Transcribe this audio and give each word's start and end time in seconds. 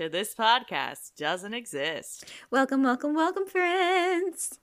to 0.00 0.08
This 0.08 0.34
Podcast 0.34 1.14
Doesn't 1.18 1.52
Exist. 1.52 2.24
Welcome, 2.50 2.82
welcome, 2.82 3.14
welcome, 3.14 3.44
friends. 3.44 4.58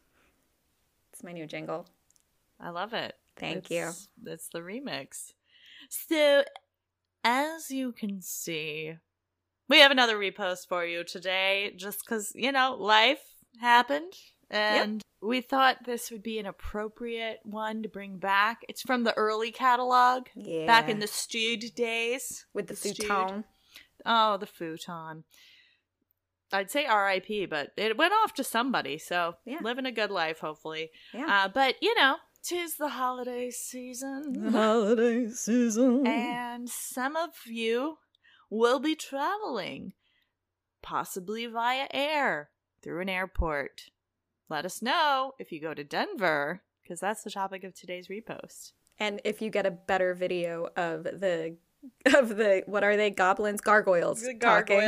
It's 1.13 1.23
my 1.23 1.31
new 1.31 1.45
jingle. 1.45 1.87
I 2.59 2.71
love 2.71 2.91
it. 2.95 3.13
Thank 3.35 3.69
It's- 3.69 4.07
It's 4.25 4.47
the 4.49 4.61
remix. 4.61 5.33
So, 5.89 6.43
as 7.23 7.69
you 7.69 7.91
can 7.91 8.19
see, 8.23 8.95
we 9.69 9.77
have 9.77 9.91
another 9.91 10.17
repost 10.17 10.67
for 10.67 10.83
you 10.83 11.03
today 11.03 11.71
just 11.75 11.99
because, 11.99 12.31
you 12.33 12.51
know, 12.51 12.73
life 12.73 13.21
happened. 13.61 14.13
And 14.49 15.03
we 15.21 15.41
thought 15.41 15.83
this 15.85 16.09
would 16.09 16.23
be 16.23 16.39
an 16.39 16.47
appropriate 16.47 17.41
one 17.43 17.83
to 17.83 17.89
bring 17.89 18.17
back. 18.17 18.61
It's 18.67 18.81
from 18.81 19.03
the 19.03 19.13
early 19.15 19.51
catalog, 19.51 20.29
Yeah. 20.33 20.65
back 20.65 20.89
in 20.89 20.97
the 20.97 21.05
stewed 21.05 21.75
days. 21.75 22.47
with 22.53 22.65
the 22.69 22.75
stewed. 22.75 22.97
futon. 22.97 23.43
Oh, 24.07 24.37
the 24.37 24.45
futon. 24.47 25.23
I'd 26.53 26.71
say 26.71 26.85
R.I.P., 26.85 27.45
but 27.47 27.71
it 27.75 27.97
went 27.97 28.13
off 28.13 28.33
to 28.35 28.43
somebody, 28.43 28.97
so 28.97 29.35
Yeah. 29.45 29.59
living 29.61 29.85
a 29.85 29.91
good 29.91 30.11
life, 30.11 30.39
hopefully. 30.39 30.91
Yeah. 31.13 31.25
Uh, 31.45 31.47
but 31.49 31.75
you 31.81 31.93
know, 31.95 32.15
tis 32.41 32.77
the 32.77 32.87
holiday 32.89 33.51
season, 33.51 34.31
The 34.45 34.51
holiday 34.51 35.29
season. 35.29 36.07
and 36.07 36.69
some 36.69 37.17
of 37.17 37.31
you 37.47 37.97
will 38.49 38.79
be 38.79 38.95
traveling, 38.95 39.91
possibly 40.81 41.45
via 41.47 41.87
air 41.91 42.49
through 42.81 43.01
an 43.01 43.09
airport. 43.09 43.89
Let 44.49 44.63
us 44.65 44.81
know 44.81 45.33
if 45.39 45.51
you 45.51 45.59
go 45.59 45.73
to 45.73 45.83
Denver, 45.83 46.61
because 46.81 47.01
that's 47.01 47.23
the 47.23 47.31
topic 47.31 47.65
of 47.65 47.73
today's 47.73 48.07
repost. 48.07 48.71
And 48.97 49.19
if 49.25 49.41
you 49.41 49.49
get 49.49 49.65
a 49.65 49.71
better 49.71 50.13
video 50.13 50.69
of 50.77 51.03
the 51.03 51.57
of 52.15 52.35
the 52.37 52.63
what 52.65 52.83
are 52.83 52.97
they 52.97 53.09
goblins 53.09 53.61
gargoyles 53.61 54.21
talking. 54.39 54.79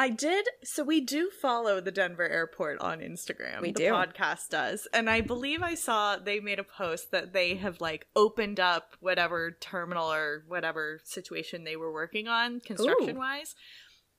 I 0.00 0.10
did. 0.10 0.46
So 0.62 0.84
we 0.84 1.00
do 1.00 1.28
follow 1.28 1.80
the 1.80 1.90
Denver 1.90 2.28
airport 2.28 2.78
on 2.80 3.00
Instagram. 3.00 3.60
We 3.60 3.72
the 3.72 3.80
do. 3.80 3.90
podcast 3.90 4.48
does, 4.48 4.86
and 4.92 5.10
I 5.10 5.22
believe 5.22 5.60
I 5.62 5.74
saw 5.74 6.16
they 6.16 6.38
made 6.38 6.60
a 6.60 6.64
post 6.64 7.10
that 7.10 7.32
they 7.32 7.56
have 7.56 7.80
like 7.80 8.06
opened 8.14 8.60
up 8.60 8.94
whatever 9.00 9.50
terminal 9.50 10.12
or 10.12 10.44
whatever 10.46 11.00
situation 11.02 11.64
they 11.64 11.74
were 11.76 11.92
working 11.92 12.28
on 12.28 12.60
construction 12.60 13.18
wise 13.18 13.56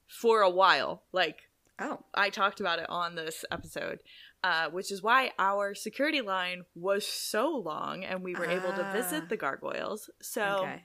for 0.08 0.41
a 0.41 0.49
while. 0.49 1.03
Like 1.14 1.43
Oh, 1.81 2.03
I 2.14 2.30
talked 2.30 2.59
about 2.59 2.80
it 2.80 2.89
on 2.89 3.16
this 3.16 3.45
episode, 3.49 3.99
uh, 4.43 4.69
which 4.69 4.91
is 4.91 5.02
why 5.02 5.31
our 5.39 5.73
security 5.73 6.19
line 6.19 6.66
was 6.75 7.08
so 7.08 7.49
long, 7.52 8.03
and 8.03 8.21
we 8.21 8.36
were 8.36 8.47
able 8.49 8.73
to 8.73 8.83
Ah. 8.83 8.91
visit 8.91 9.30
the 9.30 9.38
gargoyles. 9.38 10.09
So 10.21 10.58
okay. 10.64 10.83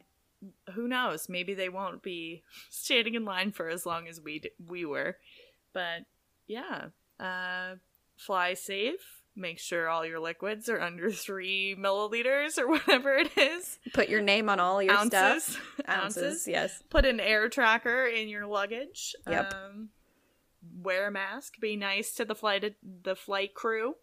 Who 0.75 0.89
knows? 0.89 1.29
Maybe 1.29 1.55
they 1.55 1.69
won't 1.69 2.03
be 2.03 2.43
standing 2.71 3.15
in 3.15 3.25
line 3.25 3.53
for 3.53 3.69
as 3.69 3.87
long 3.87 4.09
as 4.09 4.21
we 4.21 4.41
d- 4.41 4.51
we 4.67 4.85
were. 4.85 5.17
But 5.73 6.05
yeah, 6.47 6.87
uh, 7.19 7.77
fly 8.17 8.55
safe. 8.55 9.23
Make 9.37 9.59
sure 9.59 9.89
all 9.89 10.07
your 10.07 10.21
liquids 10.21 10.69
are 10.69 10.81
under 10.81 11.11
three 11.13 11.75
milliliters 11.79 12.57
or 12.59 12.69
whatever 12.69 13.15
it 13.15 13.37
is. 13.37 13.79
Put 13.93 14.09
your 14.09 14.23
name 14.23 14.49
on 14.49 14.61
all 14.61 14.81
your 14.83 14.95
stuff. 15.07 15.61
ounces. 15.89 16.17
Ounces, 16.17 16.49
yes. 16.49 16.83
Put 16.89 17.05
an 17.05 17.19
air 17.19 17.49
tracker 17.49 18.07
in 18.07 18.29
your 18.29 18.47
luggage. 18.47 19.17
Yep. 19.29 19.53
Um, 19.53 19.89
wear 20.81 21.09
a 21.09 21.11
mask. 21.11 21.59
Be 21.61 21.77
nice 21.77 22.15
to 22.15 22.25
the 22.25 22.35
flight 22.35 22.75
the 23.03 23.17
flight 23.17 23.55
crew, 23.55 23.97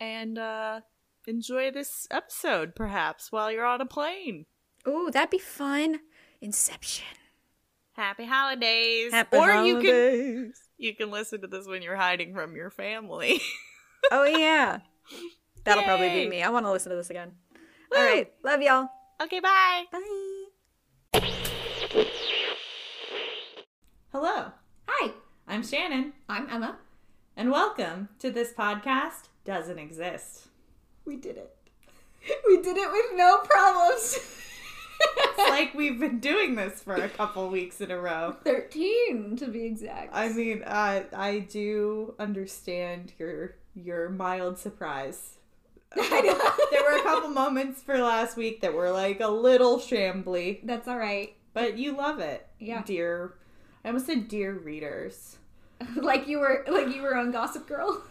and 0.00 0.38
uh, 0.38 0.80
enjoy 1.26 1.70
this 1.70 2.06
episode 2.10 2.74
perhaps 2.74 3.30
while 3.30 3.52
you're 3.52 3.66
on 3.66 3.80
a 3.80 3.86
plane. 3.86 4.46
Ooh, 4.88 5.10
that'd 5.10 5.30
be 5.30 5.38
fun. 5.38 6.00
Inception. 6.40 7.06
Happy 7.92 8.24
holidays. 8.26 9.12
Happy 9.12 9.36
or 9.36 9.64
you 9.64 9.80
can 9.80 10.52
you 10.78 10.94
can 10.94 11.10
listen 11.10 11.40
to 11.40 11.46
this 11.46 11.66
when 11.66 11.82
you're 11.82 11.96
hiding 11.96 12.34
from 12.34 12.54
your 12.56 12.70
family. 12.70 13.40
Oh 14.12 14.22
yeah. 14.22 14.80
That'll 15.64 15.82
probably 15.82 16.10
be 16.10 16.28
me. 16.28 16.40
I 16.40 16.50
want 16.50 16.64
to 16.64 16.70
listen 16.70 16.90
to 16.90 16.96
this 16.96 17.10
again. 17.10 17.32
Woo. 17.90 17.98
All 17.98 18.04
right. 18.04 18.32
Love 18.44 18.62
y'all. 18.62 18.88
okay, 19.20 19.40
bye. 19.40 19.82
Bye. 19.90 21.22
Hello. 24.12 24.52
Hi, 24.86 25.10
I'm 25.48 25.64
Shannon, 25.64 26.12
I'm 26.28 26.48
Emma. 26.48 26.76
and 27.36 27.50
welcome 27.50 28.10
to 28.20 28.30
this 28.30 28.52
podcast 28.52 29.28
doesn't 29.44 29.78
exist. 29.80 30.46
We 31.04 31.16
did 31.16 31.36
it. 31.38 31.56
We 32.46 32.60
did 32.62 32.76
it 32.76 32.90
with 32.92 33.06
no 33.14 33.38
problems. 33.38 34.18
It's 35.00 35.50
like 35.50 35.74
we've 35.74 35.98
been 36.00 36.18
doing 36.20 36.54
this 36.54 36.82
for 36.82 36.94
a 36.94 37.08
couple 37.08 37.48
weeks 37.50 37.80
in 37.80 37.90
a 37.90 37.98
row. 37.98 38.36
13 38.44 39.36
to 39.36 39.46
be 39.48 39.64
exact. 39.64 40.10
I 40.14 40.28
mean, 40.30 40.62
uh, 40.62 41.02
I 41.14 41.40
do 41.40 42.14
understand 42.18 43.12
your 43.18 43.54
your 43.74 44.08
mild 44.08 44.58
surprise. 44.58 45.32
There 45.94 46.82
were 46.82 46.98
a 46.98 47.02
couple 47.02 47.30
moments 47.30 47.82
for 47.82 47.98
last 47.98 48.36
week 48.36 48.60
that 48.62 48.74
were 48.74 48.90
like 48.90 49.20
a 49.20 49.28
little 49.28 49.78
shambly, 49.78 50.60
That's 50.64 50.88
all 50.88 50.98
right. 50.98 51.34
but 51.54 51.78
you 51.78 51.96
love 51.96 52.18
it, 52.18 52.46
Yeah. 52.58 52.82
dear. 52.84 53.34
I 53.84 53.88
almost 53.88 54.06
said 54.06 54.28
dear 54.28 54.52
readers, 54.52 55.36
like 55.96 56.26
you 56.26 56.38
were 56.40 56.64
like 56.68 56.94
you 56.94 57.02
were 57.02 57.16
on 57.16 57.30
Gossip 57.30 57.66
Girl. 57.68 58.02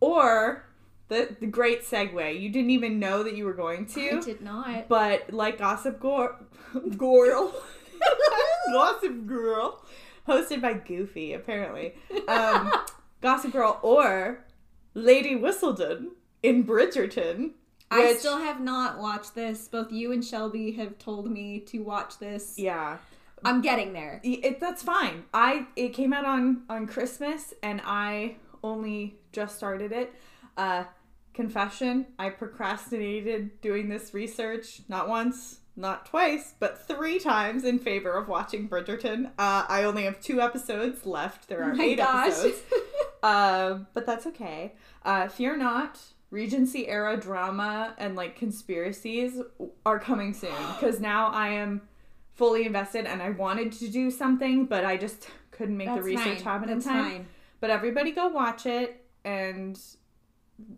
or 0.00 0.64
the 1.10 1.36
the 1.40 1.46
great 1.46 1.82
segue. 1.82 2.40
You 2.40 2.48
didn't 2.48 2.70
even 2.70 2.98
know 2.98 3.22
that 3.22 3.36
you 3.36 3.44
were 3.44 3.52
going 3.52 3.84
to. 3.86 4.16
I 4.16 4.20
did 4.20 4.40
not. 4.40 4.88
but 4.88 5.30
like 5.32 5.58
Gossip 5.58 6.00
Girl, 6.00 6.38
Girl, 6.96 7.52
Gossip 8.72 9.26
Girl, 9.26 9.84
hosted 10.26 10.62
by 10.62 10.74
Goofy 10.74 11.34
apparently. 11.34 11.94
Um, 12.26 12.72
Gossip 13.20 13.52
Girl 13.52 13.78
or 13.82 14.44
Lady 14.94 15.34
Whistledown 15.34 16.12
in 16.42 16.64
Bridgerton. 16.64 17.50
I 17.90 18.14
still 18.14 18.38
have 18.38 18.60
not 18.60 19.00
watched 19.00 19.34
this. 19.34 19.66
Both 19.66 19.90
you 19.90 20.12
and 20.12 20.24
Shelby 20.24 20.70
have 20.72 20.96
told 20.98 21.28
me 21.28 21.58
to 21.66 21.80
watch 21.80 22.18
this. 22.20 22.54
Yeah, 22.56 22.98
I'm 23.44 23.60
getting 23.62 23.92
there. 23.92 24.20
it, 24.22 24.60
that's 24.60 24.82
fine. 24.84 25.24
I 25.34 25.66
it 25.74 25.88
came 25.88 26.12
out 26.12 26.24
on 26.24 26.62
on 26.70 26.86
Christmas, 26.86 27.52
and 27.64 27.82
I 27.84 28.36
only 28.62 29.16
just 29.32 29.56
started 29.56 29.90
it. 29.90 30.14
Uh, 30.56 30.84
confession: 31.40 32.06
I 32.18 32.30
procrastinated 32.30 33.60
doing 33.60 33.88
this 33.88 34.12
research 34.14 34.82
not 34.88 35.08
once, 35.08 35.60
not 35.76 36.06
twice, 36.06 36.54
but 36.58 36.86
three 36.86 37.18
times 37.18 37.64
in 37.64 37.78
favor 37.78 38.12
of 38.12 38.28
watching 38.28 38.68
Bridgerton. 38.68 39.26
Uh, 39.38 39.64
I 39.68 39.84
only 39.84 40.04
have 40.04 40.20
two 40.20 40.40
episodes 40.40 41.06
left. 41.06 41.48
There 41.48 41.62
are 41.62 41.74
Oh 41.76 41.80
eight 41.82 41.96
gosh. 41.98 42.28
episodes. 42.28 42.58
Uh, 43.22 43.80
but 43.92 44.06
that's 44.06 44.24
okay. 44.26 44.72
Uh, 45.04 45.28
fear 45.28 45.54
not. 45.54 45.98
Regency 46.30 46.88
era 46.88 47.18
drama 47.18 47.94
and 47.98 48.16
like 48.16 48.34
conspiracies 48.34 49.38
are 49.84 49.98
coming 49.98 50.32
soon 50.32 50.54
because 50.72 51.00
now 51.12 51.26
I 51.26 51.48
am 51.48 51.82
fully 52.32 52.64
invested 52.64 53.04
and 53.04 53.20
I 53.20 53.28
wanted 53.28 53.72
to 53.72 53.88
do 53.88 54.10
something, 54.10 54.64
but 54.64 54.86
I 54.86 54.96
just 54.96 55.28
couldn't 55.50 55.76
make 55.76 55.94
the 55.94 56.02
research 56.02 56.40
happen 56.40 56.70
in 56.70 56.80
time. 56.80 57.26
But 57.60 57.68
everybody 57.68 58.12
go 58.12 58.28
watch 58.28 58.64
it 58.64 59.04
and 59.22 59.78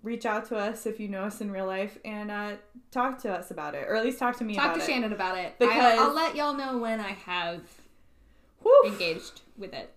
reach 0.02 0.26
out 0.26 0.46
to 0.46 0.56
us 0.56 0.86
if 0.86 0.98
you 1.00 1.08
know 1.08 1.22
us 1.22 1.40
in 1.40 1.50
real 1.50 1.66
life 1.66 1.98
and 2.04 2.30
uh, 2.30 2.52
talk 2.90 3.20
to 3.22 3.32
us 3.32 3.50
about 3.50 3.74
it, 3.74 3.86
or 3.88 3.94
at 3.96 4.04
least 4.04 4.18
talk 4.18 4.36
to 4.38 4.44
me 4.44 4.54
Talk 4.54 4.74
to 4.74 4.80
it. 4.80 4.86
Shannon 4.86 5.12
about 5.12 5.38
it. 5.38 5.54
Because- 5.58 5.74
I, 5.76 5.96
I'll 5.96 6.14
let 6.14 6.36
y'all 6.36 6.54
know 6.54 6.78
when 6.78 7.00
I 7.00 7.10
have 7.12 7.60
Whew. 8.62 8.82
engaged 8.86 9.40
with 9.56 9.72
it. 9.72 9.92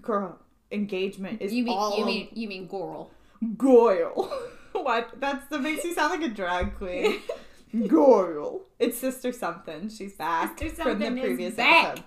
Girl, 0.00 0.38
engagement 0.72 1.40
is 1.40 1.52
You 1.52 1.64
mean 1.64 1.76
all 1.78 1.98
you 1.98 2.04
mean 2.04 2.28
you 2.32 2.48
mean 2.48 2.66
Gorl. 2.66 3.10
Goyle. 3.56 4.32
what? 4.72 5.10
That's 5.20 5.46
that 5.48 5.60
makes 5.60 5.84
you 5.84 5.94
sound 5.94 6.20
like 6.20 6.30
a 6.30 6.34
drag 6.34 6.76
queen. 6.76 7.20
Goyle. 7.88 8.62
It's 8.78 8.98
Sister 8.98 9.30
Something. 9.32 9.88
She's 9.88 10.14
back 10.14 10.58
Sister 10.58 10.82
from 10.82 10.98
the 10.98 11.10
previous 11.10 11.56
episode. 11.58 12.02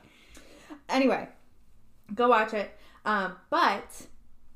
Anyway, 0.89 1.27
go 2.13 2.29
watch 2.29 2.53
it. 2.53 2.77
Um, 3.05 3.35
but 3.49 4.07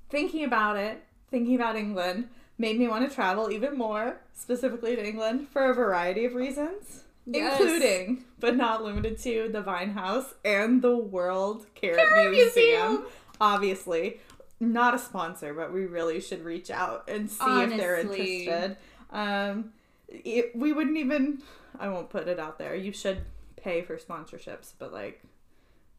thinking 0.09 0.43
about 0.43 0.75
it, 0.77 1.03
thinking 1.29 1.55
about 1.55 1.75
England, 1.77 2.27
made 2.57 2.79
me 2.79 2.87
want 2.87 3.07
to 3.07 3.13
travel 3.13 3.51
even 3.51 3.77
more, 3.77 4.21
specifically 4.33 4.95
to 4.95 5.05
England, 5.05 5.47
for 5.49 5.69
a 5.69 5.73
variety 5.73 6.25
of 6.25 6.35
reasons. 6.35 7.03
Yes. 7.25 7.59
Including, 7.59 8.25
but 8.39 8.55
not 8.55 8.83
limited 8.83 9.19
to, 9.19 9.49
the 9.51 9.61
Vine 9.61 9.91
House 9.91 10.33
and 10.43 10.81
the 10.81 10.97
World 10.97 11.67
Carrot, 11.75 11.99
Carrot 11.99 12.31
Museum. 12.31 12.89
Museum. 12.89 13.05
Obviously, 13.39 14.19
not 14.59 14.95
a 14.95 14.99
sponsor, 14.99 15.53
but 15.53 15.71
we 15.71 15.85
really 15.85 16.19
should 16.19 16.43
reach 16.43 16.71
out 16.71 17.07
and 17.07 17.29
see 17.29 17.61
if 17.63 17.77
they're 17.77 17.99
interested. 17.99 18.77
Um, 19.11 19.71
it, 20.07 20.55
we 20.55 20.73
wouldn't 20.73 20.97
even. 20.97 21.41
I 21.79 21.89
won't 21.89 22.09
put 22.09 22.27
it 22.27 22.39
out 22.39 22.57
there. 22.57 22.75
You 22.75 22.91
should 22.91 23.19
pay 23.55 23.81
for 23.81 23.97
sponsorships, 23.97 24.73
but 24.77 24.91
like, 24.91 25.21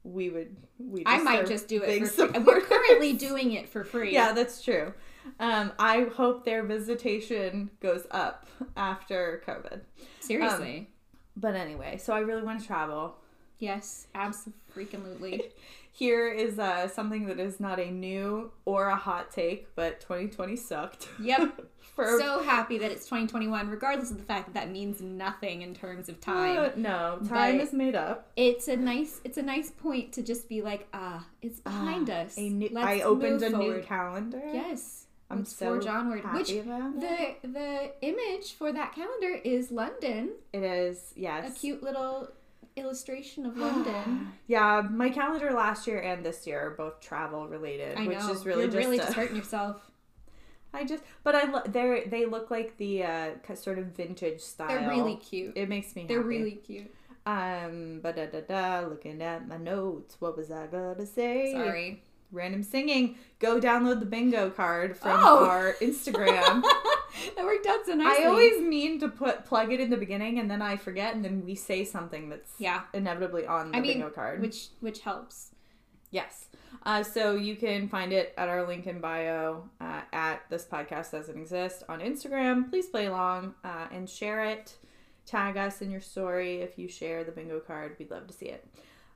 we 0.04 0.28
would. 0.28 0.56
We. 0.78 1.04
I 1.06 1.18
might 1.22 1.46
just 1.46 1.68
do 1.68 1.82
it 1.82 2.00
for 2.00 2.26
free. 2.28 2.40
We're 2.40 2.60
currently 2.60 3.12
doing 3.12 3.52
it 3.52 3.68
for 3.68 3.84
free. 3.84 4.12
Yeah, 4.12 4.32
that's 4.32 4.62
true. 4.62 4.92
Um, 5.40 5.72
I 5.78 6.06
hope 6.14 6.44
their 6.44 6.62
visitation 6.62 7.70
goes 7.80 8.06
up 8.10 8.46
after 8.76 9.42
COVID. 9.46 9.80
Seriously. 10.20 10.88
But 11.36 11.54
anyway, 11.54 11.96
so 11.98 12.12
I 12.12 12.20
really 12.20 12.42
want 12.42 12.60
to 12.60 12.66
travel. 12.66 13.16
Yes, 13.58 14.08
absolutely. 14.14 15.42
Here 15.94 16.28
is 16.30 16.58
uh, 16.58 16.88
something 16.88 17.26
that 17.26 17.38
is 17.38 17.60
not 17.60 17.78
a 17.78 17.90
new 17.90 18.50
or 18.64 18.88
a 18.88 18.96
hot 18.96 19.30
take, 19.30 19.74
but 19.76 20.00
2020 20.00 20.56
sucked. 20.56 21.06
Yep. 21.20 21.66
For 21.94 22.18
so 22.18 22.42
happy 22.42 22.78
that 22.78 22.90
it's 22.90 23.04
2021, 23.04 23.68
regardless 23.68 24.10
of 24.10 24.16
the 24.16 24.22
fact 24.22 24.46
that 24.46 24.54
that 24.54 24.70
means 24.70 25.02
nothing 25.02 25.60
in 25.60 25.74
terms 25.74 26.08
of 26.08 26.18
time. 26.22 26.58
Uh, 26.58 26.70
no, 26.76 27.18
time 27.28 27.58
But- 27.58 27.66
is 27.66 27.72
made 27.74 27.94
up. 27.94 28.30
it's 28.34 28.68
a 28.68 28.76
nice 28.76 29.20
it's 29.24 29.36
a 29.36 29.42
nice 29.42 29.70
point 29.70 30.12
to 30.14 30.22
just 30.22 30.48
be 30.48 30.62
like, 30.62 30.88
ah, 30.94 31.26
it's 31.42 31.60
behind 31.60 32.08
Ah, 32.08 32.20
us. 32.22 32.38
A 32.38 32.48
new, 32.48 32.70
Let's 32.72 32.86
I 32.86 33.00
opened 33.02 33.42
a 33.42 33.50
new 33.50 33.82
calendar. 33.82 34.40
Yes. 34.52 35.01
I'm 35.32 35.38
Let's 35.38 35.56
so 35.56 35.66
forge 35.66 35.86
onward. 35.86 36.20
happy 36.22 36.38
Which 36.38 36.50
about 36.52 37.00
that. 37.00 37.42
the 37.42 37.48
the 37.48 37.90
image 38.02 38.52
for 38.54 38.72
that 38.72 38.94
calendar 38.94 39.40
is 39.44 39.70
London. 39.70 40.30
It 40.52 40.62
is 40.62 41.12
yes. 41.16 41.56
A 41.56 41.58
cute 41.60 41.82
little 41.82 42.28
illustration 42.76 43.46
of 43.46 43.56
London. 43.66 44.32
Yeah, 44.46 44.82
my 44.90 45.08
calendar 45.10 45.50
last 45.52 45.86
year 45.86 45.98
and 46.00 46.24
this 46.24 46.46
year 46.46 46.60
are 46.60 46.70
both 46.70 47.00
travel 47.00 47.48
related, 47.48 47.96
I 47.98 48.06
which 48.06 48.18
know. 48.18 48.30
is 48.32 48.44
really 48.46 48.62
You're 48.64 48.72
just. 48.72 48.84
really 48.84 48.98
a- 48.98 49.02
just 49.02 49.14
hurting 49.14 49.36
yourself. 49.36 49.90
I 50.74 50.84
just, 50.84 51.02
but 51.22 51.34
I 51.34 51.50
lo- 51.50 51.62
they 51.66 52.04
they 52.06 52.24
look 52.26 52.50
like 52.50 52.76
the 52.78 53.04
uh, 53.04 53.30
sort 53.54 53.78
of 53.78 53.86
vintage 53.86 54.40
style. 54.40 54.68
They're 54.68 54.88
really 54.88 55.16
cute. 55.16 55.52
It 55.56 55.68
makes 55.68 55.94
me. 55.96 56.06
They're 56.06 56.18
happy. 56.22 56.28
really 56.28 56.52
cute. 56.52 56.94
Um, 57.26 58.00
but 58.02 58.16
da 58.16 58.26
da 58.26 58.40
da. 58.40 58.86
Looking 58.88 59.20
at 59.22 59.46
my 59.46 59.58
notes, 59.58 60.16
what 60.18 60.36
was 60.36 60.50
I 60.50 60.66
gonna 60.68 61.04
say? 61.06 61.52
Sorry. 61.52 62.02
Random 62.32 62.62
singing. 62.62 63.16
Go 63.38 63.60
download 63.60 64.00
the 64.00 64.06
bingo 64.06 64.50
card 64.50 64.96
from 64.96 65.20
Oh. 65.22 65.44
our 65.46 65.74
Instagram. 65.82 66.62
that 67.36 67.44
worked 67.44 67.66
out 67.66 67.84
so 67.86 67.94
nicely. 67.94 68.24
I 68.24 68.28
always 68.28 68.60
mean 68.62 68.98
to 69.00 69.08
put 69.08 69.44
plug 69.44 69.72
it 69.72 69.80
in 69.80 69.90
the 69.90 69.96
beginning, 69.98 70.38
and 70.38 70.50
then 70.50 70.62
I 70.62 70.76
forget, 70.76 71.14
and 71.14 71.24
then 71.24 71.44
we 71.44 71.54
say 71.54 71.84
something 71.84 72.28
that's 72.30 72.52
Yeah. 72.58 72.82
inevitably 72.94 73.46
on 73.46 73.70
the 73.70 73.76
I 73.76 73.80
mean, 73.80 73.92
bingo 73.98 74.10
card. 74.10 74.40
which 74.40 74.68
which 74.80 75.00
helps. 75.00 75.50
Yes. 76.10 76.46
Uh, 76.84 77.02
so 77.02 77.34
you 77.36 77.54
can 77.56 77.88
find 77.88 78.12
it 78.12 78.34
at 78.36 78.48
our 78.48 78.66
link 78.66 78.86
in 78.86 78.98
bio 79.00 79.68
uh, 79.80 80.00
at 80.12 80.42
this 80.50 80.64
podcast 80.64 81.10
doesn't 81.12 81.38
exist 81.38 81.84
on 81.88 82.00
Instagram. 82.00 82.68
Please 82.68 82.86
play 82.86 83.06
along 83.06 83.54
uh, 83.64 83.86
and 83.92 84.08
share 84.10 84.44
it. 84.44 84.76
Tag 85.24 85.56
us 85.56 85.80
in 85.80 85.90
your 85.90 86.00
story 86.00 86.60
if 86.60 86.78
you 86.78 86.88
share 86.88 87.22
the 87.24 87.30
bingo 87.30 87.60
card. 87.60 87.94
We'd 87.98 88.10
love 88.10 88.26
to 88.26 88.32
see 88.34 88.46
it. 88.46 88.66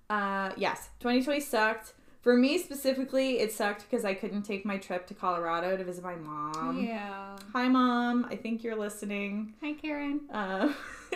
Uh, 0.09 0.53
yes, 0.57 0.91
2020 1.01 1.41
sucked. 1.41 1.93
For 2.27 2.37
me 2.37 2.59
specifically, 2.59 3.39
it 3.39 3.53
sucked 3.53 3.89
because 3.89 4.05
I 4.05 4.13
couldn't 4.13 4.43
take 4.43 4.65
my 4.65 4.79
trip 4.79 5.07
to 5.07 5.15
Colorado 5.15 5.77
to 5.77 5.85
visit 5.85 6.03
my 6.03 6.17
mom. 6.17 6.83
yeah. 6.85 7.37
Hi, 7.53 7.69
mom. 7.69 8.27
I 8.29 8.35
think 8.35 8.65
you're 8.65 8.75
listening. 8.75 9.55
Hi, 9.63 9.75
Karen. 9.75 10.23
Uh, 10.29 10.73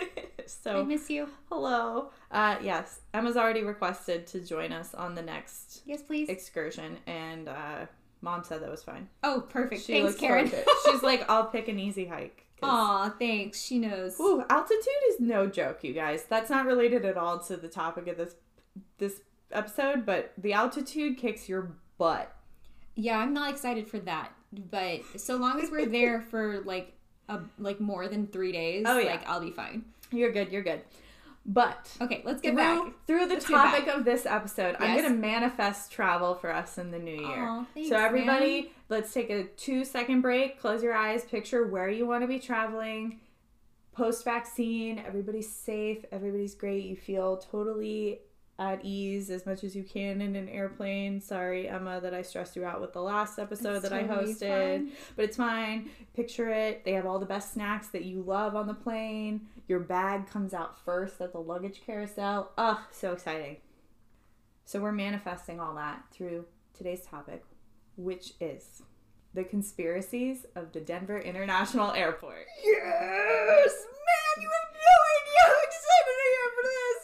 I 0.67 0.83
miss 0.83 1.11
you. 1.11 1.29
hello. 1.49 2.11
Uh, 2.31 2.59
yes, 2.63 3.01
Emma's 3.13 3.37
already 3.37 3.65
requested 3.65 4.25
to 4.29 4.41
join 4.41 4.71
us 4.73 4.95
on 4.95 5.17
the 5.17 5.23
next 5.23 5.83
Yes, 5.85 6.01
please. 6.01 6.29
excursion, 6.29 6.99
and 7.09 7.49
uh, 7.49 7.87
mom 8.23 8.45
said 8.45 8.63
that 8.63 8.71
was 8.71 8.85
fine. 8.85 9.09
Oh, 9.25 9.41
perfect. 9.49 9.83
She 9.83 9.95
Thanks, 9.95 10.15
Karen. 10.15 10.47
forward 10.47 10.65
to 10.65 10.71
it. 10.71 10.77
She's 10.93 11.03
like, 11.03 11.29
I'll 11.29 11.47
pick 11.47 11.67
an 11.67 11.81
easy 11.81 12.07
hike. 12.07 12.47
Aw, 12.63 13.13
thanks. 13.19 13.61
She 13.61 13.81
knows. 13.81 14.15
Ooh, 14.21 14.45
altitude 14.49 14.87
is 15.09 15.19
no 15.19 15.49
joke, 15.49 15.83
you 15.83 15.93
guys. 15.93 16.23
That's 16.29 16.51
not 16.51 16.67
related 16.67 17.05
at 17.05 17.17
all 17.17 17.41
to 17.41 17.57
the 17.57 17.67
topic 17.67 18.07
of 18.07 18.17
this 18.17 18.37
this 18.99 19.23
episode, 19.53 20.05
but 20.07 20.33
the 20.39 20.53
altitude 20.53 21.17
kicks 21.19 21.49
your 21.49 21.73
butt. 21.99 22.33
Yeah, 22.95 23.19
I'm 23.19 23.33
not 23.33 23.51
excited 23.51 23.89
for 23.89 23.99
that. 24.01 24.33
But 24.71 25.03
so 25.17 25.37
long 25.37 25.61
as 25.61 25.71
we're 25.71 25.87
there 25.87 26.21
for 26.31 26.61
like 26.61 26.93
a 27.29 27.41
like 27.59 27.81
more 27.81 28.09
than 28.09 28.27
three 28.27 28.53
days, 28.53 28.85
Oh, 28.87 28.99
yeah. 28.99 29.11
like 29.13 29.29
I'll 29.29 29.41
be 29.41 29.51
fine. 29.53 29.85
You're 30.11 30.33
good. 30.33 30.51
You're 30.51 30.63
good. 30.63 30.83
But 31.47 31.91
Okay, 32.01 32.21
let's 32.25 32.43
get 32.43 32.51
through, 32.51 32.57
back. 32.85 32.93
through 33.07 33.27
the 33.27 33.35
Let's 33.35 33.47
topic 33.47 33.87
of 33.89 34.05
this 34.05 34.27
episode, 34.27 34.77
I'm 34.79 34.97
going 34.99 35.11
to 35.11 35.17
manifest 35.19 35.91
travel 35.91 36.35
for 36.35 36.53
us 36.53 36.77
in 36.77 36.91
the 36.91 36.99
new 36.99 37.15
year. 37.19 37.49
Aw, 37.49 37.65
thanks, 37.73 37.89
so, 37.89 37.97
everybody, 37.97 38.63
man. 38.63 38.71
let's 38.91 39.13
take 39.13 39.31
a 39.31 39.45
two 39.45 39.85
second 39.87 40.21
break, 40.21 40.61
close 40.61 40.83
your 40.83 40.93
eyes, 40.95 41.25
picture 41.25 41.67
where 41.67 41.89
you 41.89 42.07
want 42.07 42.23
to 42.23 42.29
be 42.29 42.39
traveling. 42.39 43.21
Post 43.93 44.23
vaccine, 44.25 44.99
everybody's 44.99 45.51
safe, 45.51 46.05
everybody's 46.13 46.55
great. 46.55 46.85
You 46.85 46.97
feel 46.97 47.39
totally 47.39 48.21
at 48.61 48.85
ease 48.85 49.31
as 49.31 49.47
much 49.47 49.65
as 49.65 49.75
you 49.75 49.83
can 49.83 50.21
in 50.21 50.37
an 50.37 50.49
airplane. 50.49 51.21
Sorry, 51.21 51.67
Emma, 51.67 51.99
that 52.01 52.13
I 52.13 52.21
stressed 52.21 52.55
you 52.55 52.65
out 52.65 52.81
with 52.81 52.93
the 52.93 53.01
last 53.01 53.39
episode 53.39 53.77
It's 53.77 53.89
that 53.89 53.93
I 53.93 54.05
hosted 54.05 54.77
fine. 54.77 54.93
but 55.17 55.25
it's 55.25 55.37
fine. 55.39 55.89
Picture 56.15 56.51
it. 56.51 56.85
They 56.85 56.93
have 56.93 57.07
all 57.07 57.19
the 57.19 57.25
best 57.27 57.55
snacks 57.55 57.89
that 57.89 58.05
you 58.05 58.23
love 58.23 58.55
on 58.55 58.67
the 58.67 58.75
plane. 58.75 59.47
Your 59.67 59.81
bag 59.81 60.29
comes 60.29 60.53
out 60.53 60.79
first 60.85 61.21
at 61.23 61.33
the 61.33 61.39
luggage 61.41 61.81
carousel. 61.87 62.53
Ugh, 62.59 62.79
so 62.93 63.13
exciting. 63.15 63.57
So 64.67 64.79
we're 64.79 64.93
manifesting 64.93 65.59
all 65.59 65.75
that 65.77 66.05
through 66.13 66.45
today's 66.77 67.01
topic, 67.07 67.43
which 67.97 68.35
is 68.41 68.83
the 69.33 69.43
conspiracies 69.45 70.45
of 70.55 70.73
the 70.73 70.81
Denver 70.81 71.19
International 71.19 71.93
Airport. 71.93 72.47
Yes! 72.63 73.73
Man, 73.73 74.43
you 74.43 74.51
have 74.51 74.71
no 74.75 74.97
idea 75.17 75.43
how 75.47 75.61
excited 75.65 76.17
I 76.19 76.31
am 76.45 76.51
for 76.55 76.63
this! 76.69 77.00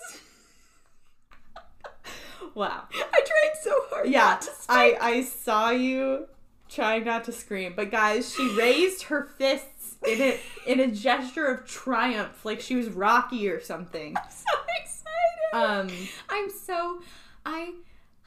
Wow. 2.56 2.82
I 2.92 3.20
tried 3.20 3.52
so 3.62 3.72
hard. 3.90 4.08
Yeah, 4.08 4.20
not 4.24 4.42
to 4.42 4.50
I 4.68 4.96
I 5.00 5.22
saw 5.22 5.70
you 5.70 6.26
trying 6.68 7.04
not 7.04 7.22
to 7.24 7.32
scream, 7.32 7.74
but 7.76 7.90
guys, 7.92 8.34
she 8.34 8.48
raised 8.58 9.04
her 9.04 9.24
fists 9.38 9.96
in 10.06 10.20
a 10.20 10.40
in 10.66 10.80
a 10.80 10.88
gesture 10.88 11.46
of 11.46 11.66
triumph, 11.66 12.44
like 12.44 12.60
she 12.60 12.74
was 12.74 12.88
Rocky 12.88 13.48
or 13.48 13.60
something. 13.60 14.16
so 14.28 14.58
excited. 14.80 15.52
Um. 15.52 16.08
I'm 16.28 16.50
so 16.50 17.00
I 17.44 17.74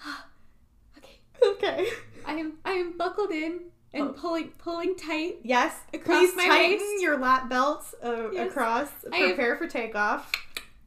okay. 0.97 1.19
Okay. 1.43 1.87
I 2.25 2.33
am 2.33 2.53
I 2.65 2.71
am 2.73 2.97
buckled 2.97 3.31
in 3.31 3.59
and 3.93 4.03
Oh. 4.09 4.13
pulling 4.13 4.49
pulling 4.57 4.95
tight. 4.95 5.37
Yes. 5.43 5.75
Across 5.93 6.05
please 6.19 6.35
my 6.35 6.47
tighten 6.47 6.77
waist. 6.87 7.01
your 7.01 7.17
lap 7.17 7.49
belts 7.49 7.93
uh, 8.03 8.29
Yes. 8.31 8.49
across. 8.51 8.89
I 9.11 9.27
Prepare 9.27 9.57
for 9.57 9.67
takeoff. 9.67 10.31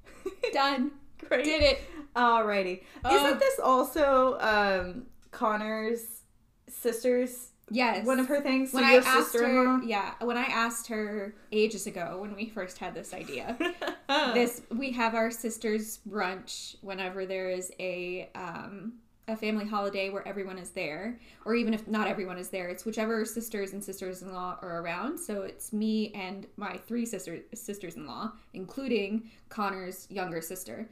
Done. 0.52 0.92
Great. 1.28 1.44
Did 1.44 1.62
it. 1.62 1.80
Alrighty. 2.16 2.83
Uh, 3.04 3.09
Isn't 3.11 3.40
this 3.40 3.59
also 3.61 4.38
um 4.40 5.07
Connor's 5.31 6.23
sister's 6.69 7.49
Yes. 7.71 8.04
one 8.04 8.21
of 8.21 8.26
her 8.28 8.40
things? 8.40 8.71
So 8.73 8.76
when 8.78 8.85
I 8.85 8.95
asked 8.97 9.35
her, 9.35 9.83
yeah, 9.83 10.12
when 10.21 10.37
I 10.37 10.45
asked 10.45 10.88
her 10.88 11.35
ages 11.52 11.87
ago 11.87 12.19
when 12.21 12.35
we 12.35 12.49
first 12.50 12.76
had 12.78 12.92
this 12.95 13.14
idea, 13.14 13.57
Uh. 14.09 14.35
this 14.35 14.61
we 14.71 14.90
have 14.92 15.14
our 15.14 15.31
sisters 15.31 16.00
brunch 16.07 16.76
whenever 16.83 17.25
there 17.25 17.49
is 17.50 17.73
a 17.81 18.28
um 18.35 18.95
a 19.28 19.37
family 19.37 19.64
holiday 19.64 20.11
where 20.11 20.26
everyone 20.28 20.59
is 20.59 20.71
there 20.71 21.19
or 21.47 21.54
even 21.54 21.73
if 21.73 21.87
not 21.88 22.09
everyone 22.09 22.37
is 22.37 22.49
there 22.49 22.69
it's 22.69 22.85
whichever 22.85 23.25
sisters 23.25 23.73
and 23.73 23.83
sisters-in-law 23.83 24.59
are 24.61 24.83
around 24.83 25.16
so 25.16 25.42
it's 25.42 25.73
me 25.73 26.12
and 26.12 26.47
my 26.57 26.76
three 26.76 27.07
sisters 27.07 27.40
sisters-in-law 27.54 28.33
including 28.52 29.31
connor's 29.49 30.09
younger 30.11 30.40
sister 30.42 30.88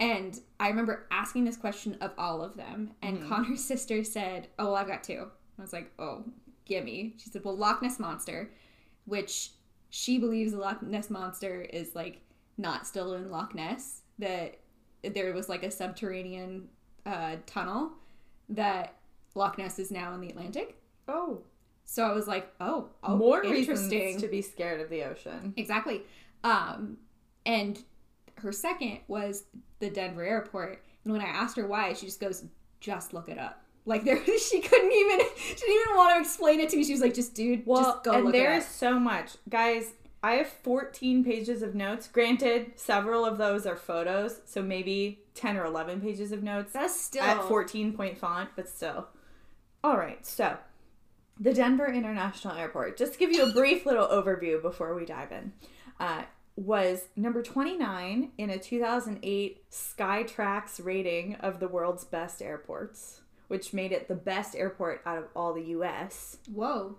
and 0.00 0.40
i 0.58 0.68
remember 0.68 1.06
asking 1.10 1.44
this 1.44 1.56
question 1.56 1.96
of 2.00 2.10
all 2.18 2.42
of 2.42 2.56
them 2.56 2.90
and 3.02 3.28
connor's 3.28 3.62
sister 3.72 4.02
said 4.02 4.48
oh 4.58 4.66
well 4.66 4.76
i've 4.76 4.88
got 4.88 5.04
two 5.04 5.28
i 5.58 5.62
was 5.62 5.72
like 5.72 5.92
oh 5.98 6.24
gimme 6.64 7.14
she 7.16 7.30
said 7.30 7.44
well 7.44 7.56
loch 7.56 7.82
ness 7.82 7.98
monster 7.98 8.50
which 9.04 9.50
she 9.90 10.18
believes 10.18 10.52
the 10.52 10.58
Loch 10.58 10.82
Ness 10.82 11.10
monster 11.10 11.62
is 11.62 11.94
like 11.94 12.20
not 12.56 12.86
still 12.86 13.14
in 13.14 13.30
Loch 13.30 13.54
Ness. 13.54 14.02
That 14.18 14.58
there 15.02 15.34
was 15.34 15.48
like 15.48 15.64
a 15.64 15.70
subterranean 15.70 16.68
uh, 17.04 17.36
tunnel 17.46 17.90
that 18.48 18.94
Loch 19.34 19.58
Ness 19.58 19.78
is 19.78 19.90
now 19.90 20.14
in 20.14 20.20
the 20.20 20.30
Atlantic. 20.30 20.76
oh. 21.08 21.42
So 21.86 22.04
I 22.04 22.12
was 22.12 22.28
like, 22.28 22.54
oh, 22.60 22.90
oh 23.02 23.16
more 23.16 23.42
interesting. 23.42 23.90
reasons 23.90 24.22
to 24.22 24.28
be 24.28 24.42
scared 24.42 24.80
of 24.80 24.90
the 24.90 25.02
ocean. 25.02 25.54
Exactly. 25.56 26.02
Um, 26.44 26.98
and 27.44 27.82
her 28.42 28.52
second 28.52 29.00
was 29.08 29.44
the 29.78 29.90
Denver 29.90 30.24
airport. 30.24 30.82
And 31.04 31.12
when 31.12 31.22
I 31.22 31.26
asked 31.28 31.56
her 31.56 31.66
why, 31.66 31.92
she 31.94 32.06
just 32.06 32.20
goes, 32.20 32.44
just 32.80 33.12
look 33.14 33.28
it 33.28 33.38
up. 33.38 33.62
Like 33.86 34.04
there, 34.04 34.18
she 34.38 34.60
couldn't 34.60 34.92
even. 34.92 35.20
She 35.36 35.54
didn't 35.54 35.82
even 35.82 35.96
want 35.96 36.14
to 36.14 36.20
explain 36.20 36.60
it 36.60 36.68
to 36.70 36.76
me. 36.76 36.84
She 36.84 36.92
was 36.92 37.00
like, 37.00 37.14
"Just 37.14 37.34
dude, 37.34 37.62
Well, 37.64 37.82
just 37.82 38.04
go 38.04 38.12
and 38.12 38.24
look 38.24 38.32
there 38.34 38.52
is 38.54 38.64
up." 38.64 38.70
so 38.70 39.00
much, 39.00 39.30
guys. 39.48 39.94
I 40.22 40.32
have 40.32 40.48
14 40.48 41.24
pages 41.24 41.62
of 41.62 41.74
notes. 41.74 42.06
Granted, 42.06 42.78
several 42.78 43.24
of 43.24 43.38
those 43.38 43.64
are 43.64 43.74
photos, 43.76 44.42
so 44.44 44.60
maybe 44.62 45.22
10 45.34 45.56
or 45.56 45.64
11 45.64 46.02
pages 46.02 46.30
of 46.30 46.42
notes 46.42 46.74
That's 46.74 47.00
still 47.00 47.22
at 47.22 47.42
14 47.44 47.94
point 47.94 48.18
font, 48.18 48.50
but 48.54 48.68
still. 48.68 49.08
All 49.82 49.96
right, 49.96 50.24
so 50.26 50.58
the 51.38 51.54
Denver 51.54 51.90
International 51.90 52.54
Airport. 52.54 52.98
Just 52.98 53.14
to 53.14 53.18
give 53.18 53.32
you 53.32 53.44
a 53.44 53.52
brief 53.52 53.86
little 53.86 54.06
overview 54.06 54.60
before 54.60 54.94
we 54.94 55.06
dive 55.06 55.32
in. 55.32 55.52
Uh, 55.98 56.22
was 56.60 57.08
number 57.16 57.42
29 57.42 58.32
in 58.36 58.50
a 58.50 58.58
2008 58.58 59.70
Skytrax 59.70 60.84
rating 60.84 61.34
of 61.36 61.58
the 61.58 61.68
world's 61.68 62.04
best 62.04 62.42
airports, 62.42 63.22
which 63.48 63.72
made 63.72 63.92
it 63.92 64.08
the 64.08 64.14
best 64.14 64.54
airport 64.54 65.00
out 65.06 65.16
of 65.16 65.24
all 65.34 65.54
the 65.54 65.64
US. 65.64 66.36
Whoa. 66.52 66.96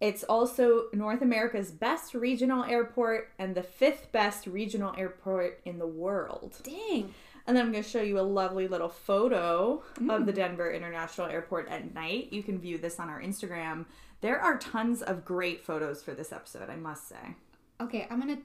It's 0.00 0.24
also 0.24 0.86
North 0.92 1.22
America's 1.22 1.70
best 1.70 2.12
regional 2.12 2.64
airport 2.64 3.30
and 3.38 3.54
the 3.54 3.62
fifth 3.62 4.10
best 4.10 4.46
regional 4.46 4.94
airport 4.98 5.60
in 5.64 5.78
the 5.78 5.86
world. 5.86 6.56
Dang. 6.64 7.14
And 7.46 7.56
then 7.56 7.66
I'm 7.66 7.72
going 7.72 7.84
to 7.84 7.88
show 7.88 8.02
you 8.02 8.18
a 8.18 8.22
lovely 8.22 8.68
little 8.68 8.90
photo 8.90 9.82
of 10.08 10.26
the 10.26 10.32
mm. 10.32 10.36
Denver 10.36 10.70
International 10.70 11.28
Airport 11.28 11.68
at 11.68 11.94
night. 11.94 12.30
You 12.30 12.42
can 12.42 12.58
view 12.58 12.76
this 12.76 13.00
on 13.00 13.08
our 13.08 13.22
Instagram. 13.22 13.86
There 14.20 14.38
are 14.38 14.58
tons 14.58 15.00
of 15.00 15.24
great 15.24 15.64
photos 15.64 16.02
for 16.02 16.12
this 16.12 16.30
episode, 16.30 16.68
I 16.68 16.76
must 16.76 17.08
say. 17.08 17.36
Okay, 17.80 18.06
I'm 18.10 18.20
gonna 18.20 18.38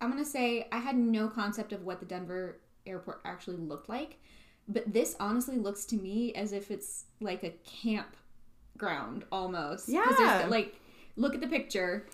I'm 0.00 0.10
gonna 0.10 0.24
say 0.24 0.66
I 0.72 0.78
had 0.78 0.96
no 0.96 1.28
concept 1.28 1.72
of 1.72 1.84
what 1.84 2.00
the 2.00 2.06
Denver 2.06 2.60
airport 2.86 3.20
actually 3.24 3.56
looked 3.56 3.88
like, 3.88 4.18
but 4.68 4.92
this 4.92 5.16
honestly 5.20 5.56
looks 5.56 5.84
to 5.86 5.96
me 5.96 6.34
as 6.34 6.52
if 6.52 6.70
it's 6.70 7.04
like 7.20 7.42
a 7.42 7.52
campground 7.64 9.24
almost. 9.30 9.88
Yeah. 9.88 10.46
like 10.48 10.76
look 11.16 11.34
at 11.34 11.40
the 11.40 11.48
picture. 11.48 12.06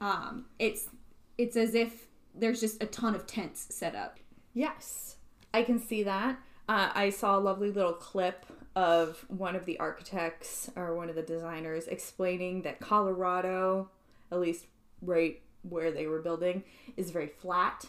Um, 0.00 0.46
it's 0.58 0.88
it's 1.36 1.56
as 1.56 1.74
if 1.74 2.08
there's 2.34 2.60
just 2.60 2.82
a 2.82 2.86
ton 2.86 3.14
of 3.14 3.26
tents 3.26 3.74
set 3.74 3.94
up. 3.94 4.18
Yes, 4.54 5.16
I 5.54 5.62
can 5.62 5.78
see 5.78 6.02
that. 6.02 6.38
Uh, 6.68 6.90
I 6.94 7.10
saw 7.10 7.38
a 7.38 7.40
lovely 7.40 7.70
little 7.70 7.94
clip 7.94 8.44
of 8.76 9.24
one 9.28 9.56
of 9.56 9.64
the 9.64 9.78
architects 9.78 10.70
or 10.76 10.94
one 10.94 11.08
of 11.08 11.16
the 11.16 11.22
designers 11.22 11.88
explaining 11.88 12.62
that 12.62 12.78
Colorado, 12.78 13.90
at 14.30 14.38
least 14.40 14.66
right 15.00 15.40
where 15.70 15.90
they 15.90 16.06
were 16.06 16.20
building, 16.20 16.62
is 16.96 17.10
very 17.10 17.28
flat 17.28 17.84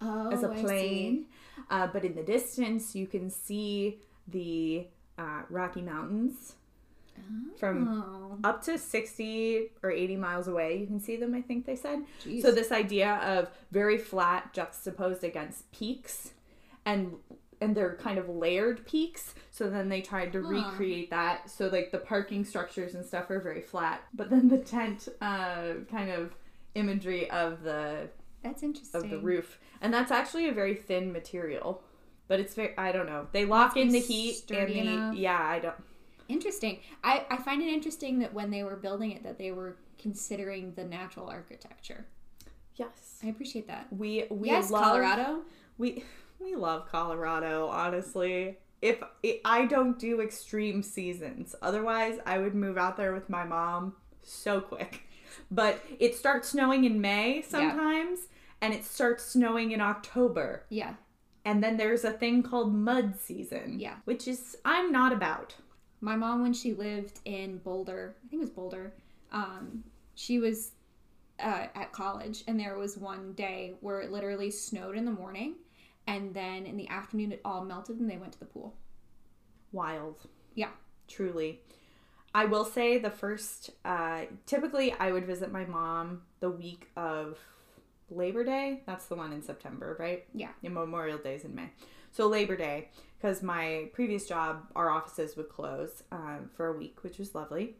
Oh, 0.00 0.30
as 0.30 0.42
a 0.42 0.54
see. 0.54 0.62
plane. 0.62 1.24
Uh, 1.70 1.86
but 1.88 2.04
in 2.04 2.14
the 2.14 2.22
distance, 2.22 2.94
you 2.94 3.06
can 3.06 3.30
see 3.30 3.98
the 4.28 4.86
uh, 5.18 5.42
Rocky 5.50 5.82
Mountains 5.82 6.54
from 7.58 7.88
Oh, 7.88 8.38
up 8.48 8.62
to 8.64 8.78
60 8.78 9.70
or 9.82 9.90
80 9.90 10.16
miles 10.16 10.46
away. 10.48 10.78
You 10.78 10.86
can 10.86 11.00
see 11.00 11.16
them, 11.16 11.34
I 11.34 11.42
think 11.42 11.66
they 11.66 11.74
said. 11.76 12.04
Jeez. 12.24 12.42
So 12.42 12.52
this 12.52 12.70
idea 12.70 13.14
of 13.16 13.50
very 13.72 13.98
flat 13.98 14.52
juxtaposed 14.52 15.24
against 15.24 15.70
peaks 15.72 16.32
and 16.84 17.14
and 17.60 17.76
they're 17.76 17.96
kind 17.96 18.18
of 18.18 18.28
layered 18.28 18.86
peaks. 18.86 19.34
So 19.50 19.68
then 19.68 19.88
they 19.88 20.00
tried 20.00 20.32
to 20.34 20.40
recreate 20.42 21.10
that. 21.10 21.50
So 21.50 21.66
like 21.66 21.90
the 21.90 21.98
parking 21.98 22.44
structures 22.44 22.94
and 22.94 23.04
stuff 23.04 23.30
are 23.30 23.40
very 23.40 23.62
flat, 23.62 24.04
but 24.14 24.30
then 24.30 24.46
the 24.48 24.58
tent 24.58 25.08
uh, 25.20 25.72
kind 25.90 26.10
of 26.10 26.36
imagery 26.78 27.30
of 27.30 27.62
the 27.62 28.08
that's 28.42 28.62
interesting. 28.62 29.02
of 29.02 29.10
the 29.10 29.18
roof. 29.18 29.58
And 29.80 29.92
that's 29.92 30.10
actually 30.10 30.48
a 30.48 30.52
very 30.52 30.74
thin 30.74 31.12
material. 31.12 31.82
But 32.26 32.40
it's 32.40 32.54
very 32.54 32.76
I 32.76 32.92
don't 32.92 33.06
know. 33.06 33.26
They 33.32 33.44
lock 33.44 33.76
in 33.76 33.88
the 33.88 34.00
heat 34.00 34.50
and 34.50 34.68
the 34.68 34.78
enough. 34.78 35.14
yeah, 35.16 35.40
I 35.40 35.58
don't 35.58 35.74
Interesting. 36.28 36.80
I, 37.02 37.24
I 37.30 37.38
find 37.38 37.62
it 37.62 37.72
interesting 37.72 38.18
that 38.18 38.34
when 38.34 38.50
they 38.50 38.62
were 38.62 38.76
building 38.76 39.12
it, 39.12 39.22
that 39.22 39.38
they 39.38 39.50
were 39.50 39.76
considering 39.98 40.74
the 40.74 40.84
natural 40.84 41.26
architecture. 41.26 42.06
Yes. 42.76 43.18
I 43.24 43.28
appreciate 43.28 43.66
that. 43.66 43.86
We 43.90 44.26
we 44.30 44.48
yes, 44.48 44.70
love 44.70 44.84
Colorado. 44.84 45.40
We 45.78 46.04
we 46.38 46.54
love 46.54 46.88
Colorado, 46.88 47.68
honestly. 47.68 48.58
If 48.80 49.02
I 49.44 49.66
don't 49.66 49.98
do 49.98 50.20
extreme 50.20 50.84
seasons, 50.84 51.56
otherwise 51.62 52.18
I 52.24 52.38
would 52.38 52.54
move 52.54 52.78
out 52.78 52.96
there 52.96 53.12
with 53.12 53.28
my 53.28 53.44
mom 53.44 53.94
so 54.22 54.60
quick. 54.60 55.07
But 55.50 55.84
it 55.98 56.14
starts 56.14 56.48
snowing 56.48 56.84
in 56.84 57.00
May 57.00 57.42
sometimes, 57.42 58.20
and 58.60 58.74
it 58.74 58.84
starts 58.84 59.24
snowing 59.24 59.72
in 59.72 59.80
October. 59.80 60.64
Yeah. 60.68 60.94
And 61.44 61.62
then 61.62 61.76
there's 61.76 62.04
a 62.04 62.12
thing 62.12 62.42
called 62.42 62.74
mud 62.74 63.18
season. 63.20 63.78
Yeah. 63.78 63.94
Which 64.04 64.28
is 64.28 64.56
I'm 64.64 64.92
not 64.92 65.12
about. 65.12 65.54
My 66.00 66.14
mom, 66.14 66.42
when 66.42 66.52
she 66.52 66.74
lived 66.74 67.20
in 67.24 67.58
Boulder, 67.58 68.14
I 68.24 68.28
think 68.28 68.40
it 68.40 68.44
was 68.44 68.50
Boulder, 68.50 68.92
um, 69.32 69.82
she 70.14 70.38
was 70.38 70.72
uh, 71.40 71.66
at 71.74 71.92
college, 71.92 72.44
and 72.46 72.58
there 72.58 72.78
was 72.78 72.96
one 72.96 73.32
day 73.32 73.74
where 73.80 74.00
it 74.00 74.12
literally 74.12 74.50
snowed 74.50 74.96
in 74.96 75.04
the 75.04 75.10
morning, 75.10 75.54
and 76.06 76.34
then 76.34 76.66
in 76.66 76.76
the 76.76 76.88
afternoon 76.88 77.32
it 77.32 77.40
all 77.44 77.64
melted, 77.64 77.98
and 77.98 78.08
they 78.10 78.16
went 78.16 78.32
to 78.32 78.38
the 78.38 78.44
pool. 78.44 78.74
Wild. 79.72 80.26
Yeah. 80.54 80.70
Truly. 81.08 81.60
I 82.34 82.44
will 82.44 82.64
say 82.64 82.98
the 82.98 83.10
first, 83.10 83.70
uh, 83.84 84.22
typically 84.46 84.92
I 84.92 85.12
would 85.12 85.26
visit 85.26 85.50
my 85.50 85.64
mom 85.64 86.22
the 86.40 86.50
week 86.50 86.88
of 86.96 87.38
Labor 88.10 88.44
Day. 88.44 88.82
That's 88.86 89.06
the 89.06 89.16
one 89.16 89.32
in 89.32 89.42
September, 89.42 89.96
right? 89.98 90.24
Yeah. 90.34 90.50
And 90.62 90.74
Memorial 90.74 91.18
Day 91.18 91.34
is 91.34 91.44
in 91.44 91.54
May. 91.54 91.70
So 92.12 92.26
Labor 92.26 92.56
Day, 92.56 92.88
because 93.18 93.42
my 93.42 93.88
previous 93.92 94.26
job, 94.26 94.66
our 94.74 94.90
offices 94.90 95.36
would 95.36 95.48
close 95.48 96.02
um, 96.12 96.50
for 96.54 96.68
a 96.68 96.72
week, 96.76 97.02
which 97.02 97.18
was 97.18 97.34
lovely. 97.34 97.76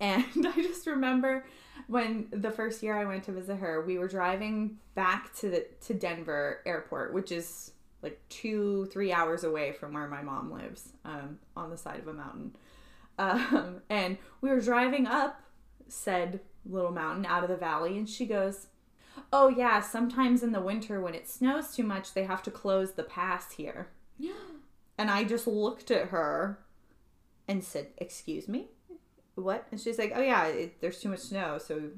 And 0.00 0.24
I 0.46 0.62
just 0.62 0.86
remember 0.86 1.44
when 1.86 2.28
the 2.30 2.50
first 2.50 2.82
year 2.82 2.96
I 2.96 3.04
went 3.04 3.24
to 3.24 3.32
visit 3.32 3.56
her, 3.56 3.84
we 3.84 3.98
were 3.98 4.08
driving 4.08 4.78
back 4.94 5.34
to 5.36 5.50
the 5.50 5.66
to 5.86 5.94
Denver 5.94 6.60
airport, 6.66 7.12
which 7.12 7.32
is 7.32 7.72
like 8.02 8.20
two, 8.28 8.86
three 8.92 9.12
hours 9.12 9.44
away 9.44 9.72
from 9.72 9.94
where 9.94 10.06
my 10.06 10.22
mom 10.22 10.52
lives, 10.52 10.90
um, 11.04 11.38
on 11.56 11.70
the 11.70 11.78
side 11.78 12.00
of 12.00 12.08
a 12.08 12.12
mountain. 12.12 12.54
Um, 13.18 13.82
and 13.88 14.18
we 14.40 14.50
were 14.50 14.60
driving 14.60 15.06
up 15.06 15.40
said 15.88 16.40
little 16.66 16.92
mountain 16.92 17.26
out 17.26 17.44
of 17.44 17.50
the 17.50 17.56
valley, 17.56 17.96
and 17.96 18.08
she 18.08 18.26
goes, 18.26 18.68
Oh, 19.32 19.48
yeah, 19.48 19.80
sometimes 19.80 20.42
in 20.42 20.52
the 20.52 20.60
winter 20.60 21.00
when 21.00 21.14
it 21.14 21.28
snows 21.28 21.74
too 21.74 21.84
much, 21.84 22.14
they 22.14 22.24
have 22.24 22.42
to 22.44 22.50
close 22.50 22.92
the 22.92 23.02
pass 23.02 23.52
here. 23.52 23.88
And 24.96 25.10
I 25.10 25.24
just 25.24 25.48
looked 25.48 25.90
at 25.90 26.10
her 26.10 26.60
and 27.48 27.64
said, 27.64 27.88
Excuse 27.98 28.46
me? 28.46 28.68
What? 29.34 29.66
And 29.72 29.80
she's 29.80 29.98
like, 29.98 30.12
Oh, 30.14 30.22
yeah, 30.22 30.46
it, 30.46 30.80
there's 30.80 31.00
too 31.00 31.08
much 31.08 31.18
snow. 31.18 31.58
So, 31.58 31.90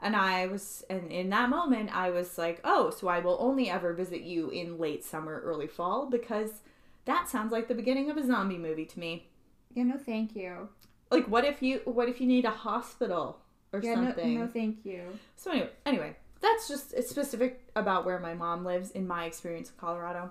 and 0.00 0.16
I 0.16 0.46
was, 0.46 0.84
and 0.88 1.12
in 1.12 1.28
that 1.30 1.50
moment, 1.50 1.94
I 1.94 2.08
was 2.08 2.38
like, 2.38 2.60
Oh, 2.64 2.88
so 2.88 3.08
I 3.08 3.20
will 3.20 3.36
only 3.40 3.68
ever 3.68 3.92
visit 3.92 4.22
you 4.22 4.48
in 4.48 4.78
late 4.78 5.04
summer, 5.04 5.42
early 5.44 5.66
fall, 5.66 6.08
because 6.08 6.62
that 7.04 7.28
sounds 7.28 7.52
like 7.52 7.68
the 7.68 7.74
beginning 7.74 8.10
of 8.10 8.16
a 8.16 8.26
zombie 8.26 8.56
movie 8.56 8.86
to 8.86 8.98
me. 8.98 9.28
Yeah, 9.74 9.84
no, 9.84 9.96
thank 9.98 10.34
you. 10.36 10.68
Like, 11.10 11.26
what 11.28 11.44
if 11.44 11.62
you, 11.62 11.80
what 11.84 12.08
if 12.08 12.20
you 12.20 12.26
need 12.26 12.44
a 12.44 12.50
hospital 12.50 13.38
or 13.72 13.80
Yeah, 13.82 13.94
something? 13.94 14.34
no, 14.34 14.42
no, 14.42 14.46
thank 14.50 14.84
you. 14.84 15.02
So 15.36 15.50
anyway, 15.50 15.70
anyway, 15.86 16.16
that's 16.40 16.66
just 16.68 16.92
it's 16.94 17.10
specific 17.10 17.66
about 17.76 18.04
where 18.04 18.18
my 18.18 18.34
mom 18.34 18.64
lives 18.64 18.90
in 18.90 19.06
my 19.06 19.24
experience 19.26 19.68
of 19.70 19.76
Colorado. 19.76 20.30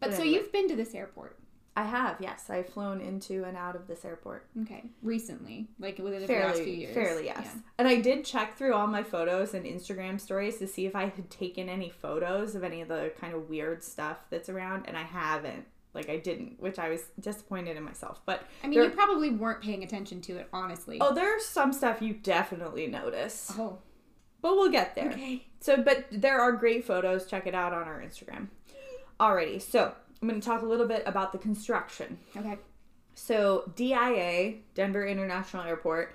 But 0.00 0.10
But 0.10 0.16
so 0.16 0.22
anyway. 0.22 0.36
you've 0.38 0.52
been 0.52 0.68
to 0.68 0.76
this 0.76 0.94
airport, 0.94 1.36
I 1.76 1.84
have, 1.84 2.16
yes, 2.20 2.50
I've 2.50 2.68
flown 2.68 3.00
into 3.00 3.44
and 3.44 3.56
out 3.56 3.76
of 3.76 3.86
this 3.86 4.04
airport. 4.04 4.46
okay? 4.62 4.84
Recently, 5.02 5.68
like 5.78 5.98
within 5.98 6.26
the 6.26 6.32
last 6.34 6.62
few 6.62 6.72
years. 6.72 6.94
fairly, 6.94 7.26
yes. 7.26 7.42
Yeah. 7.44 7.60
And 7.78 7.86
I 7.88 8.00
did 8.00 8.24
check 8.24 8.56
through 8.56 8.74
all 8.74 8.86
my 8.88 9.02
photos 9.02 9.54
and 9.54 9.64
Instagram 9.64 10.20
stories 10.20 10.58
to 10.58 10.66
see 10.66 10.84
if 10.86 10.96
I 10.96 11.04
had 11.04 11.30
taken 11.30 11.68
any 11.68 11.88
photos 11.88 12.54
of 12.54 12.64
any 12.64 12.80
of 12.82 12.88
the 12.88 13.12
kind 13.20 13.34
of 13.34 13.48
weird 13.48 13.82
stuff 13.84 14.18
that's 14.30 14.48
around, 14.48 14.86
and 14.88 14.96
I 14.96 15.04
haven't. 15.04 15.64
Like 15.94 16.08
I 16.08 16.18
didn't, 16.18 16.60
which 16.60 16.78
I 16.78 16.88
was 16.88 17.02
disappointed 17.18 17.76
in 17.76 17.82
myself. 17.82 18.20
But 18.24 18.44
I 18.62 18.68
mean, 18.68 18.78
there- 18.78 18.88
you 18.88 18.94
probably 18.94 19.30
weren't 19.30 19.60
paying 19.62 19.82
attention 19.82 20.20
to 20.22 20.36
it, 20.36 20.48
honestly. 20.52 20.98
oh, 21.00 21.14
there's 21.14 21.44
some 21.44 21.72
stuff 21.72 22.00
you 22.00 22.14
definitely 22.14 22.86
notice, 22.86 23.52
Oh, 23.58 23.78
but 24.40 24.54
we'll 24.54 24.70
get 24.70 24.94
there. 24.94 25.10
okay. 25.10 25.46
So, 25.60 25.82
but 25.82 26.06
there 26.12 26.40
are 26.40 26.52
great 26.52 26.84
photos. 26.84 27.26
Check 27.26 27.46
it 27.46 27.54
out 27.54 27.72
on 27.72 27.82
our 27.88 28.00
Instagram. 28.00 28.48
Alrighty, 29.18 29.60
so 29.60 29.92
I'm 30.22 30.28
going 30.28 30.40
to 30.40 30.46
talk 30.46 30.62
a 30.62 30.66
little 30.66 30.86
bit 30.86 31.02
about 31.06 31.32
the 31.32 31.38
construction. 31.38 32.18
Okay. 32.36 32.58
So, 33.14 33.70
DIA, 33.76 34.54
Denver 34.74 35.04
International 35.06 35.64
Airport, 35.64 36.14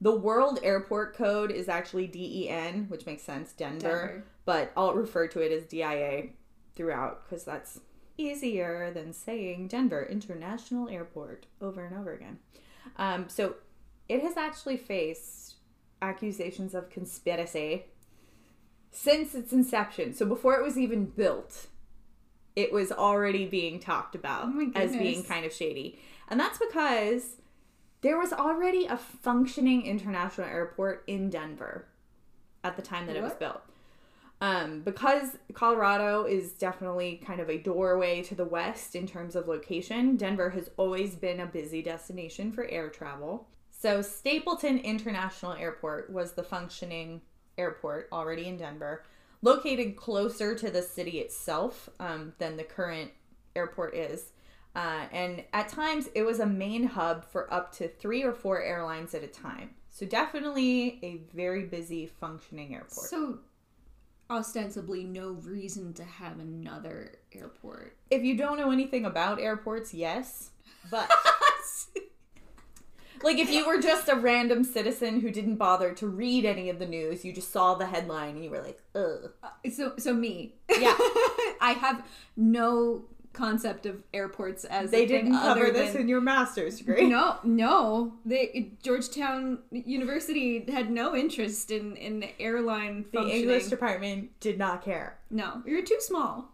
the 0.00 0.14
World 0.14 0.60
Airport 0.62 1.16
Code 1.16 1.50
is 1.50 1.68
actually 1.68 2.06
DEN, 2.06 2.86
which 2.88 3.06
makes 3.06 3.22
sense, 3.22 3.52
Denver, 3.52 3.80
Denver. 3.80 4.24
but 4.44 4.70
I'll 4.76 4.94
refer 4.94 5.26
to 5.28 5.40
it 5.40 5.50
as 5.50 5.64
DIA 5.64 6.28
throughout 6.76 7.24
because 7.24 7.44
that's 7.44 7.80
easier 8.16 8.90
than 8.92 9.12
saying 9.12 9.68
Denver 9.68 10.04
International 10.04 10.88
Airport 10.88 11.46
over 11.60 11.84
and 11.84 11.96
over 11.96 12.12
again. 12.12 12.38
Um, 12.96 13.28
so, 13.28 13.56
it 14.08 14.22
has 14.22 14.36
actually 14.36 14.76
faced 14.76 15.54
accusations 16.02 16.74
of 16.74 16.90
conspiracy 16.90 17.84
since 18.90 19.34
its 19.34 19.52
inception. 19.52 20.14
So, 20.14 20.26
before 20.26 20.54
it 20.54 20.62
was 20.62 20.78
even 20.78 21.06
built, 21.06 21.66
it 22.56 22.72
was 22.72 22.92
already 22.92 23.46
being 23.46 23.80
talked 23.80 24.14
about 24.14 24.46
Oh 24.46 24.70
as 24.74 24.92
being 24.92 25.24
kind 25.24 25.44
of 25.44 25.52
shady. 25.52 25.98
And 26.28 26.38
that's 26.38 26.58
because 26.58 27.36
there 28.00 28.18
was 28.18 28.32
already 28.32 28.86
a 28.86 28.96
functioning 28.96 29.86
international 29.86 30.46
airport 30.46 31.04
in 31.06 31.30
Denver 31.30 31.86
at 32.62 32.76
the 32.76 32.82
time 32.82 33.06
that 33.06 33.16
it 33.16 33.22
was 33.22 33.32
built. 33.32 33.62
Um, 34.44 34.80
because 34.80 35.38
Colorado 35.54 36.26
is 36.26 36.52
definitely 36.52 37.22
kind 37.26 37.40
of 37.40 37.48
a 37.48 37.56
doorway 37.56 38.20
to 38.24 38.34
the 38.34 38.44
west 38.44 38.94
in 38.94 39.06
terms 39.06 39.36
of 39.36 39.48
location, 39.48 40.16
Denver 40.16 40.50
has 40.50 40.68
always 40.76 41.14
been 41.14 41.40
a 41.40 41.46
busy 41.46 41.80
destination 41.80 42.52
for 42.52 42.66
air 42.66 42.90
travel. 42.90 43.48
So, 43.70 44.02
Stapleton 44.02 44.80
International 44.80 45.54
Airport 45.54 46.12
was 46.12 46.32
the 46.32 46.42
functioning 46.42 47.22
airport 47.56 48.10
already 48.12 48.46
in 48.46 48.58
Denver, 48.58 49.04
located 49.40 49.96
closer 49.96 50.54
to 50.54 50.70
the 50.70 50.82
city 50.82 51.20
itself 51.20 51.88
um, 51.98 52.34
than 52.36 52.58
the 52.58 52.64
current 52.64 53.12
airport 53.56 53.94
is. 53.94 54.32
Uh, 54.76 55.06
and 55.10 55.42
at 55.54 55.70
times, 55.70 56.10
it 56.14 56.22
was 56.22 56.40
a 56.40 56.46
main 56.46 56.84
hub 56.84 57.24
for 57.24 57.50
up 57.50 57.72
to 57.76 57.88
three 57.88 58.22
or 58.22 58.34
four 58.34 58.62
airlines 58.62 59.14
at 59.14 59.24
a 59.24 59.26
time. 59.26 59.70
So, 59.88 60.04
definitely 60.04 60.98
a 61.02 61.22
very 61.34 61.64
busy 61.64 62.04
functioning 62.04 62.74
airport. 62.74 63.08
So, 63.08 63.38
ostensibly 64.30 65.04
no 65.04 65.32
reason 65.32 65.92
to 65.94 66.04
have 66.04 66.38
another 66.38 67.18
airport. 67.32 67.96
If 68.10 68.22
you 68.22 68.36
don't 68.36 68.58
know 68.58 68.70
anything 68.70 69.04
about 69.04 69.40
airports, 69.40 69.92
yes. 69.92 70.50
But 70.90 71.10
like 73.22 73.38
if 73.38 73.50
you 73.50 73.66
were 73.66 73.80
just 73.80 74.08
a 74.08 74.16
random 74.16 74.64
citizen 74.64 75.20
who 75.20 75.30
didn't 75.30 75.56
bother 75.56 75.92
to 75.94 76.06
read 76.06 76.44
any 76.44 76.70
of 76.70 76.78
the 76.78 76.86
news, 76.86 77.24
you 77.24 77.32
just 77.32 77.52
saw 77.52 77.74
the 77.74 77.86
headline 77.86 78.36
and 78.36 78.44
you 78.44 78.50
were 78.50 78.62
like, 78.62 78.80
ugh. 78.94 79.32
Uh, 79.42 79.70
so 79.70 79.94
so 79.98 80.12
me. 80.12 80.54
Yeah. 80.68 80.96
I 81.60 81.76
have 81.80 82.04
no 82.36 83.04
concept 83.34 83.84
of 83.84 84.02
airports 84.14 84.64
as 84.64 84.90
They 84.90 85.04
didn't 85.06 85.32
cover 85.32 85.70
this 85.70 85.92
than- 85.92 86.02
in 86.02 86.08
your 86.08 86.20
master's 86.22 86.78
degree. 86.78 87.06
No, 87.08 87.36
no. 87.44 88.14
They 88.24 88.72
Georgetown 88.82 89.58
University 89.70 90.64
had 90.72 90.90
no 90.90 91.14
interest 91.14 91.70
in 91.70 91.96
in 91.96 92.20
the 92.20 92.40
airline 92.40 93.04
The. 93.12 93.20
English 93.28 93.66
department 93.66 94.30
did 94.40 94.56
not 94.58 94.82
care. 94.82 95.18
no, 95.30 95.62
you're 95.66 95.82
too 95.82 96.00
small. 96.00 96.50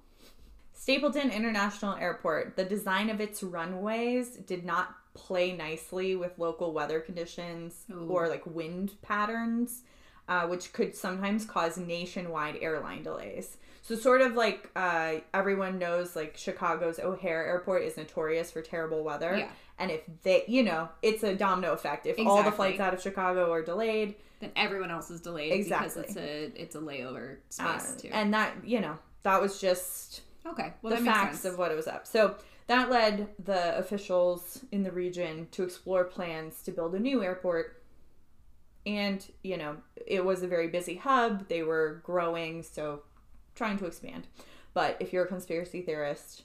Stapleton 0.73 1.31
International 1.31 1.95
Airport, 1.97 2.57
the 2.57 2.65
design 2.65 3.11
of 3.11 3.21
its 3.21 3.43
runways 3.43 4.29
did 4.31 4.65
not 4.65 4.97
play 5.15 5.53
nicely 5.53 6.17
with 6.17 6.39
local 6.39 6.73
weather 6.73 7.01
conditions 7.01 7.85
Ooh. 7.93 8.07
or 8.09 8.29
like 8.29 8.45
wind 8.47 8.93
patterns, 9.03 9.83
uh, 10.29 10.47
which 10.47 10.73
could 10.73 10.97
sometimes 10.97 11.45
cause 11.45 11.77
nationwide 11.77 12.57
airline 12.63 13.03
delays. 13.03 13.59
So, 13.91 13.97
sort 13.97 14.21
of 14.21 14.35
like 14.35 14.71
uh, 14.77 15.15
everyone 15.35 15.81
knows, 15.81 16.15
like 16.15 16.37
Chicago's 16.37 17.01
O'Hare 17.01 17.45
Airport 17.45 17.83
is 17.83 17.97
notorious 17.97 18.53
for 18.53 18.63
terrible 18.63 19.03
weather. 19.03 19.37
Yeah. 19.37 19.51
And 19.81 19.91
if 19.91 20.03
they, 20.23 20.45
you 20.47 20.63
know, 20.63 20.89
it's 21.03 21.25
a 21.25 21.35
domino 21.35 21.73
effect. 21.73 22.07
If 22.07 22.17
all 22.25 22.45
the 22.45 22.53
flights 22.53 22.79
out 22.79 22.95
of 22.95 23.03
Chicago 23.03 23.51
are 23.51 23.63
delayed, 23.63 24.15
Then 24.39 24.53
everyone 24.55 24.93
else 24.93 25.11
is 25.11 25.21
delayed 25.21 25.51
Exactly. 25.53 26.03
because 26.03 26.17
it's 26.17 26.17
a 26.17 26.63
it's 26.63 26.75
a 26.77 26.79
layover 26.79 27.39
uh, 27.59 27.79
space 27.79 28.01
too. 28.03 28.11
and 28.13 28.33
that, 28.33 28.65
you 28.65 28.81
know, 28.81 28.97
that 29.25 29.43
was 29.43 29.61
just 29.61 30.21
okay, 30.47 30.73
well 30.83 30.91
the 30.91 30.97
that 30.97 31.03
makes 31.03 31.17
facts 31.19 31.41
sense. 31.41 31.53
of 31.55 31.59
what 31.59 31.73
it 31.73 31.75
was 31.75 31.89
up. 31.89 32.07
So 32.07 32.37
that 32.69 32.91
led 32.91 33.27
the 33.45 33.77
officials 33.77 34.61
in 34.71 34.85
the 34.85 34.93
region 34.93 35.49
to 35.51 35.65
explore 35.65 36.05
plans 36.05 36.63
to 36.63 36.71
build 36.71 36.95
a 36.95 37.01
new 37.01 37.25
airport. 37.25 37.83
And, 38.87 39.27
you 39.43 39.57
know, 39.57 39.79
it 40.07 40.25
was 40.25 40.45
a 40.45 40.47
very 40.47 40.69
busy 40.69 40.95
hub. 40.95 41.49
They 41.49 41.65
were 41.65 42.01
growing, 42.05 42.63
so 42.63 43.03
trying 43.61 43.77
to 43.77 43.85
expand. 43.85 44.27
But 44.73 44.97
if 45.01 45.13
you're 45.13 45.25
a 45.25 45.29
conspiracy 45.29 45.83
theorist, 45.83 46.45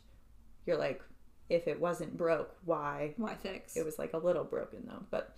you're 0.65 0.75
like, 0.75 1.01
if 1.47 1.65
it 1.65 1.79
wasn't 1.79 2.17
broke, 2.17 2.53
why? 2.65 3.13
Why 3.15 3.35
fix? 3.35 3.77
It 3.77 3.85
was 3.85 3.97
like 3.97 4.11
a 4.11 4.17
little 4.17 4.43
broken 4.43 4.83
though. 4.85 5.05
But 5.09 5.33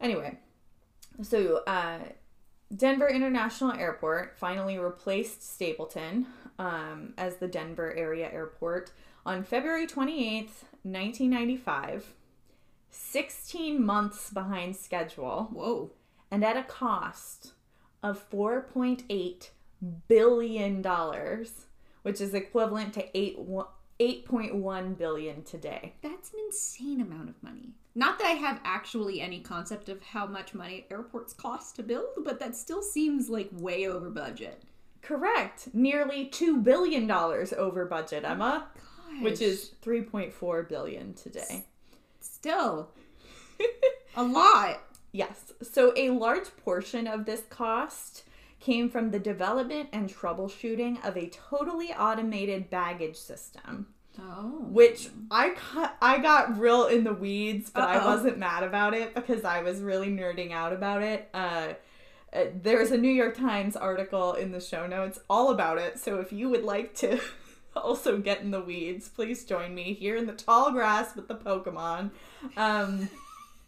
anyway, 0.00 0.36
so 1.22 1.62
uh, 1.68 2.00
Denver 2.74 3.08
International 3.08 3.70
Airport 3.70 4.36
finally 4.36 4.76
replaced 4.76 5.54
Stapleton 5.54 6.26
um, 6.58 7.14
as 7.16 7.36
the 7.36 7.46
Denver 7.46 7.94
area 7.94 8.28
airport 8.32 8.90
on 9.24 9.44
February 9.44 9.86
28th, 9.86 10.64
1995, 10.82 12.12
16 12.90 13.86
months 13.86 14.30
behind 14.30 14.74
schedule 14.74 15.48
Whoa. 15.52 15.92
and 16.32 16.44
at 16.44 16.56
a 16.56 16.64
cost 16.64 17.52
of 18.02 18.28
4.8 18.28 19.50
billion 20.08 20.82
dollars, 20.82 21.66
which 22.02 22.20
is 22.20 22.34
equivalent 22.34 22.94
to 22.94 23.16
8 23.16 23.38
8.1 24.00 24.98
billion 24.98 25.42
today. 25.44 25.94
That's 26.02 26.32
an 26.32 26.40
insane 26.46 27.00
amount 27.00 27.28
of 27.28 27.40
money. 27.42 27.74
Not 27.94 28.18
that 28.18 28.26
I 28.26 28.32
have 28.32 28.60
actually 28.64 29.20
any 29.20 29.38
concept 29.40 29.88
of 29.88 30.02
how 30.02 30.26
much 30.26 30.52
money 30.52 30.84
airports 30.90 31.32
cost 31.32 31.76
to 31.76 31.84
build, 31.84 32.08
but 32.24 32.40
that 32.40 32.56
still 32.56 32.82
seems 32.82 33.30
like 33.30 33.48
way 33.52 33.86
over 33.86 34.10
budget. 34.10 34.62
Correct. 35.00 35.68
Nearly 35.72 36.26
$2 36.26 36.64
billion 36.64 37.08
over 37.10 37.84
budget, 37.84 38.24
oh 38.26 38.30
Emma, 38.32 38.66
which 39.20 39.40
is 39.40 39.72
3.4 39.84 40.68
billion 40.68 41.14
today. 41.14 41.66
still 42.20 42.88
a 44.16 44.24
lot. 44.24 44.80
Yes. 45.12 45.52
So 45.62 45.92
a 45.96 46.10
large 46.10 46.56
portion 46.56 47.06
of 47.06 47.26
this 47.26 47.42
cost 47.48 48.24
came 48.64 48.88
from 48.88 49.10
the 49.10 49.18
development 49.18 49.90
and 49.92 50.08
troubleshooting 50.08 51.04
of 51.06 51.16
a 51.16 51.28
totally 51.28 51.92
automated 51.92 52.70
baggage 52.70 53.16
system, 53.16 53.86
Oh. 54.18 54.64
which 54.70 55.08
I 55.30 55.54
got, 55.74 55.96
I 56.00 56.18
got 56.18 56.58
real 56.58 56.86
in 56.86 57.04
the 57.04 57.12
weeds, 57.12 57.68
but 57.70 57.82
I 57.82 57.96
Uh-oh. 57.98 58.14
wasn't 58.14 58.38
mad 58.38 58.62
about 58.62 58.94
it 58.94 59.14
because 59.14 59.44
I 59.44 59.62
was 59.62 59.82
really 59.82 60.08
nerding 60.08 60.52
out 60.52 60.72
about 60.72 61.02
it. 61.02 61.28
Uh, 61.34 61.74
uh, 62.32 62.44
there's 62.62 62.90
a 62.90 62.96
New 62.96 63.10
York 63.10 63.36
Times 63.36 63.76
article 63.76 64.32
in 64.32 64.52
the 64.52 64.60
show 64.60 64.86
notes 64.86 65.18
all 65.28 65.50
about 65.50 65.78
it. 65.78 65.98
So 65.98 66.20
if 66.20 66.32
you 66.32 66.48
would 66.48 66.64
like 66.64 66.94
to 66.96 67.20
also 67.76 68.18
get 68.18 68.40
in 68.40 68.50
the 68.50 68.60
weeds, 68.60 69.08
please 69.08 69.44
join 69.44 69.74
me 69.74 69.92
here 69.94 70.16
in 70.16 70.26
the 70.26 70.32
tall 70.32 70.70
grass 70.72 71.14
with 71.14 71.28
the 71.28 71.34
Pokemon. 71.36 72.12
Um, 72.56 73.08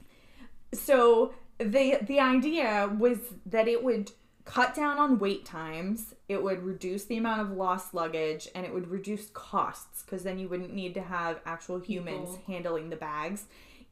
so 0.72 1.34
the 1.58 1.98
the 2.02 2.20
idea 2.20 2.94
was 2.98 3.18
that 3.46 3.66
it 3.68 3.82
would 3.82 4.12
cut 4.46 4.74
down 4.74 4.98
on 4.98 5.18
wait 5.18 5.44
times, 5.44 6.14
it 6.28 6.42
would 6.42 6.62
reduce 6.64 7.04
the 7.04 7.18
amount 7.18 7.42
of 7.42 7.50
lost 7.50 7.92
luggage, 7.92 8.48
and 8.54 8.64
it 8.64 8.72
would 8.72 8.88
reduce 8.90 9.28
costs 9.34 10.02
because 10.02 10.22
then 10.22 10.38
you 10.38 10.48
wouldn't 10.48 10.72
need 10.72 10.94
to 10.94 11.02
have 11.02 11.40
actual 11.44 11.78
humans 11.78 12.30
People. 12.36 12.54
handling 12.54 12.88
the 12.88 12.96
bags. 12.96 13.44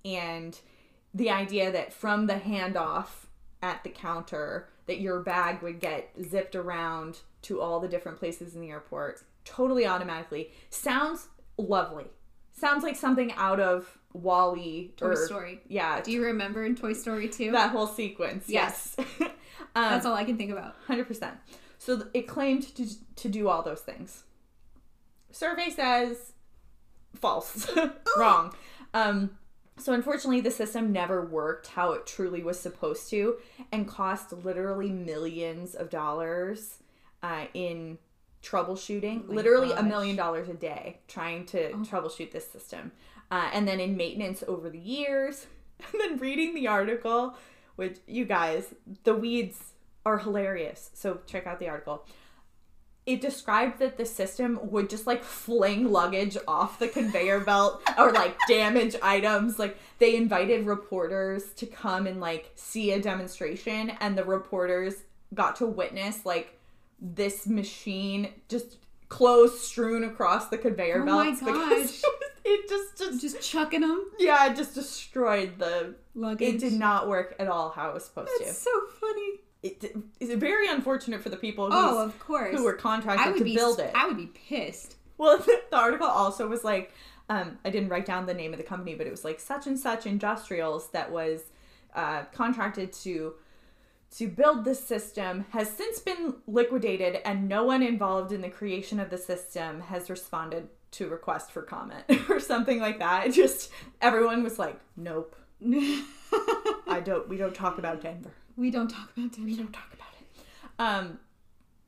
And 0.05 0.59
the 1.13 1.29
idea 1.31 1.71
that 1.73 1.93
from 1.93 2.27
the 2.27 2.35
handoff 2.35 3.27
at 3.63 3.83
the 3.85 3.91
counter 3.91 4.69
that 4.87 5.01
your 5.01 5.21
bag 5.21 5.61
would 5.63 5.81
get 5.81 6.11
zipped 6.23 6.55
around 6.55 7.19
to 7.43 7.61
all 7.61 7.81
the 7.81 7.89
different 7.89 8.19
places 8.19 8.55
in 8.55 8.61
the 8.61 8.71
airport 8.71 9.23
totally 9.45 9.87
automatically 9.87 10.51
sounds 10.71 11.29
lovely. 11.59 12.07
Sounds 12.53 12.83
like 12.85 12.95
something 12.97 13.33
out 13.33 13.59
of 13.59 13.99
Wally 14.13 14.93
Toy 14.97 15.07
or 15.09 15.17
Story. 15.17 15.61
yeah, 15.67 16.01
Do 16.01 16.13
you 16.13 16.23
remember 16.23 16.65
in 16.65 16.77
Toy 16.77 16.93
Story 16.93 17.29
2? 17.29 17.51
that 17.53 17.71
whole 17.71 17.87
sequence. 17.89 18.45
Yes. 18.49 18.97
um, 19.75 19.91
That's 19.91 20.07
all 20.07 20.15
I 20.15 20.25
can 20.25 20.37
think 20.37 20.51
about. 20.51 20.75
100%. 20.89 21.33
So 21.79 22.07
it 22.15 22.23
claimed 22.29 22.75
to, 22.77 22.87
to 23.17 23.29
do 23.29 23.49
all 23.49 23.63
those 23.63 23.81
things. 23.81 24.25
Survey 25.31 25.71
says 25.71 26.33
false. 27.15 27.69
Wrong. 28.17 28.55
Um, 28.93 29.31
so 29.77 29.93
unfortunately, 29.93 30.41
the 30.41 30.51
system 30.53 30.93
never 30.93 31.25
worked 31.25 31.69
how 31.69 31.93
it 31.93 32.07
truly 32.07 32.43
was 32.43 32.59
supposed 32.59 33.11
to 33.11 33.37
and 33.73 33.89
cost 33.89 34.33
literally 34.33 34.91
millions 34.91 35.75
of 35.75 35.91
dollars 35.91 36.79
uh, 37.23 37.47
in 37.55 37.99
troubleshooting. 38.43 39.25
Oh 39.29 39.33
literally 39.33 39.73
a 39.73 39.75
gosh. 39.75 39.85
Oh. 39.85 39.89
million 39.89 40.17
dollars 40.17 40.49
a 40.49 40.55
day 40.55 41.01
trying 41.09 41.47
to 41.47 41.73
troubleshoot 41.73 42.31
this 42.31 42.49
system. 42.49 42.93
Uh, 43.31 43.51
and 43.53 43.67
then 43.67 43.81
in 43.81 43.97
maintenance 43.97 44.45
over 44.47 44.71
the 44.71 44.79
years. 44.79 45.47
And 45.93 46.01
then 46.01 46.19
reading 46.19 46.55
the 46.55 46.69
article, 46.69 47.35
which 47.77 47.99
you 48.07 48.25
guys, 48.25 48.75
the 49.05 49.15
weeds 49.15 49.63
are 50.07 50.19
hilarious. 50.19 50.91
So 50.95 51.21
check 51.27 51.47
out 51.47 51.59
the 51.59 51.69
article. 51.69 52.07
It 53.07 53.21
described 53.21 53.81
that 53.81 53.99
the 53.99 54.07
system 54.07 54.59
would 54.63 54.89
just 54.89 55.07
like 55.07 55.23
fling 55.23 55.93
luggage 55.93 56.39
off 56.49 56.79
the 56.79 56.89
conveyor 56.89 57.41
belt 57.41 57.83
or 57.99 58.13
like 58.13 58.35
damage 58.49 58.97
items. 59.03 59.59
Like 59.59 59.77
they 59.99 60.17
invited 60.17 60.65
reporters 60.65 61.53
to 61.57 61.67
come 61.67 62.07
and 62.07 62.19
like 62.21 62.53
see 62.55 62.93
a 62.93 63.01
demonstration, 63.01 63.91
and 64.01 64.17
the 64.17 64.25
reporters 64.25 64.95
got 65.35 65.57
to 65.57 65.67
witness 65.67 66.25
like 66.25 66.59
this 67.01 67.47
machine 67.47 68.29
just 68.49 68.79
clothes 69.11 69.61
strewn 69.61 70.05
across 70.05 70.49
the 70.49 70.57
conveyor 70.57 71.03
belt. 71.05 71.27
Oh 71.27 71.31
my 71.31 71.53
belts 71.53 72.01
because 72.01 72.05
it 72.47 72.69
just 72.71 72.97
just 72.97 73.21
Just 73.21 73.43
chucking 73.43 73.83
them. 73.83 74.11
yeah, 74.19 74.51
it 74.51 74.57
just 74.57 74.75
destroyed 74.75 75.59
the. 75.59 75.95
Luggage. 76.15 76.55
It 76.55 76.61
did 76.61 76.75
not 76.75 77.09
work 77.09 77.35
at 77.39 77.49
all 77.49 77.71
how 77.71 77.91
it 77.91 77.95
was 77.95 78.05
supposed 78.05 78.31
That's 78.39 78.51
to. 78.51 78.61
so 78.61 78.71
funny. 79.01 79.41
It 79.63 79.97
it's 80.21 80.35
very 80.35 80.69
unfortunate 80.69 81.23
for 81.23 81.31
the 81.31 81.37
people 81.37 81.69
Oh, 81.73 82.05
of 82.05 82.19
course. 82.19 82.55
who 82.57 82.65
were 82.65 82.75
contracted 82.75 83.37
to 83.39 83.45
be 83.45 83.55
build 83.55 83.81
it. 83.81 83.91
I 83.95 84.07
would 84.07 84.17
be 84.17 84.27
pissed. 84.27 84.97
Well, 85.19 85.39
the 85.71 85.77
article 85.77 86.07
also 86.07 86.47
was 86.47 86.65
like, 86.65 86.93
um, 87.29 87.59
I 87.65 87.71
didn't 87.71 87.89
write 87.89 88.05
down 88.07 88.27
the 88.27 88.35
name 88.35 88.53
of 88.53 88.59
the 88.59 88.65
company, 88.65 88.95
but 88.95 89.07
it 89.07 89.11
was 89.11 89.25
like 89.25 89.41
such 89.41 89.67
and 89.67 89.79
such 89.79 90.07
industrials 90.07 90.91
that 90.91 91.11
was 91.11 91.45
uh, 91.95 92.25
contracted 92.33 92.93
to 92.93 93.35
to 94.19 94.29
build 94.29 94.65
this 94.65 94.79
system 94.85 95.45
has 95.51 95.69
since 95.71 95.99
been 95.99 96.35
liquidated, 96.47 97.21
and 97.25 97.49
no 97.49 97.65
one 97.65 97.83
involved 97.83 98.31
in 98.31 98.43
the 98.43 98.49
creation 98.51 99.01
of 99.01 99.11
the 99.11 99.19
system 99.19 99.81
has 99.81 100.09
responded 100.09 100.69
to 100.93 101.09
request 101.09 101.51
for 101.51 101.63
comment 101.63 102.05
or 102.29 102.39
something 102.39 102.79
like 102.79 102.99
that. 103.01 103.27
It 103.27 103.33
just 103.33 103.71
everyone 104.01 104.45
was 104.45 104.59
like, 104.59 104.79
nope, 104.97 105.35
I 105.63 107.01
don't. 107.05 107.29
We 107.29 107.37
don't 107.37 107.55
talk 107.55 107.79
about 107.79 108.01
Denver. 108.01 108.33
we 108.57 108.71
don't 108.71 108.89
talk 108.89 109.11
about 109.17 109.33
Denver. 109.33 109.45
We 109.47 109.57
don't 109.57 109.73
talk 109.73 109.93
about 109.93 110.09
it. 110.21 110.25
Um, 110.79 111.19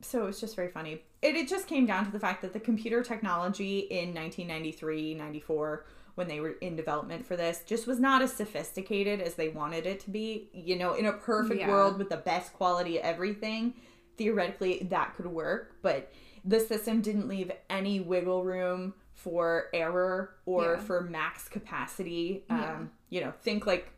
so 0.01 0.27
it's 0.27 0.39
just 0.39 0.55
very 0.55 0.69
funny. 0.69 1.01
It, 1.21 1.35
it 1.35 1.47
just 1.47 1.67
came 1.67 1.85
down 1.85 2.05
to 2.05 2.11
the 2.11 2.19
fact 2.19 2.41
that 2.43 2.53
the 2.53 2.59
computer 2.59 3.01
technology 3.03 3.79
in 3.79 4.13
1993, 4.13 5.15
94, 5.15 5.85
when 6.15 6.27
they 6.27 6.39
were 6.39 6.51
in 6.61 6.75
development 6.75 7.25
for 7.25 7.35
this, 7.35 7.63
just 7.65 7.87
was 7.87 7.99
not 7.99 8.21
as 8.21 8.31
sophisticated 8.31 9.19
as 9.21 9.33
they 9.35 9.49
wanted 9.49 9.85
it 9.85 9.99
to 10.01 10.09
be. 10.11 10.49
You 10.53 10.77
know, 10.77 10.93
in 10.93 11.05
a 11.05 11.13
perfect 11.13 11.61
Yeah. 11.61 11.69
world 11.69 11.97
with 11.97 12.09
the 12.09 12.17
best 12.17 12.53
quality 12.53 12.97
of 12.97 13.03
everything, 13.03 13.73
theoretically 14.17 14.87
that 14.89 15.15
could 15.15 15.27
work, 15.27 15.75
but 15.81 16.11
the 16.45 16.59
system 16.59 17.01
didn't 17.01 17.27
leave 17.27 17.51
any 17.69 17.99
wiggle 17.99 18.43
room 18.43 18.93
for 19.13 19.65
error 19.73 20.35
or 20.45 20.73
Yeah. 20.75 20.79
for 20.79 21.01
max 21.01 21.47
capacity. 21.49 22.43
Yeah. 22.49 22.85
You 23.09 23.21
know, 23.21 23.33
think 23.41 23.65
like 23.65 23.91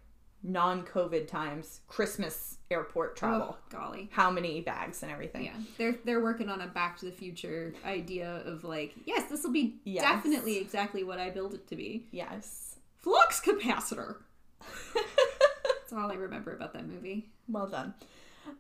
non-COVID 0.44 1.28
times, 1.28 1.82
Christmas 1.88 2.58
airport 2.72 3.16
travel. 3.18 3.58
Oh, 3.60 3.64
golly. 3.70 4.10
How 4.12 4.30
many 4.32 4.62
bags 4.62 5.02
and 5.04 5.12
everything. 5.12 5.46
Yeah, 5.46 5.54
they're 5.78 5.96
they're 6.06 6.22
working 6.24 6.50
on 6.50 6.62
a 6.62 6.68
Back 6.68 6.98
to 7.00 7.06
the 7.06 7.12
Future 7.12 7.74
idea 7.86 8.42
of 8.46 8.64
like, 8.64 8.94
yes, 9.06 9.30
this 9.30 9.44
will 9.44 9.52
be 9.52 9.76
Yes. 9.84 10.04
definitely 10.04 10.58
exactly 10.60 11.04
what 11.04 11.20
I 11.20 11.30
built 11.32 11.54
it 11.56 11.68
to 11.70 11.76
be. 11.76 12.06
Yes. 12.12 12.78
Flux 12.98 13.42
capacitor. 13.42 14.18
That's 14.94 15.94
all 15.94 16.12
I 16.12 16.16
remember 16.16 16.54
about 16.54 16.74
that 16.74 16.88
movie. 16.88 17.30
Well 17.48 17.68
done. 17.68 17.94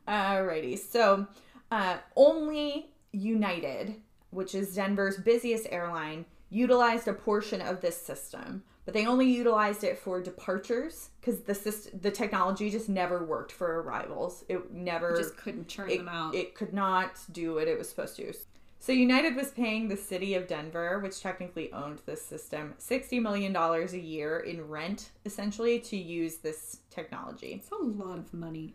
Alrighty. 0.07 0.77
So, 0.79 1.27
uh, 1.71 1.97
only 2.15 2.88
United, 3.12 3.95
which 4.31 4.55
is 4.55 4.73
Denver's 4.75 5.17
busiest 5.17 5.67
airline, 5.69 6.25
utilized 6.49 7.07
a 7.07 7.13
portion 7.13 7.62
of 7.62 7.81
this 7.81 7.99
system, 7.99 8.63
but 8.89 8.95
they 8.95 9.06
only 9.06 9.30
utilized 9.32 9.84
it 9.84 9.99
for 9.99 10.19
departures 10.19 11.12
because 11.21 11.41
the 11.41 11.54
system, 11.54 11.99
the 12.02 12.10
technology 12.10 12.71
just 12.71 12.89
never 12.89 13.23
worked 13.23 13.52
for 13.52 13.82
arrivals. 13.84 14.43
It 14.49 14.73
never 14.73 15.15
Just 15.15 15.38
couldn't 15.38 15.67
churn 15.67 15.91
it, 15.91 15.97
them 15.97 16.10
out. 16.10 16.34
it 16.34 16.56
could 16.56 16.73
not 16.73 17.12
do 17.32 17.54
what 17.54 17.67
it 17.67 17.78
was 17.78 17.88
supposed 17.88 18.15
to. 18.15 18.34
So 18.80 18.91
United 18.91 19.36
was 19.36 19.52
paying 19.52 19.89
the 19.89 19.95
city 19.95 20.34
of 20.34 20.47
Denver, 20.47 20.97
which 21.02 21.21
technically 21.21 21.71
owned 21.71 22.02
this 22.08 22.25
system, 22.25 22.73
$60 22.80 23.21
million 23.21 23.56
a 23.56 23.86
year 23.95 24.39
in 24.39 24.67
rent, 24.67 25.12
essentially, 25.23 25.78
to 25.82 25.95
use 25.95 26.38
this 26.38 26.80
technology 26.89 27.62
it's 27.62 27.69
a 27.69 27.75
lot 27.75 28.17
of 28.17 28.34
money. 28.34 28.73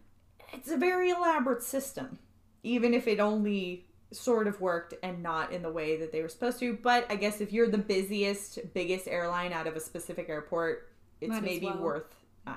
it's 0.53 0.70
a 0.70 0.77
very 0.77 1.11
elaborate 1.11 1.64
system, 1.64 2.20
even 2.62 2.94
if 2.94 3.09
it 3.09 3.18
only 3.18 3.85
sort 4.14 4.46
of 4.46 4.61
worked 4.61 4.94
and 5.03 5.22
not 5.22 5.53
in 5.53 5.62
the 5.62 5.70
way 5.70 5.96
that 5.96 6.12
they 6.12 6.22
were 6.22 6.29
supposed 6.29 6.59
to. 6.61 6.79
But 6.83 7.07
I 7.11 7.16
guess 7.16 7.40
if 7.40 7.53
you're 7.53 7.68
the 7.68 7.79
busiest, 7.79 8.59
biggest 8.74 9.09
airline 9.09 9.53
out 9.53 9.66
of 9.66 9.77
a 9.77 9.81
specific 9.81 10.29
airport, 10.29 10.90
it's 11.20 11.31
Might 11.31 11.42
maybe 11.42 11.66
well. 11.66 11.79
worth 11.79 12.14
uh, 12.46 12.55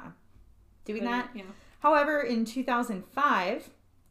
doing 0.86 1.04
But, 1.04 1.10
that. 1.10 1.30
Yeah. 1.36 1.44
However, 1.80 2.22
in 2.22 2.46
2005, 2.46 3.70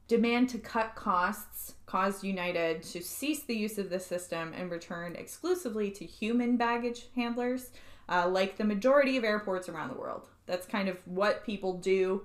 demand 0.09 0.49
to 0.51 0.59
cut 0.59 0.95
costs 0.95 1.75
caused 1.87 2.25
United 2.25 2.83
to 2.83 3.03
cease 3.03 3.43
the 3.43 3.57
use 3.57 3.79
of 3.79 3.91
the 3.91 4.01
system 4.01 4.53
and 4.57 4.71
return 4.71 5.15
exclusively 5.17 5.91
to 5.91 6.05
human 6.05 6.57
baggage 6.57 7.09
handlers, 7.15 7.71
uh, 8.09 8.29
like 8.29 8.57
the 8.57 8.65
majority 8.65 9.17
of 9.17 9.25
airports 9.25 9.69
around 9.69 9.89
the 9.89 9.99
world. 9.99 10.29
That's 10.47 10.67
kind 10.67 10.89
of 10.89 10.99
what 11.07 11.45
people 11.45 11.75
do 11.79 12.23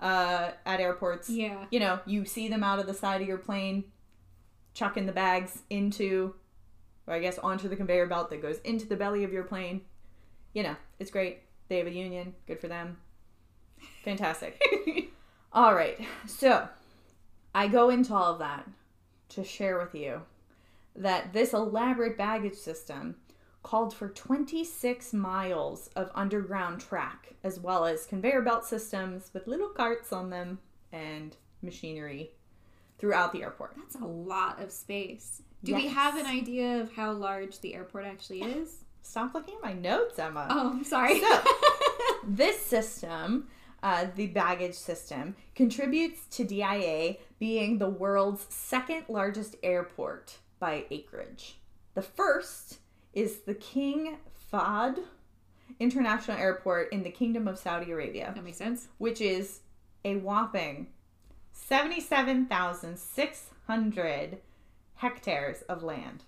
uh, 0.00 0.50
at 0.64 0.80
airports. 0.80 1.28
Yeah. 1.28 1.64
You 1.70 1.80
know, 1.80 2.00
you 2.06 2.24
see 2.24 2.48
them 2.48 2.62
out 2.62 2.78
of 2.78 2.86
the 2.86 2.94
side 2.94 3.20
of 3.20 3.28
your 3.28 3.38
plane, 3.38 3.84
chucking 4.74 5.06
the 5.06 5.12
bags 5.12 5.62
into, 5.70 6.34
or 7.06 7.14
I 7.14 7.20
guess 7.20 7.38
onto 7.38 7.68
the 7.68 7.76
conveyor 7.76 8.06
belt 8.06 8.30
that 8.30 8.42
goes 8.42 8.58
into 8.58 8.86
the 8.86 8.96
belly 8.96 9.24
of 9.24 9.32
your 9.32 9.44
plane. 9.44 9.82
You 10.52 10.64
know, 10.64 10.76
it's 10.98 11.10
great. 11.10 11.40
They 11.68 11.78
have 11.78 11.86
a 11.86 11.92
union. 11.92 12.34
Good 12.46 12.60
for 12.60 12.68
them. 12.68 12.98
Fantastic. 14.04 14.60
all 15.52 15.74
right. 15.74 15.98
So 16.26 16.68
I 17.54 17.68
go 17.68 17.88
into 17.88 18.14
all 18.14 18.32
of 18.32 18.38
that 18.40 18.68
to 19.30 19.44
share 19.44 19.78
with 19.78 19.94
you 19.94 20.22
that 20.96 21.32
this 21.32 21.52
elaborate 21.52 22.18
baggage 22.18 22.54
system 22.54 23.16
called 23.62 23.94
for 23.94 24.08
26 24.10 25.12
miles 25.14 25.88
of 25.96 26.10
underground 26.14 26.80
track, 26.80 27.34
as 27.42 27.58
well 27.58 27.86
as 27.86 28.06
conveyor 28.06 28.42
belt 28.42 28.64
systems 28.64 29.30
with 29.32 29.46
little 29.46 29.70
carts 29.70 30.12
on 30.12 30.30
them 30.30 30.58
and 30.92 31.36
machinery 31.62 32.32
throughout 32.98 33.32
the 33.32 33.42
airport. 33.42 33.74
That's 33.76 33.96
a 33.96 34.06
lot 34.06 34.62
of 34.62 34.70
space. 34.70 35.42
Do 35.62 35.74
we 35.74 35.88
have 35.88 36.16
an 36.16 36.26
idea 36.26 36.80
of 36.80 36.92
how 36.92 37.12
large 37.12 37.60
the 37.60 37.74
airport 37.74 38.04
actually 38.04 38.42
is? 38.42 38.84
Stop 39.02 39.34
looking 39.34 39.54
at 39.54 39.62
my 39.62 39.72
notes, 39.72 40.18
Emma. 40.18 40.46
Oh, 40.50 40.70
I'm 40.70 40.84
sorry. 40.84 41.20
This 42.26 42.58
system, 42.58 43.48
uh, 43.82 44.06
the 44.16 44.28
baggage 44.28 44.74
system, 44.74 45.36
contributes 45.54 46.26
to 46.36 46.44
DIA 46.44 47.16
being 47.38 47.76
the 47.78 47.88
world's 47.88 48.46
second 48.48 49.04
largest 49.08 49.56
airport 49.62 50.38
by 50.58 50.86
acreage. 50.90 51.58
The 51.94 52.02
first 52.02 52.78
is 53.12 53.40
the 53.40 53.54
King 53.54 54.16
Fahd 54.50 55.00
International 55.78 56.38
Airport 56.38 56.92
in 56.92 57.02
the 57.02 57.10
Kingdom 57.10 57.46
of 57.46 57.58
Saudi 57.58 57.90
Arabia, 57.90 58.32
that 58.34 58.42
makes 58.44 58.56
sense. 58.56 58.88
which 58.98 59.20
is 59.20 59.60
a 60.04 60.16
whopping 60.16 60.86
77,600 61.54 64.38
hectares 64.96 65.62
of 65.62 65.82
land 65.82 66.24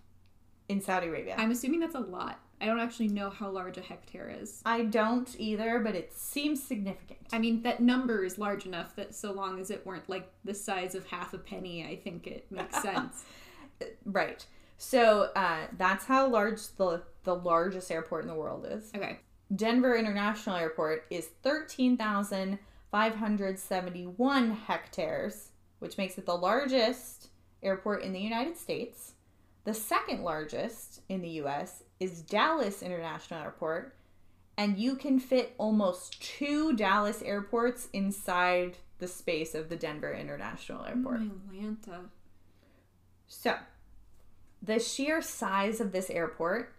in 0.69 0.81
Saudi 0.81 1.09
Arabia. 1.09 1.35
I'm 1.37 1.51
assuming 1.51 1.81
that's 1.81 1.95
a 1.95 2.01
lot. 2.01 2.41
I 2.61 2.67
don't 2.67 2.81
actually 2.81 3.09
know 3.09 3.29
how 3.29 3.51
large 3.51 3.77
a 3.77 3.83
hectare 3.83 4.35
is. 4.41 4.63
I 4.65 4.85
don't 4.85 5.35
either, 5.39 5.79
but 5.81 5.95
it 5.95 6.15
seems 6.15 6.63
significant. 6.63 7.21
I 7.33 7.39
mean, 7.39 7.63
that 7.63 7.81
number 7.81 8.25
is 8.25 8.39
large 8.39 8.65
enough 8.65 8.97
that 8.97 9.15
so 9.15 9.33
long 9.33 9.61
as 9.61 9.71
it 9.71 9.85
weren't 9.85 10.09
like 10.09 10.31
the 10.45 10.55
size 10.55 10.95
of 10.95 11.07
half 11.07 11.35
a 11.35 11.39
penny, 11.39 11.85
I 11.85 11.97
think 11.97 12.27
it 12.27 12.47
makes 12.51 12.81
sense. 12.83 13.25
Right. 14.07 14.45
So 14.79 15.31
uh, 15.37 15.67
that's 15.77 16.07
how 16.07 16.29
large 16.29 16.61
the 16.77 17.03
the 17.25 17.35
largest 17.35 17.91
airport 17.91 18.23
in 18.23 18.29
the 18.29 18.35
world 18.35 18.67
is. 18.71 18.91
Okay. 18.95 19.19
Denver 19.55 19.97
International 19.97 20.57
Airport 20.57 21.05
is 21.11 21.27
thirteen 21.43 21.97
thousand 21.97 22.59
five 22.91 23.17
hundred 23.17 23.59
seventy 23.59 24.07
one 24.07 24.51
hectares, 24.53 25.51
which 25.79 25.99
makes 25.99 26.19
it 26.19 26.27
the 26.27 26.37
largest 26.37 27.29
airport 27.63 28.03
in 28.03 28.13
the 28.13 28.21
United 28.21 28.57
States. 28.57 29.13
The 29.65 29.75
second 29.75 30.23
largest 30.23 31.03
in 31.09 31.23
the 31.23 31.29
U.S. 31.31 31.83
is 31.99 32.23
Dallas 32.23 32.83
International 32.83 33.43
Airport, 33.43 33.97
and 34.57 34.79
you 34.79 34.95
can 34.95 35.19
fit 35.19 35.55
almost 35.59 36.23
two 36.23 36.77
Dallas 36.77 37.21
airports 37.23 37.89
inside 37.93 38.79
the 38.99 39.09
space 39.09 39.55
of 39.55 39.69
the 39.69 39.77
Denver 39.77 40.13
International 40.13 40.85
Airport. 40.85 41.21
Atlanta. 41.21 42.03
So, 43.27 43.57
the 44.63 44.79
sheer 44.79 45.21
size 45.21 45.81
of 45.81 45.91
this 45.91 46.11
airport, 46.11 46.73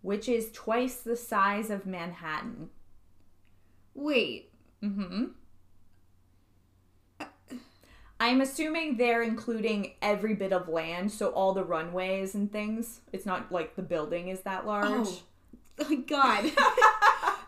which 0.00 0.28
is 0.28 0.50
twice 0.50 0.96
the 0.96 1.16
size 1.16 1.68
of 1.68 1.84
Manhattan. 1.84 2.70
Wait. 3.94 4.50
Mm-hmm. 4.82 5.24
I'm 8.20 8.42
assuming 8.42 8.98
they're 8.98 9.22
including 9.22 9.94
every 10.02 10.34
bit 10.34 10.52
of 10.52 10.68
land, 10.68 11.10
so 11.10 11.30
all 11.30 11.54
the 11.54 11.64
runways 11.64 12.34
and 12.34 12.52
things. 12.52 13.00
It's 13.12 13.24
not 13.24 13.50
like 13.50 13.76
the 13.76 13.82
building 13.82 14.28
is 14.28 14.40
that 14.42 14.62
oh, 14.64 14.68
large. 14.68 15.08
Oh, 15.82 15.88
my 15.88 15.94
God. 15.96 16.52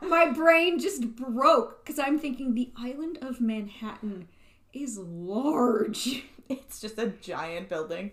My 0.08 0.30
brain 0.30 0.78
just 0.78 1.14
broke 1.14 1.84
because 1.84 1.98
I'm 1.98 2.18
thinking 2.18 2.54
the 2.54 2.72
island 2.78 3.18
of 3.20 3.42
Manhattan 3.42 4.28
is 4.72 4.98
large. 4.98 6.24
It's 6.48 6.80
just 6.80 6.98
a 6.98 7.06
giant 7.06 7.70
building. 7.70 8.10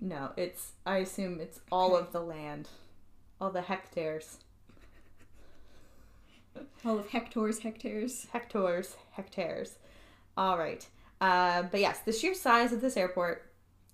No, 0.00 0.30
it's 0.38 0.72
I 0.86 0.98
assume 0.98 1.38
it's 1.38 1.60
all 1.70 1.96
of 1.96 2.12
the 2.12 2.20
land. 2.20 2.68
All 3.38 3.50
the 3.50 3.60
hectares. 3.60 4.38
All 6.82 6.98
of 6.98 7.08
hectares, 7.08 7.58
hectares. 7.58 8.26
hectares, 8.32 8.96
hectares. 9.10 9.76
All 10.36 10.56
right. 10.56 10.86
Uh, 11.24 11.62
but 11.62 11.80
yes, 11.80 12.00
the 12.00 12.12
sheer 12.12 12.34
size 12.34 12.70
of 12.70 12.82
this 12.82 12.98
airport, 12.98 13.50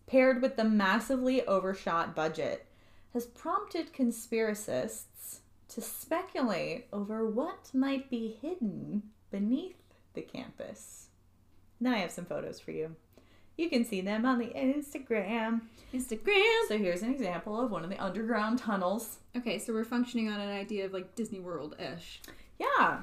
paired 0.08 0.42
with 0.42 0.56
the 0.56 0.64
massively 0.64 1.46
overshot 1.46 2.12
budget, 2.12 2.66
has 3.12 3.24
prompted 3.24 3.92
conspiracists 3.92 5.38
to 5.68 5.80
speculate 5.80 6.88
over 6.92 7.24
what 7.24 7.70
might 7.72 8.10
be 8.10 8.36
hidden 8.42 9.04
beneath 9.30 9.76
the 10.14 10.22
campus. 10.22 11.06
Then 11.80 11.94
I 11.94 11.98
have 11.98 12.10
some 12.10 12.24
photos 12.24 12.58
for 12.58 12.72
you. 12.72 12.96
You 13.56 13.70
can 13.70 13.84
see 13.84 14.00
them 14.00 14.26
on 14.26 14.40
the 14.40 14.46
Instagram. 14.46 15.60
Instagram. 15.94 16.66
So 16.66 16.78
here's 16.78 17.02
an 17.02 17.14
example 17.14 17.60
of 17.60 17.70
one 17.70 17.84
of 17.84 17.90
the 17.90 18.02
underground 18.02 18.58
tunnels. 18.58 19.18
Okay, 19.36 19.60
so 19.60 19.72
we're 19.72 19.84
functioning 19.84 20.28
on 20.28 20.40
an 20.40 20.50
idea 20.50 20.84
of 20.84 20.92
like 20.92 21.14
Disney 21.14 21.38
World 21.38 21.76
ish. 21.78 22.22
Yeah. 22.58 23.02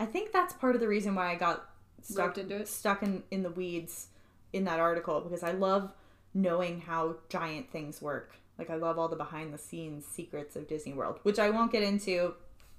I 0.00 0.06
think 0.06 0.32
that's 0.32 0.52
part 0.52 0.74
of 0.74 0.80
the 0.80 0.88
reason 0.88 1.14
why 1.14 1.30
I 1.30 1.36
got 1.36 1.71
stuck 2.04 2.38
into 2.38 2.56
it? 2.56 2.68
stuck 2.68 3.02
in, 3.02 3.22
in 3.30 3.42
the 3.42 3.50
weeds 3.50 4.08
in 4.52 4.64
that 4.64 4.80
article 4.80 5.20
because 5.20 5.42
I 5.42 5.52
love 5.52 5.92
knowing 6.34 6.80
how 6.80 7.16
giant 7.28 7.70
things 7.70 8.00
work. 8.00 8.34
Like 8.58 8.70
I 8.70 8.76
love 8.76 8.98
all 8.98 9.08
the 9.08 9.16
behind 9.16 9.52
the 9.52 9.58
scenes 9.58 10.04
secrets 10.06 10.56
of 10.56 10.68
Disney 10.68 10.92
World, 10.92 11.18
which 11.22 11.38
I 11.38 11.50
won't 11.50 11.72
get 11.72 11.82
into. 11.82 12.34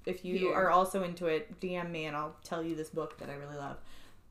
If 0.06 0.24
you 0.24 0.36
Here. 0.36 0.54
are 0.54 0.70
also 0.70 1.02
into 1.02 1.26
it, 1.26 1.60
DM 1.60 1.90
me 1.90 2.04
and 2.04 2.16
I'll 2.16 2.36
tell 2.44 2.62
you 2.62 2.74
this 2.76 2.90
book 2.90 3.18
that 3.18 3.30
I 3.30 3.34
really 3.34 3.56
love. 3.56 3.78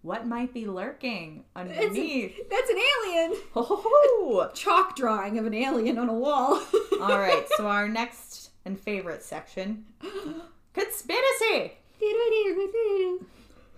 What 0.03 0.27
might 0.27 0.53
be 0.53 0.65
lurking 0.65 1.45
underneath? 1.55 2.37
a, 2.37 2.43
that's 2.49 2.69
an 2.69 2.77
alien. 2.77 3.41
Oh, 3.55 4.49
Chalk 4.53 4.95
drawing 4.95 5.39
of 5.39 5.45
an 5.45 5.53
alien 5.53 5.97
on 5.97 6.09
a 6.09 6.13
wall. 6.13 6.61
all 7.01 7.19
right. 7.19 7.45
So 7.55 7.67
our 7.67 7.87
next 7.89 8.51
and 8.65 8.79
favorite 8.79 9.23
section, 9.23 9.85
conspiracy. 10.73 11.73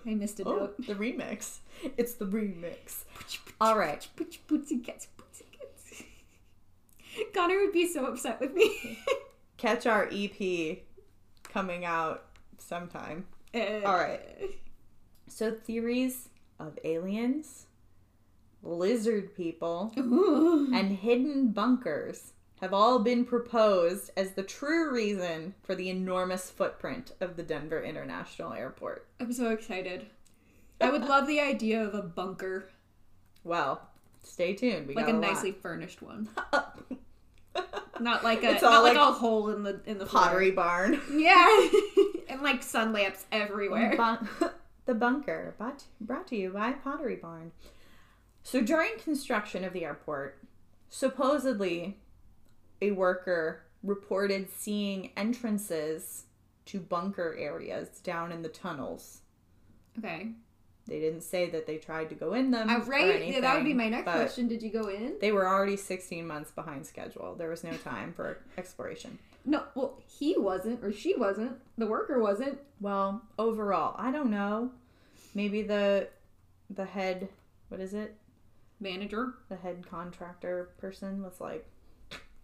I 0.08 0.14
missed 0.14 0.40
a 0.40 0.44
Oh, 0.46 0.56
note. 0.58 0.78
the 0.86 0.94
remix. 0.96 1.60
It's 1.98 2.14
the 2.14 2.26
remix. 2.26 3.04
All 3.60 3.78
right. 3.78 4.08
Connor 7.34 7.60
would 7.60 7.72
be 7.72 7.88
so 7.88 8.06
upset 8.06 8.40
with 8.40 8.54
me. 8.54 9.00
Catch 9.58 9.86
our 9.86 10.10
EP 10.12 10.80
coming 11.44 11.86
out 11.86 12.26
sometime. 12.58 13.26
Eh. 13.54 13.82
All 13.86 13.96
right. 13.98 14.22
So 15.28 15.52
theories 15.52 16.30
of 16.60 16.78
aliens, 16.84 17.66
lizard 18.64 19.36
people, 19.36 19.94
Ooh. 19.98 20.72
and 20.74 20.98
hidden 20.98 21.50
bunkers 21.52 22.34
have 22.62 22.74
all 22.74 23.00
been 23.00 23.26
proposed 23.26 24.12
as 24.16 24.32
the 24.32 24.44
true 24.44 24.92
reason 24.94 25.54
for 25.64 25.76
the 25.76 25.90
enormous 25.90 26.50
footprint 26.50 27.12
of 27.20 27.36
the 27.36 27.44
Denver 27.44 27.84
International 27.84 28.54
Airport. 28.54 29.08
I'm 29.20 29.34
so 29.34 29.50
excited. 29.52 30.06
I 30.82 30.90
would 30.90 31.04
love 31.06 31.28
the 31.28 31.40
idea 31.40 31.84
of 31.84 31.94
a 31.94 32.02
bunker, 32.02 32.70
Well, 33.44 33.82
stay 34.24 34.54
tuned. 34.54 34.88
We 34.88 34.96
like 34.96 35.08
a 35.08 35.12
got 35.12 35.18
a 35.18 35.20
nicely 35.22 35.52
lot. 35.52 35.62
furnished 35.62 36.02
one, 36.02 36.28
not 38.00 38.24
like 38.24 38.44
a 38.44 38.54
not 38.54 38.84
like, 38.84 38.96
like 38.96 38.98
a 38.98 39.12
hole 39.12 39.50
in 39.50 39.64
the 39.64 39.80
in 39.86 39.98
the 40.00 40.06
floor. 40.06 40.24
pottery 40.24 40.52
barn. 40.52 41.00
Yeah, 41.14 41.70
and 42.28 42.42
like 42.42 42.64
sun 42.64 42.92
lamps 42.92 43.26
everywhere. 43.32 43.96
Bun- 43.96 44.28
the 44.86 44.94
bunker, 44.96 45.56
but 45.58 45.84
brought 46.02 46.28
to 46.28 46.36
you 46.36 46.50
by 46.52 46.72
Pottery 46.74 47.16
Barn. 47.16 47.52
So 48.44 48.62
during 48.62 48.98
construction 49.00 49.64
of 49.64 49.74
the 49.74 49.84
airport, 49.86 50.38
supposedly 50.90 51.98
a 52.82 52.92
worker 52.92 53.62
reported 53.84 54.50
seeing 54.50 55.12
entrances 55.16 56.24
to 56.66 56.80
bunker 56.80 57.36
areas 57.38 57.90
down 58.00 58.32
in 58.32 58.42
the 58.42 58.50
tunnels. 58.50 59.22
Okay, 60.00 60.30
They 60.88 61.00
didn't 61.00 61.22
say 61.22 61.50
that 61.52 61.66
they 61.68 61.78
tried 61.78 62.10
to 62.10 62.16
go 62.16 62.34
in 62.34 62.52
them. 62.52 62.70
uh, 62.70 62.80
right. 62.86 63.26
Yeah, 63.28 63.40
that 63.42 63.56
would 63.56 63.64
be 63.64 63.74
my 63.74 63.88
next 63.90 64.04
question. 64.12 64.48
Did 64.48 64.62
you 64.62 64.72
go 64.72 64.90
in? 64.90 65.16
They 65.22 65.32
were 65.32 65.48
already 65.48 65.78
16 65.78 66.26
months 66.28 66.52
behind 66.52 66.86
schedule. 66.86 67.36
There 67.36 67.50
was 67.50 67.64
no 67.64 67.74
time 67.78 68.12
for 68.14 68.40
exploration. 68.58 69.18
No. 69.46 69.64
Well, 69.76 70.02
he 70.08 70.36
wasn't, 70.38 70.84
or 70.84 70.92
she 70.92 71.16
wasn't. 71.16 71.54
The 71.78 71.86
worker 71.88 72.20
wasn't. 72.20 72.58
Well, 72.82 73.22
overall, 73.40 73.96
I 73.98 74.12
don't 74.12 74.32
know. 74.32 74.72
Maybe 75.34 75.62
the 75.62 76.08
the 76.70 76.86
head, 76.86 77.30
what 77.70 77.80
is 77.80 77.94
it? 77.94 78.16
Manager. 78.80 79.36
the 79.50 79.56
head 79.56 79.86
contractor 79.90 80.72
person 80.80 81.24
was 81.24 81.40
like, 81.40 81.66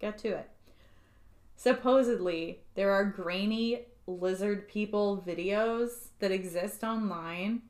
get 0.02 0.18
to 0.20 0.30
it. 0.30 0.50
Supposedly, 1.56 2.62
there 2.76 2.92
are 2.92 3.06
grainy 3.06 3.86
lizard 4.08 4.68
people 4.68 5.24
videos 5.26 6.08
that 6.20 6.32
exist 6.32 6.84
online, 6.84 7.62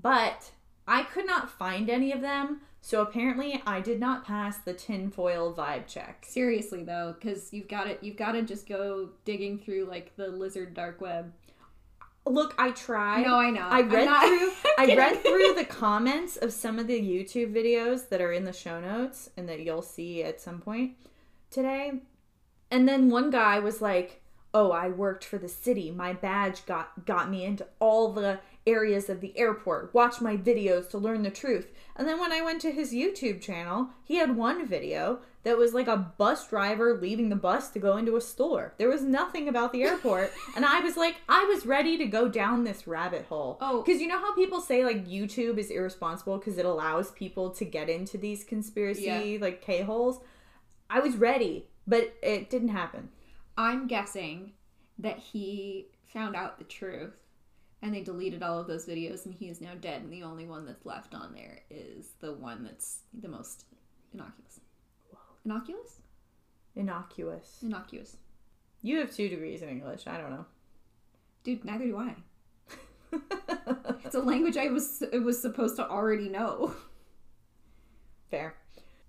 but 0.00 0.50
I 0.86 1.04
could 1.04 1.26
not 1.26 1.50
find 1.50 1.88
any 1.88 2.12
of 2.12 2.20
them, 2.20 2.60
so 2.82 3.00
apparently 3.00 3.62
I 3.66 3.80
did 3.80 3.98
not 3.98 4.26
pass 4.26 4.58
the 4.58 4.74
tinfoil 4.74 5.54
vibe 5.54 5.86
check. 5.86 6.26
Seriously 6.28 6.84
though, 6.84 7.14
because 7.18 7.52
you've 7.52 7.68
got 7.68 7.84
to 7.84 7.96
You've 8.02 8.18
got 8.18 8.32
to 8.32 8.42
just 8.42 8.68
go 8.68 9.08
digging 9.24 9.58
through 9.58 9.86
like 9.86 10.14
the 10.16 10.28
lizard 10.28 10.74
dark 10.74 11.00
web. 11.00 11.32
Look, 12.26 12.54
I 12.58 12.72
tried. 12.72 13.26
no, 13.26 13.36
I 13.36 13.50
know. 13.50 13.66
I 13.66 13.80
read 13.82 14.06
through 14.20 14.52
I 14.78 14.94
read 14.94 15.22
through 15.22 15.54
the 15.54 15.64
comments 15.64 16.36
of 16.36 16.52
some 16.52 16.78
of 16.78 16.86
the 16.86 17.00
YouTube 17.00 17.54
videos 17.54 18.10
that 18.10 18.20
are 18.20 18.32
in 18.32 18.44
the 18.44 18.52
show 18.52 18.80
notes 18.80 19.30
and 19.36 19.48
that 19.48 19.60
you'll 19.60 19.80
see 19.82 20.22
at 20.22 20.42
some 20.42 20.60
point 20.60 20.96
today. 21.54 22.00
And 22.70 22.88
then 22.88 23.10
one 23.10 23.30
guy 23.30 23.58
was 23.60 23.80
like, 23.80 24.20
"Oh, 24.52 24.72
I 24.72 24.88
worked 24.88 25.24
for 25.24 25.38
the 25.38 25.48
city. 25.48 25.90
My 25.90 26.12
badge 26.12 26.66
got 26.66 27.06
got 27.06 27.30
me 27.30 27.44
into 27.44 27.66
all 27.78 28.12
the 28.12 28.40
areas 28.66 29.08
of 29.10 29.20
the 29.20 29.36
airport. 29.38 29.92
Watch 29.94 30.20
my 30.20 30.36
videos 30.36 30.88
to 30.90 30.98
learn 30.98 31.22
the 31.22 31.30
truth." 31.30 31.70
And 31.96 32.08
then 32.08 32.18
when 32.18 32.32
I 32.32 32.42
went 32.42 32.60
to 32.62 32.72
his 32.72 32.92
YouTube 32.92 33.40
channel, 33.40 33.90
he 34.02 34.16
had 34.16 34.36
one 34.36 34.66
video 34.66 35.20
that 35.44 35.58
was 35.58 35.74
like 35.74 35.86
a 35.86 35.96
bus 36.18 36.48
driver 36.48 36.94
leaving 37.00 37.28
the 37.28 37.36
bus 37.36 37.68
to 37.70 37.78
go 37.78 37.98
into 37.98 38.16
a 38.16 38.20
store. 38.20 38.72
There 38.78 38.88
was 38.88 39.02
nothing 39.02 39.46
about 39.46 39.72
the 39.72 39.82
airport, 39.84 40.32
and 40.56 40.64
I 40.64 40.80
was 40.80 40.96
like, 40.96 41.16
I 41.28 41.44
was 41.44 41.66
ready 41.66 41.98
to 41.98 42.06
go 42.06 42.28
down 42.28 42.64
this 42.64 42.86
rabbit 42.86 43.26
hole. 43.26 43.58
Oh. 43.60 43.82
because 43.82 44.00
you 44.00 44.08
know 44.08 44.18
how 44.18 44.34
people 44.34 44.60
say 44.60 44.84
like 44.84 45.06
YouTube 45.06 45.58
is 45.58 45.70
irresponsible 45.70 46.38
because 46.38 46.58
it 46.58 46.64
allows 46.64 47.10
people 47.12 47.50
to 47.50 47.64
get 47.64 47.88
into 47.90 48.16
these 48.18 48.42
conspiracy 48.42 49.02
Yeah. 49.04 49.38
like 49.40 49.60
K 49.60 49.82
holes. 49.82 50.18
I 50.88 51.00
was 51.00 51.16
ready, 51.16 51.66
but 51.86 52.14
it 52.22 52.50
didn't 52.50 52.68
happen. 52.68 53.10
I'm 53.56 53.86
guessing 53.86 54.52
that 54.98 55.18
he 55.18 55.88
found 56.12 56.36
out 56.36 56.58
the 56.58 56.64
truth 56.64 57.14
and 57.82 57.94
they 57.94 58.02
deleted 58.02 58.42
all 58.42 58.58
of 58.58 58.66
those 58.66 58.86
videos 58.86 59.26
and 59.26 59.34
he 59.34 59.48
is 59.48 59.60
now 59.60 59.72
dead 59.80 60.02
and 60.02 60.12
the 60.12 60.22
only 60.22 60.46
one 60.46 60.64
that's 60.64 60.86
left 60.86 61.14
on 61.14 61.34
there 61.34 61.60
is 61.70 62.12
the 62.20 62.32
one 62.32 62.64
that's 62.64 63.00
the 63.12 63.28
most 63.28 63.64
innocuous. 64.12 64.60
Innocuous? 65.44 66.00
Innocuous. 66.76 67.58
Innocuous. 67.62 68.16
You 68.82 68.98
have 68.98 69.14
two 69.14 69.28
degrees 69.28 69.62
in 69.62 69.68
English. 69.68 70.06
I 70.06 70.18
don't 70.18 70.30
know. 70.30 70.46
Dude, 71.42 71.64
neither 71.64 71.84
do 71.84 71.98
I. 71.98 72.14
It's 74.04 74.14
a 74.14 74.20
language 74.20 74.56
I 74.56 74.68
was 74.68 75.02
it 75.02 75.22
was 75.22 75.40
supposed 75.40 75.76
to 75.76 75.88
already 75.88 76.28
know. 76.28 76.74
Fair. 78.30 78.54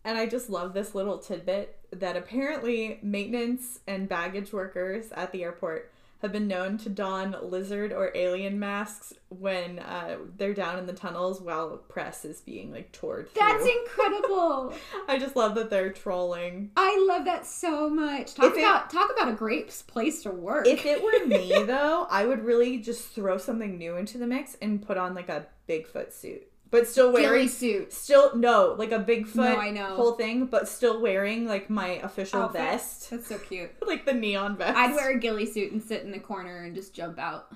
And 0.06 0.18
I 0.18 0.28
just 0.28 0.50
love 0.50 0.74
this 0.74 0.96
little 0.96 1.18
tidbit 1.18 1.78
that 1.92 2.16
apparently 2.16 3.00
maintenance 3.02 3.80
and 3.88 4.08
baggage 4.08 4.54
workers 4.54 5.12
at 5.14 5.32
the 5.34 5.44
airport 5.44 5.92
have 6.22 6.32
been 6.32 6.48
known 6.48 6.78
to 6.78 6.90
don 6.90 7.36
lizard 7.44 7.92
or 7.92 8.12
alien 8.16 8.58
masks 8.58 9.14
when 9.30 9.80
uh, 9.80 10.16
they're 10.38 10.54
down 10.54 10.80
in 10.80 10.86
the 10.86 10.94
tunnels 10.94 11.42
while 11.42 11.78
press 11.90 12.24
is 12.24 12.40
being 12.42 12.72
like 12.72 12.92
toured 12.94 13.30
through. 13.32 13.42
That's 13.46 13.66
incredible. 13.82 14.74
I 15.08 15.18
just 15.20 15.36
love 15.36 15.56
that 15.56 15.70
they're 15.70 15.92
trolling. 15.92 16.72
I 16.78 17.04
love 17.08 17.26
that 17.26 17.46
so 17.46 17.90
much. 17.90 18.34
Talk 18.34 18.46
If 18.52 18.58
it- 18.58 18.60
about 18.60 18.90
talk 18.90 19.12
about 19.12 19.28
a 19.30 19.34
great 19.36 19.70
place 19.88 20.24
to 20.24 20.32
work. 20.32 20.68
If 20.68 20.86
it 20.86 21.04
were 21.04 21.26
me 21.28 21.64
though, 21.68 22.08
I 22.10 22.26
would 22.26 22.44
really 22.46 22.78
just 22.78 23.10
throw 23.10 23.38
something 23.38 23.78
new 23.78 23.98
into 23.98 24.18
the 24.18 24.26
mix 24.28 24.56
and 24.62 24.86
put 24.86 24.98
on 24.98 25.16
like 25.16 25.30
a 25.30 25.48
Bigfoot 25.68 26.14
suit, 26.14 26.48
but 26.76 26.88
still 26.88 27.12
Ghillie 27.12 27.24
wearing 27.24 27.48
suit. 27.48 27.94
still 27.94 28.36
no 28.36 28.76
like 28.78 28.92
a 28.92 29.00
Bigfoot 29.00 29.36
No, 29.36 29.56
I 29.56 29.70
know. 29.72 29.96
whole 29.96 30.14
thing, 30.14 30.46
but 30.48 30.68
still 30.68 31.02
wearing 31.02 31.48
like 31.48 31.70
my 31.70 32.02
official 32.04 32.42
Outfit. 32.42 32.62
vest, 32.62 33.10
That's 33.10 33.28
so 33.28 33.38
cute. 33.38 33.72
like 33.88 34.06
the 34.06 34.14
neon 34.14 34.58
vest. 34.58 34.78
I'd 34.78 34.94
wear 34.94 35.12
a 35.12 35.20
ghillie 35.20 35.46
suit 35.46 35.72
and 35.72 35.82
sit 35.82 36.04
in 36.04 36.12
the 36.12 36.20
corner 36.20 36.64
and 36.64 36.76
just 36.76 36.94
jump 36.94 37.18
out. 37.18 37.54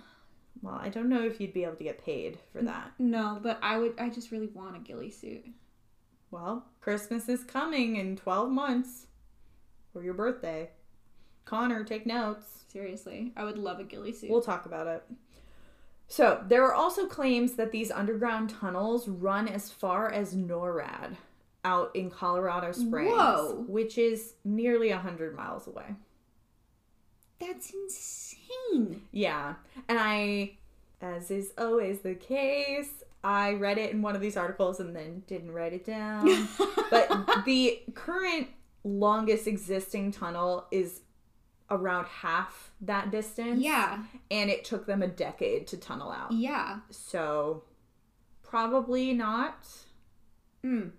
Well, 0.61 0.75
I 0.75 0.89
don't 0.89 1.09
know 1.09 1.21
if 1.23 1.39
you'd 1.41 1.53
be 1.53 1.63
able 1.65 1.75
to 1.75 1.83
get 1.83 2.03
paid 2.03 2.39
for 2.51 2.61
that. 2.61 2.91
No, 2.97 3.39
but 3.41 3.59
I 3.61 3.77
would. 3.77 3.93
I 3.99 4.09
just 4.09 4.31
really 4.31 4.47
want 4.47 4.77
a 4.77 4.79
ghillie 4.79 5.11
suit. 5.11 5.45
Well, 6.31 6.65
Christmas 6.79 7.27
is 7.27 7.43
coming 7.43 7.97
in 7.97 8.15
twelve 8.15 8.49
months 8.49 9.07
for 9.91 10.01
your 10.01 10.13
birthday. 10.13 10.69
Connor, 11.45 11.83
take 11.83 12.05
notes. 12.05 12.45
Seriously, 12.67 13.33
I 13.35 13.43
would 13.43 13.57
love 13.57 13.79
a 13.79 13.83
ghillie 13.83 14.13
suit. 14.13 14.29
We'll 14.29 14.41
talk 14.41 14.65
about 14.65 14.87
it. 14.87 15.03
So, 16.11 16.43
there 16.47 16.65
are 16.65 16.73
also 16.73 17.05
claims 17.05 17.53
that 17.53 17.71
these 17.71 17.91
underground 17.91 18.49
tunnels 18.49 19.07
run 19.07 19.47
as 19.47 19.69
far 19.69 20.11
as 20.11 20.33
NORAD 20.33 21.15
out 21.63 21.95
in 21.95 22.09
Colorado 22.09 22.71
Springs, 22.71 23.11
Whoa. 23.11 23.65
which 23.67 23.97
is 23.97 24.33
nearly 24.43 24.89
100 24.89 25.35
miles 25.35 25.67
away. 25.67 25.95
That's 27.39 27.71
insane. 27.71 29.03
Yeah. 29.11 29.55
And 29.87 29.99
I, 29.99 30.57
as 30.99 31.31
is 31.31 31.53
always 31.57 31.99
the 31.99 32.15
case, 32.15 33.03
I 33.23 33.53
read 33.53 33.77
it 33.77 33.91
in 33.91 34.01
one 34.01 34.15
of 34.15 34.21
these 34.21 34.35
articles 34.35 34.79
and 34.79 34.95
then 34.95 35.23
didn't 35.27 35.51
write 35.51 35.73
it 35.73 35.85
down. 35.85 36.47
but 36.89 37.45
the 37.45 37.81
current 37.93 38.47
longest 38.83 39.47
existing 39.47 40.11
tunnel 40.11 40.65
is 40.71 41.01
around 41.71 42.05
half 42.05 42.71
that 42.81 43.11
distance. 43.11 43.61
Yeah, 43.61 44.03
And 44.31 44.49
it 44.49 44.63
took 44.65 44.85
them 44.85 45.01
a 45.03 45.07
decade 45.07 45.67
to 45.67 45.77
tunnel 45.77 46.11
out. 46.11 46.31
yeah. 46.31 46.79
So 46.89 47.63
probably 48.43 49.13
not. 49.13 49.67
Mm. 50.65 50.91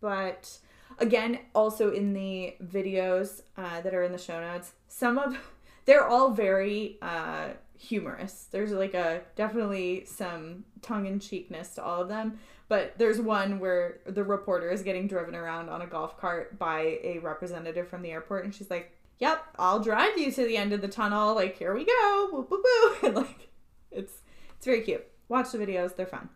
But 0.00 0.58
again, 0.98 1.38
also 1.54 1.92
in 1.92 2.12
the 2.12 2.54
videos 2.64 3.42
uh, 3.56 3.80
that 3.82 3.94
are 3.94 4.02
in 4.02 4.12
the 4.12 4.18
show 4.18 4.40
notes, 4.40 4.72
some 4.88 5.18
of 5.18 5.36
they're 5.84 6.06
all 6.06 6.30
very 6.30 6.98
uh, 7.02 7.50
humorous. 7.78 8.48
There's 8.50 8.72
like 8.72 8.94
a 8.94 9.22
definitely 9.36 10.04
some 10.06 10.64
tongue 10.82 11.06
in 11.06 11.20
cheekness 11.20 11.74
to 11.76 11.84
all 11.84 12.02
of 12.02 12.08
them. 12.08 12.38
But 12.68 12.98
there's 12.98 13.20
one 13.20 13.58
where 13.58 13.98
the 14.06 14.22
reporter 14.22 14.70
is 14.70 14.82
getting 14.84 15.08
driven 15.08 15.34
around 15.34 15.68
on 15.68 15.82
a 15.82 15.86
golf 15.88 16.16
cart 16.16 16.56
by 16.56 17.00
a 17.02 17.18
representative 17.18 17.88
from 17.88 18.02
the 18.02 18.12
airport, 18.12 18.44
and 18.44 18.54
she's 18.54 18.70
like, 18.70 18.92
"Yep, 19.20 19.44
I'll 19.58 19.80
drive 19.80 20.18
you 20.18 20.32
to 20.32 20.44
the 20.44 20.56
end 20.56 20.72
of 20.72 20.80
the 20.80 20.88
tunnel. 20.88 21.34
Like 21.34 21.56
here 21.58 21.74
we 21.74 21.84
go, 21.84 22.28
woo 22.32 22.46
woo 22.50 22.62
woo." 22.64 22.96
And 23.06 23.14
like, 23.16 23.48
it's 23.90 24.14
it's 24.56 24.66
very 24.66 24.80
cute. 24.82 25.06
Watch 25.28 25.52
the 25.52 25.58
videos; 25.58 25.94
they're 25.96 26.06
fun. 26.06 26.28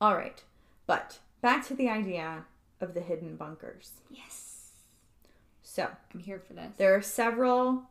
All 0.00 0.14
right, 0.16 0.42
but 0.86 1.18
back 1.42 1.66
to 1.68 1.74
the 1.74 1.88
idea 1.88 2.44
of 2.80 2.94
the 2.94 3.00
hidden 3.00 3.36
bunkers. 3.36 3.92
Yes, 4.10 4.70
So 5.62 5.88
I'm 6.12 6.20
here 6.20 6.40
for 6.40 6.54
this. 6.54 6.72
there 6.76 6.94
are 6.96 7.02
several 7.02 7.84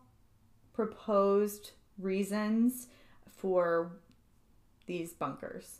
proposed 0.73 1.71
reasons 1.97 2.87
for 3.29 3.91
these 4.87 5.13
bunkers. 5.13 5.79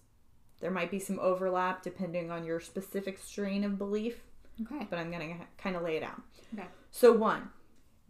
There 0.60 0.72
might 0.72 0.92
be 0.92 1.00
some 1.00 1.20
overlap 1.20 1.82
depending 1.82 2.30
on 2.32 2.46
your 2.46 2.60
specific 2.60 3.18
strain 3.18 3.64
of 3.64 3.78
belief, 3.78 4.22
Okay. 4.62 4.86
but 4.90 5.00
I'm 5.00 5.12
going 5.12 5.38
to 5.38 5.46
kind 5.62 5.76
of 5.76 5.82
lay 5.82 5.98
it 5.98 6.04
out. 6.04 6.22
Okay. 6.54 6.68
So, 6.92 7.12
one 7.12 7.50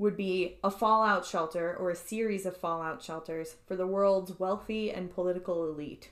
would 0.01 0.17
be 0.17 0.57
a 0.63 0.71
fallout 0.71 1.23
shelter 1.25 1.75
or 1.77 1.91
a 1.91 1.95
series 1.95 2.45
of 2.47 2.57
fallout 2.57 3.03
shelters 3.03 3.55
for 3.67 3.75
the 3.75 3.85
world's 3.85 4.39
wealthy 4.39 4.91
and 4.91 5.13
political 5.13 5.69
elite. 5.69 6.09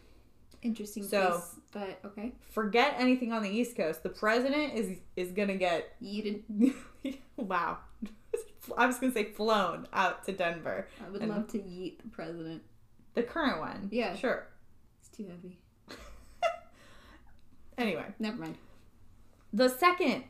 Interesting 0.62 1.04
So- 1.04 1.32
place, 1.32 1.56
but 1.72 2.00
okay. 2.12 2.34
Forget 2.52 2.94
anything 3.00 3.34
on 3.34 3.42
the 3.42 3.50
East 3.50 3.76
Coast. 3.76 4.04
The 4.04 4.10
president 4.10 4.76
is 4.76 4.98
is 5.16 5.32
going 5.32 5.48
to 5.48 5.56
get 5.56 6.00
Yeeted. 6.02 6.44
wow. 7.38 7.80
I 8.78 8.86
was 8.86 8.98
going 9.00 9.12
to 9.12 9.18
say 9.18 9.26
flown 9.32 9.88
out 9.92 10.24
to 10.26 10.34
Denver. 10.34 10.88
I 11.04 11.10
would 11.10 11.22
And- 11.22 11.32
love 11.32 11.48
to 11.54 11.58
yeet 11.58 11.98
the 12.04 12.10
president. 12.10 12.62
The 13.16 13.24
current 13.24 13.60
one. 13.60 13.88
Yeah. 13.92 14.16
Sure. 14.16 14.46
It's 15.00 15.10
too 15.10 15.26
heavy. 15.28 15.58
Anyway, 17.78 18.04
Never 18.20 18.36
mind. 18.38 18.58
the 19.54 19.70
second 19.70 20.24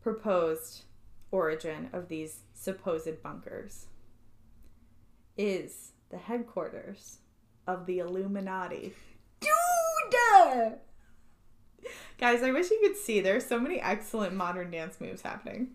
proposed 0.00 0.84
origin 1.32 1.88
of 1.92 2.08
these 2.08 2.40
supposed 2.54 3.20
bunkers 3.22 3.86
is 5.36 5.92
the 6.10 6.18
headquarters 6.18 7.18
of 7.66 7.86
the 7.86 7.98
Illuminati. 7.98 8.94
Dude! 9.40 10.74
Guys, 12.18 12.42
I 12.42 12.52
wish 12.52 12.70
you 12.70 12.78
could 12.82 12.96
see 12.96 13.20
there's 13.20 13.44
so 13.46 13.58
many 13.58 13.80
excellent 13.80 14.34
modern 14.34 14.70
dance 14.70 15.00
moves 15.00 15.22
happening. 15.22 15.70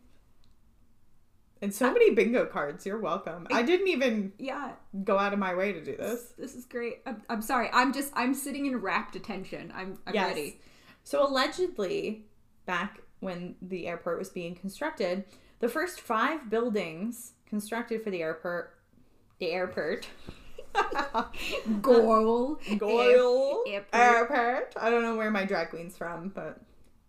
And 1.62 1.74
so 1.74 1.91
many 1.91 2.12
bingo 2.13 2.46
cards. 2.46 2.86
You're 2.86 3.00
welcome. 3.00 3.48
I 3.52 3.63
didn't 3.63 3.88
even 3.88 4.32
Yeah, 4.38 4.74
go 5.04 5.17
out 5.17 5.34
of 5.34 5.39
my 5.39 5.56
way 5.56 5.74
to 5.74 5.84
do 5.84 5.98
this. 5.98 6.34
this 6.38 6.54
is 6.56 6.65
great. 6.65 7.00
I'm, 7.08 7.24
I'm 7.30 7.41
sorry. 7.41 7.70
I'm 7.74 7.91
just 7.91 8.13
I'm 8.15 8.36
sitting 8.36 8.67
in 8.67 8.78
rapt 8.78 9.15
attention. 9.15 9.74
I'm 9.76 9.98
I'm 10.06 10.13
Yes. 10.13 10.28
ready. 10.30 10.62
So 11.04 11.26
allegedly, 11.28 12.26
back 12.67 13.00
when 13.22 13.56
the 13.62 13.88
airport 13.88 14.20
was 14.20 14.30
being 14.30 14.54
constructed, 14.54 15.26
the 15.60 15.70
first 15.70 16.00
five 16.02 16.50
buildings 16.50 17.34
constructed 17.46 18.04
for 18.04 18.10
the 18.12 18.22
airport, 18.22 18.74
the 19.39 19.52
airport, 19.52 20.08
Goal. 21.82 22.60
Goyle 22.78 23.63
Airport. 23.67 23.93
airport. 23.93 24.74
I 24.80 24.89
don't 24.89 25.02
know 25.02 25.15
where 25.15 25.32
my 25.32 25.46
drag 25.46 25.70
queen's 25.70 25.98
from, 25.98 26.30
but 26.30 26.60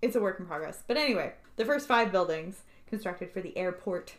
it's 0.00 0.16
a 0.16 0.20
work 0.20 0.40
in 0.40 0.46
progress. 0.46 0.82
But 0.87 0.96
anyway, 0.96 1.34
the 1.56 1.64
first 1.64 1.87
five 1.87 2.11
buildings 2.12 2.62
constructed 2.87 3.30
for 3.30 3.40
the 3.40 3.56
airport 3.56 4.14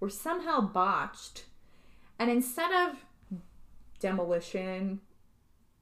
were 0.00 0.10
somehow 0.10 0.60
botched, 0.60 1.44
and 2.18 2.30
instead 2.30 2.70
of 2.72 2.96
demolition 3.98 5.00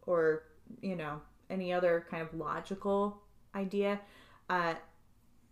or 0.06 0.44
you 0.80 0.96
know 0.96 1.20
any 1.50 1.72
other 1.72 2.06
kind 2.10 2.22
of 2.22 2.34
logical 2.34 3.22
idea, 3.54 4.00
uh, 4.50 4.74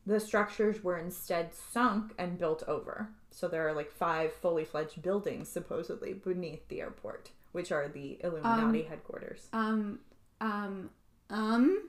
the 0.07 0.21
structures 0.21 0.83
were 0.83 0.99
instead 0.99 1.55
sunk 1.55 2.13
and 2.19 2.39
built 2.39 2.63
over. 2.67 3.11
So 3.31 3.49
there 3.49 3.67
are 3.69 3.73
like 3.73 3.91
five 3.91 4.33
fully 4.33 4.65
fledged 4.65 5.03
buildings 5.03 5.49
supposedly 5.49 6.13
beneath 6.13 6.69
the 6.69 6.81
airport, 6.81 7.31
which 7.53 7.73
are 7.73 7.89
the 7.89 8.19
Illuminati 8.23 8.83
headquarters. 8.83 9.49
Um 9.53 10.01
um 10.41 10.91
um 11.31 11.89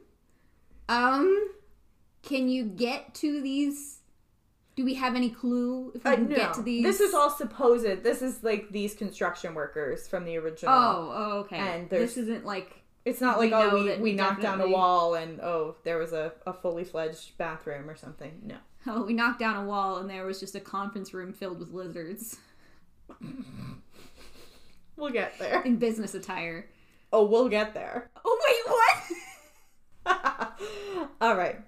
um 0.88 1.50
can 2.22 2.48
you 2.48 2.66
get 2.66 3.14
to 3.16 3.42
these 3.42 4.00
do 4.76 4.86
we 4.86 4.96
have 4.96 5.16
any 5.16 5.30
clue 5.30 5.92
if 5.94 6.04
we 6.04 6.12
Uh, 6.12 6.16
can 6.16 6.30
no, 6.30 6.36
get 6.36 6.54
to 6.56 6.62
these 6.62 6.84
this 6.84 7.00
is 7.00 7.14
all 7.14 7.30
supposed. 7.30 8.04
This 8.04 8.22
is 8.22 8.44
like 8.44 8.70
these 8.72 8.96
construction 8.96 9.54
workers 9.54 10.08
from 10.08 10.26
the 10.26 10.38
original. 10.38 10.74
Oh, 10.74 11.12
oh 11.14 11.38
okay. 11.40 11.58
And 11.58 11.90
this 11.90 12.18
isn't 12.18 12.46
like 12.46 12.83
It's 13.06 13.20
not 13.22 13.38
like 13.38 13.52
oh 13.52 13.76
we, 13.82 13.88
that 13.90 13.98
we 13.98 14.12
we 14.12 14.14
knocked 14.14 14.42
down 14.42 14.62
a 14.62 14.68
wall 14.70 15.16
and 15.16 15.40
oh 15.42 15.76
there 15.84 15.98
was 15.98 16.14
a, 16.14 16.32
a 16.48 16.54
fully 16.54 16.84
fledged 16.86 17.38
bathroom 17.38 17.90
or 17.90 17.96
something. 17.98 18.42
No. 18.44 18.56
oh 18.88 19.04
we 19.04 19.14
knocked 19.14 19.40
down 19.40 19.56
a 19.56 19.66
wall 19.68 19.98
and 19.98 20.10
there 20.10 20.26
was 20.26 20.40
just 20.40 20.56
a 20.56 20.60
conference 20.60 21.14
room 21.14 21.34
filled 21.34 21.60
with 21.60 21.72
lizards 21.72 22.38
We'll 24.96 25.10
get 25.12 25.38
there. 25.40 25.62
in 25.64 25.78
business 25.78 26.14
attire. 26.14 26.68
Oh, 27.12 27.26
we'll 27.26 27.50
get 27.50 27.74
there. 27.74 28.10
Oh 28.24 28.40
wait, 28.48 28.74
what? 30.06 30.54
All 31.22 31.36
right. 31.36 31.60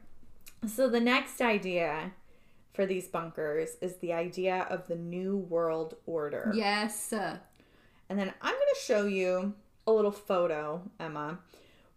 So 0.67 0.89
the 0.89 0.99
next 0.99 1.41
idea 1.41 2.11
for 2.73 2.85
these 2.85 3.07
bunkers 3.07 3.77
is 3.81 3.95
the 3.97 4.13
idea 4.13 4.65
of 4.69 4.87
the 4.87 4.95
new 4.95 5.37
world 5.37 5.95
order. 6.05 6.51
yes. 6.55 7.13
And 7.13 8.19
then 8.19 8.33
I'm 8.41 8.53
going 8.53 8.73
to 8.75 8.81
show 8.81 9.05
you 9.05 9.53
a 9.87 9.91
little 9.91 10.11
photo, 10.11 10.81
Emma, 10.99 11.39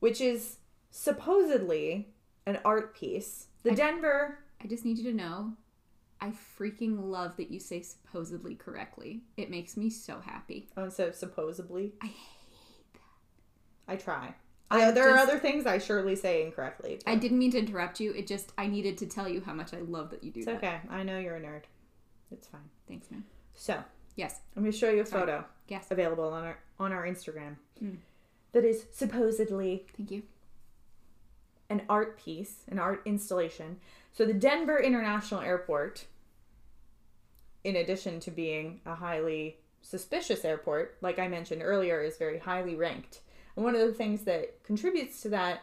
which 0.00 0.20
is 0.20 0.56
supposedly 0.90 2.08
an 2.46 2.58
art 2.64 2.94
piece. 2.94 3.46
The 3.62 3.72
I- 3.72 3.74
Denver 3.74 4.38
I 4.62 4.66
just 4.66 4.84
need 4.84 4.98
you 4.98 5.04
to 5.04 5.16
know 5.16 5.52
I 6.20 6.32
freaking 6.58 7.08
love 7.10 7.36
that 7.36 7.48
you 7.50 7.60
say 7.60 7.80
supposedly 7.82 8.56
correctly. 8.56 9.20
It 9.36 9.50
makes 9.50 9.76
me 9.76 9.88
so 9.88 10.18
happy. 10.18 10.68
Oh, 10.76 10.88
so 10.88 11.12
supposedly. 11.12 11.92
I 12.02 12.06
hate 12.06 12.92
that. 12.94 13.00
I 13.92 13.96
try. 13.96 14.34
I 14.68 14.90
there 14.90 15.14
are 15.14 15.18
other 15.18 15.38
things 15.38 15.64
I 15.64 15.78
surely 15.78 16.16
say 16.16 16.42
incorrectly. 16.44 16.98
but 17.04 17.10
I 17.10 17.14
didn't 17.14 17.38
mean 17.38 17.52
to 17.52 17.58
interrupt 17.58 18.00
you. 18.00 18.12
It 18.12 18.26
just 18.26 18.52
I 18.58 18.66
needed 18.66 18.98
to 18.98 19.06
tell 19.06 19.28
you 19.28 19.40
how 19.40 19.54
much 19.54 19.72
I 19.72 19.78
love 19.80 20.10
that 20.10 20.24
you 20.24 20.32
do 20.32 20.40
It's 20.40 20.46
that. 20.46 20.56
okay. 20.56 20.80
I 20.90 21.04
know 21.04 21.18
you're 21.20 21.36
a 21.36 21.40
nerd. 21.40 21.62
It's 22.32 22.48
fine. 22.48 22.68
Thanks, 22.88 23.10
man. 23.12 23.22
So 23.54 23.82
Yes. 24.18 24.40
I'm 24.56 24.62
going 24.64 24.72
to 24.72 24.76
show 24.78 24.90
you 24.90 25.02
a 25.02 25.06
Sorry. 25.06 25.20
photo 25.20 25.44
Yes. 25.68 25.86
available 25.92 26.24
on 26.28 26.44
our 26.44 26.58
on 26.80 26.92
our 26.92 27.04
Instagram 27.06 27.56
Mm. 27.82 27.98
that 28.52 28.64
is 28.64 28.86
supposedly 28.92 29.86
Thank 29.96 30.10
you. 30.10 30.22
an 31.70 31.82
art 31.88 32.18
piece, 32.18 32.64
an 32.68 32.78
art 32.80 33.00
installation. 33.04 33.80
So 34.12 34.24
the 34.24 34.34
Denver 34.34 34.78
International 34.78 35.40
Airport, 35.40 36.06
in 37.64 37.76
addition 37.76 38.18
to 38.20 38.30
being 38.30 38.80
a 38.84 38.96
highly 38.96 39.58
suspicious 39.82 40.44
airport, 40.44 40.96
like 41.00 41.18
I 41.20 41.28
mentioned 41.28 41.62
earlier, 41.62 42.00
is 42.02 42.16
very 42.16 42.38
highly 42.38 42.74
ranked. 42.74 43.20
And 43.54 43.64
one 43.64 43.74
of 43.76 43.86
the 43.86 43.94
things 43.94 44.22
that 44.24 44.62
contributes 44.64 45.20
to 45.22 45.28
that, 45.30 45.60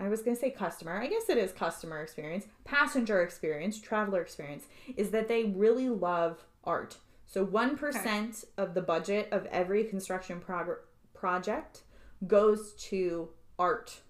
I 0.00 0.08
was 0.08 0.20
going 0.22 0.36
to 0.36 0.40
say 0.40 0.50
customer, 0.50 0.98
I 1.00 1.06
guess 1.06 1.28
it 1.30 1.38
is 1.38 1.52
customer 1.52 2.02
experience, 2.02 2.46
passenger 2.64 3.22
experience, 3.22 3.80
traveler 3.80 4.20
experience, 4.20 4.64
is 4.96 5.10
that 5.12 5.28
they 5.28 5.44
really 5.44 5.88
love 5.88 6.44
art. 6.64 6.98
So 7.26 7.44
1% 7.44 8.44
of 8.56 8.74
the 8.74 8.80
budget 8.82 9.28
of 9.32 9.46
every 9.46 9.84
construction 9.84 10.40
prog- 10.40 10.78
project 11.14 11.82
goes 12.26 12.72
to 12.90 13.28
art 13.58 14.00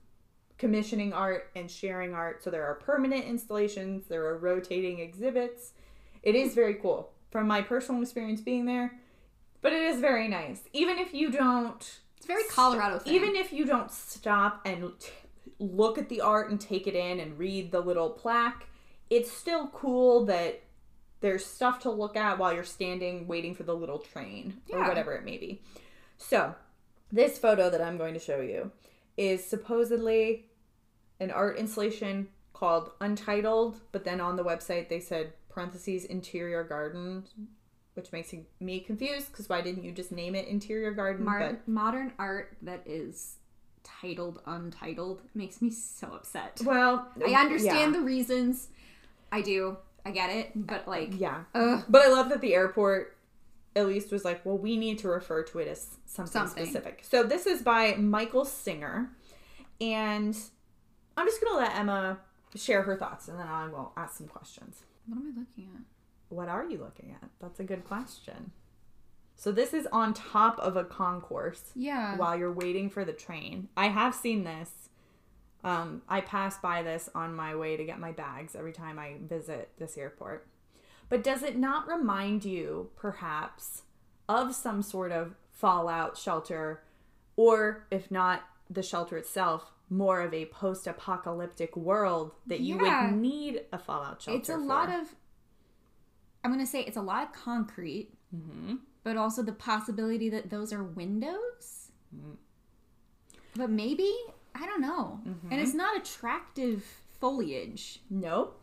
commissioning 0.59 1.13
art 1.13 1.51
and 1.55 1.71
sharing 1.71 2.15
art. 2.15 2.43
So 2.43 2.51
there 2.51 2.65
are 2.65 2.75
permanent 2.75 3.25
installations, 3.27 4.07
there 4.07 4.25
are 4.27 4.39
rotating 4.39 5.01
exhibits. 5.01 5.73
It 6.23 6.35
is 6.35 6.55
very 6.55 6.75
cool 6.75 7.13
from 7.31 7.47
my 7.47 7.61
personal 7.63 8.01
experience 8.03 8.41
being 8.41 8.65
there, 8.65 8.99
but 9.61 9.73
it 9.73 9.83
is 9.83 10.01
very 10.01 10.29
nice. 10.29 10.63
Even 10.73 10.99
if 10.99 11.13
you 11.13 11.31
don't 11.31 12.01
It's 12.17 12.27
very 12.27 12.45
Colorado 12.51 12.99
thing. 12.99 13.13
even 13.15 13.37
if 13.37 13.53
you 13.53 13.67
don't 13.67 13.91
stop 13.91 14.63
and 14.65 14.93
t- 14.99 15.11
look 15.59 15.99
at 15.99 16.09
the 16.09 16.21
art 16.23 16.51
and 16.51 16.61
take 16.61 16.87
it 16.87 16.95
in 16.95 17.21
and 17.21 17.39
read 17.39 17.71
the 17.71 17.81
little 17.81 18.11
plaque, 18.11 18.67
it's 19.11 19.31
still 19.31 19.69
cool 19.69 20.25
that 20.27 20.63
there's 21.21 21.45
stuff 21.45 21.81
to 21.81 21.91
look 21.91 22.17
at 22.17 22.39
while 22.39 22.53
you're 22.53 22.65
standing 22.65 23.27
waiting 23.27 23.55
for 23.55 23.63
the 23.63 23.75
little 23.75 23.99
train 23.99 24.61
or 24.71 24.79
Yeah. 24.81 24.89
whatever 24.89 25.15
it 25.15 25.25
may 25.25 25.39
be. 25.39 25.63
So, 26.19 26.55
this 27.13 27.39
photo 27.39 27.71
that 27.71 27.81
I'm 27.81 27.97
going 27.99 28.15
to 28.15 28.21
show 28.21 28.41
you 28.41 28.73
is 29.17 29.45
supposedly 29.45 30.47
an 31.21 31.31
art 31.31 31.57
installation 31.59 32.29
called 32.53 32.91
Untitled, 33.01 33.81
but 33.93 34.05
then 34.05 34.21
on 34.21 34.37
the 34.37 34.45
website 34.45 34.89
they 34.89 35.01
said 35.01 35.33
parentheses 35.49 36.05
interior 36.05 36.65
garden, 36.65 37.25
which 37.95 38.13
makes 38.13 38.35
me 38.61 38.81
confused 38.81 39.31
because 39.31 39.49
why 39.49 39.61
didn't 39.63 39.85
you 39.85 39.93
just 39.93 40.13
name 40.13 40.35
it 40.35 40.47
interior 40.49 40.91
garden? 40.93 41.25
Mar- 41.25 41.41
but 41.41 41.69
modern 41.69 42.13
art 42.19 42.57
that 42.63 42.83
is 42.87 43.37
titled 43.85 44.43
untitled 44.47 45.23
makes 45.35 45.63
me 45.63 45.71
so 45.71 46.09
upset. 46.09 46.61
Well, 46.65 47.09
I 47.27 47.33
understand 47.35 47.95
the 47.95 48.01
reasons. 48.01 48.69
I 49.33 49.41
do. 49.43 49.77
I 50.07 50.11
get 50.13 50.31
it. 50.31 50.53
But 50.55 50.87
uh, 50.87 50.91
like 50.91 51.19
Yeah. 51.19 51.45
ugh. 51.55 51.85
But 51.89 52.03
I 52.03 52.09
love 52.09 52.29
that 52.31 52.41
the 52.41 52.55
airport 52.55 53.17
at 53.75 53.87
least 53.87 54.11
was 54.13 54.25
like, 54.25 54.45
well, 54.47 54.57
we 54.57 54.77
need 54.77 54.99
to 55.01 55.09
refer 55.09 55.43
to 55.43 55.59
it 55.59 55.69
as 55.69 55.97
something, 56.07 56.33
Something. 56.33 56.65
specific. 56.65 57.01
So 57.03 57.23
this 57.23 57.47
is 57.47 57.61
by 57.63 57.95
Michael 57.97 58.45
Singer. 58.47 59.11
And 59.81 60.37
I'm 61.17 61.27
just 61.27 61.41
to 61.53 61.59
let 61.59 61.77
Emma 61.77 62.19
share 62.55 62.83
her 62.83 62.97
thoughts 62.97 63.29
and 63.29 63.39
then 63.39 63.47
I 63.49 63.69
will 63.69 63.93
ask 63.97 64.17
some 64.17 64.29
questions. 64.29 64.83
What 65.07 65.19
am 65.19 65.25
I 65.37 65.41
looking 65.41 65.69
at? 65.75 65.83
What 66.29 66.49
are 66.49 66.65
you 66.65 66.79
looking 66.79 67.15
at? 67.23 67.29
That's 67.41 67.61
a 67.61 67.65
good 67.65 67.85
question. 67.85 68.53
So 69.35 69.53
this 69.53 69.75
is 69.75 69.87
on 69.93 70.15
top 70.15 70.59
of 70.61 70.77
a 70.77 70.85
concourse 70.85 71.73
Yeah. 71.75 72.17
while 72.17 72.37
you're 72.39 72.53
waiting 72.53 72.89
for 72.89 73.05
the 73.05 73.13
train. 73.13 73.69
I 73.77 73.89
have 73.89 74.15
seen 74.15 74.45
this. 74.45 74.86
Um, 75.67 76.03
I 76.09 76.21
pass 76.21 76.59
by 76.59 76.83
this 76.83 77.09
on 77.15 77.35
my 77.35 77.55
way 77.57 77.77
to 77.77 77.85
get 77.85 77.99
my 77.99 78.13
bags 78.13 78.55
every 78.55 78.73
time 78.73 78.99
I 78.99 79.17
visit 79.21 79.71
this 79.79 79.99
airport. 79.99 80.47
But 81.09 81.23
does 81.25 81.43
it 81.43 81.57
not 81.59 81.89
remind 81.89 82.45
you, 82.45 82.91
perhaps, 82.97 83.83
of 84.29 84.55
some 84.55 84.81
sort 84.83 85.13
of 85.13 85.35
fallout 85.51 86.17
shelter, 86.17 86.83
or 87.37 87.87
if 87.91 88.11
not 88.11 88.43
the 88.71 88.83
shelter 88.83 89.17
itself, 89.17 89.73
more 89.91 90.21
of 90.21 90.33
a 90.35 90.47
post-apocalyptic 90.47 91.77
world 91.77 92.33
that 92.47 92.61
you 92.61 92.81
Yeah. 92.85 93.11
would 93.11 93.21
need 93.21 93.63
a 93.73 93.79
fallout 93.79 94.23
shelter. 94.23 94.39
it's 94.39 94.49
a 94.49 94.53
for. 94.55 94.59
lot 94.59 94.89
of 94.89 95.15
i'm 96.43 96.51
gonna 96.51 96.67
say 96.67 96.81
it's 96.83 96.97
a 96.97 97.03
lot 97.03 97.23
of 97.25 97.33
concrete 97.33 98.11
Mm-hmm. 98.35 98.75
but 99.05 99.17
also 99.17 99.43
the 99.43 99.53
possibility 99.53 100.29
that 100.31 100.51
those 100.51 100.73
are 100.73 100.83
windows 100.83 101.93
Mm-hmm. 102.15 102.33
but 103.55 103.71
maybe 103.71 104.13
i 104.61 104.67
don't 104.67 104.81
know 104.81 105.21
Mm-hmm. 105.27 105.53
and 105.53 105.61
it's 105.61 105.75
not 105.75 105.97
attractive 105.97 106.85
foliage 107.21 108.01
Nope. 108.11 108.61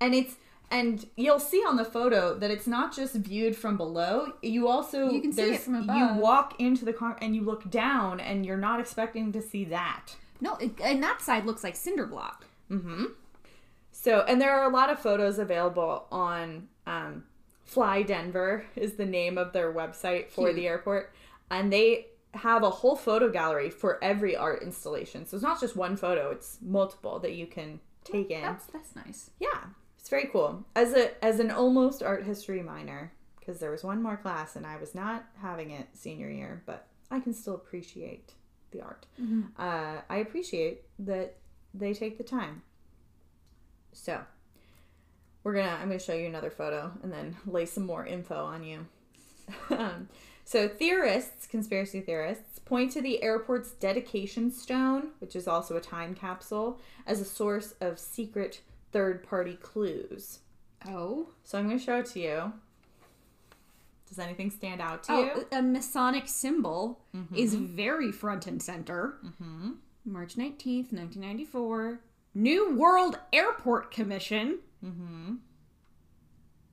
And 0.00 0.14
it's 0.14 0.34
and 0.70 1.06
you'll 1.16 1.38
see 1.38 1.62
on 1.66 1.76
the 1.76 1.84
photo 1.84 2.34
that 2.38 2.50
it's 2.50 2.66
not 2.66 2.94
just 2.94 3.14
viewed 3.14 3.54
from 3.56 3.76
below. 3.76 4.32
You 4.42 4.66
also 4.68 5.08
You 5.10 5.20
can 5.22 5.32
see 5.32 5.54
it 5.54 5.60
from 5.60 5.76
above. 5.76 5.96
You 5.96 6.20
walk 6.20 6.54
into 6.58 6.84
the 6.84 6.92
car 6.92 7.16
and 7.22 7.36
you 7.36 7.42
look 7.42 7.70
down, 7.70 8.18
and 8.18 8.44
you're 8.44 8.56
not 8.56 8.80
expecting 8.80 9.30
to 9.32 9.40
see 9.40 9.64
that. 9.66 10.16
no 10.40 10.56
it, 10.56 10.72
and 10.82 11.00
that 11.02 11.22
side 11.22 11.46
looks 11.46 11.62
like 11.64 11.76
cinder 11.76 12.04
block 12.06 12.44
Mm-hmm. 12.70 13.04
So, 13.92 14.24
and 14.28 14.40
there 14.40 14.52
are 14.58 14.68
a 14.68 14.72
lot 14.74 14.90
of 14.90 14.98
photos 14.98 15.38
available 15.38 16.06
on 16.12 16.68
um, 16.86 17.24
Fly 17.64 18.02
Denver 18.02 18.66
is 18.74 18.94
the 18.94 19.06
name 19.06 19.38
of 19.38 19.52
their 19.52 19.72
website 19.72 20.28
for 20.30 20.46
Cute. 20.48 20.56
the 20.56 20.66
airport, 20.68 21.12
and 21.50 21.72
they 21.72 22.06
have 22.36 22.62
a 22.62 22.70
whole 22.70 22.96
photo 22.96 23.28
gallery 23.30 23.70
for 23.70 24.02
every 24.02 24.36
art 24.36 24.62
installation. 24.62 25.26
So 25.26 25.36
it's 25.36 25.44
not 25.44 25.60
just 25.60 25.76
one 25.76 25.96
photo; 25.96 26.30
it's 26.30 26.58
multiple 26.62 27.18
that 27.20 27.32
you 27.32 27.46
can 27.46 27.80
take 28.04 28.30
in. 28.30 28.42
that's 28.42 28.66
that's 28.66 28.94
nice 28.94 29.30
Yeah, 29.40 29.64
it's 29.98 30.08
very 30.08 30.26
cool. 30.26 30.64
As 30.74 30.92
a 30.92 31.24
as 31.24 31.40
an 31.40 31.50
almost 31.50 32.02
art 32.02 32.24
history 32.24 32.62
minor, 32.62 33.12
because 33.38 33.58
there 33.58 33.70
was 33.70 33.82
one 33.84 34.02
more 34.02 34.16
class 34.16 34.56
and 34.56 34.66
I 34.66 34.76
was 34.76 34.94
not 34.94 35.24
having 35.40 35.70
it 35.70 35.88
senior 35.92 36.30
year, 36.30 36.62
but 36.66 36.86
I 37.10 37.20
can 37.20 37.32
still 37.34 37.54
appreciate 37.54 38.32
the 38.70 38.82
art. 38.82 39.06
Uh, 39.58 40.00
I 40.08 40.16
appreciate 40.16 40.82
that 41.00 41.36
they 41.74 41.94
take 41.94 42.18
the 42.18 42.24
time. 42.24 42.62
So 43.92 44.20
we're 45.42 45.54
gonna 45.54 45.78
I'm 45.80 45.88
gonna 45.88 45.98
show 45.98 46.14
you 46.14 46.26
another 46.26 46.50
photo 46.50 46.92
and 47.02 47.12
then 47.12 47.36
lay 47.46 47.66
some 47.66 47.86
more 47.86 48.04
info 48.06 48.44
on 48.44 48.62
you. 48.64 48.86
so 50.46 50.68
theorists, 50.68 51.48
conspiracy 51.48 52.00
theorists, 52.00 52.60
point 52.60 52.92
to 52.92 53.02
the 53.02 53.20
airport's 53.20 53.72
dedication 53.72 54.52
stone, 54.52 55.08
which 55.18 55.34
is 55.34 55.48
also 55.48 55.76
a 55.76 55.80
time 55.80 56.14
capsule, 56.14 56.80
as 57.04 57.20
a 57.20 57.24
source 57.24 57.74
of 57.80 57.98
secret 57.98 58.60
third-party 58.92 59.56
clues. 59.56 60.38
oh 60.88 61.30
So 61.42 61.58
I'm 61.58 61.66
gonna 61.66 61.80
show 61.80 61.98
it 61.98 62.06
to 62.06 62.20
you. 62.20 62.52
Does 64.08 64.20
anything 64.20 64.50
stand 64.50 64.80
out 64.80 65.02
to 65.04 65.12
oh, 65.12 65.24
you? 65.24 65.30
Oh, 65.50 65.58
a 65.58 65.62
Masonic 65.62 66.28
symbol 66.28 67.00
mm-hmm. 67.14 67.34
is 67.34 67.56
very 67.56 68.12
front 68.12 68.46
and 68.46 68.62
center. 68.62 69.16
Mm-hmm. 69.26 69.70
March 70.04 70.36
19th, 70.36 70.92
1994. 70.92 71.98
New 72.34 72.76
World 72.76 73.18
Airport 73.32 73.90
Commission. 73.90 74.60
Mm-hmm. 74.84 75.34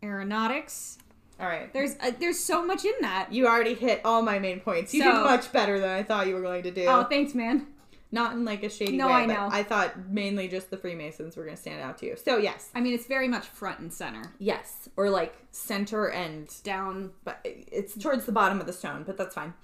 Aeronautics. 0.04 1.00
All 1.40 1.48
right. 1.48 1.72
There's 1.74 1.96
uh, 2.00 2.12
there's 2.20 2.40
so 2.40 2.64
much 2.66 2.86
in 2.86 2.94
that. 3.02 3.32
You 3.34 3.48
already 3.48 3.74
hit 3.74 4.02
all 4.06 4.22
my 4.22 4.40
main 4.40 4.60
points. 4.60 4.94
You 4.94 5.04
So- 5.04 5.12
did 5.12 5.24
much 5.24 5.52
better 5.52 5.80
than 5.80 5.90
I 5.90 6.04
thought 6.04 6.28
you 6.28 6.36
were 6.36 6.42
going 6.42 6.64
to 6.64 6.72
do. 6.72 6.86
Oh, 6.88 7.04
thanks, 7.04 7.34
man. 7.34 7.68
Not 8.12 8.34
in 8.34 8.46
like 8.46 8.62
a 8.62 8.70
shady 8.70 8.96
No, 8.96 9.08
way, 9.08 9.14
I 9.14 9.26
know. 9.26 9.50
I 9.52 9.64
thought 9.64 10.08
mainly 10.10 10.48
just 10.48 10.70
the 10.70 10.78
Freemasons 10.78 11.36
were 11.36 11.44
going 11.46 11.56
to 11.56 11.62
stand 11.62 11.82
out 11.82 11.98
to 11.98 12.06
you. 12.06 12.16
So 12.16 12.38
yes, 12.38 12.70
I 12.76 12.80
mean, 12.80 12.94
it's 12.94 13.08
very 13.08 13.28
much 13.28 13.48
front 13.48 13.80
and 13.80 13.92
center. 13.92 14.22
yes, 14.38 14.88
or 14.96 15.10
like 15.10 15.36
center 15.52 16.12
and 16.12 16.48
Down. 16.64 17.10
but 17.24 17.40
it's 17.44 17.98
towards 17.98 18.26
the 18.28 18.32
bottom 18.32 18.60
of 18.60 18.68
the 18.68 18.74
stone, 18.74 19.02
but 19.04 19.18
that's 19.18 19.34
fine. 19.34 19.56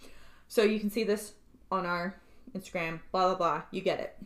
So 0.47 0.63
you 0.63 0.79
can 0.79 0.89
see 0.89 1.03
this 1.03 1.33
on 1.71 1.85
our 1.85 2.15
Instagram, 2.57 3.01
blah 3.11 3.27
blah 3.27 3.35
blah. 3.35 3.61
You 3.69 3.81
get 3.81 3.99
it. 3.99 4.17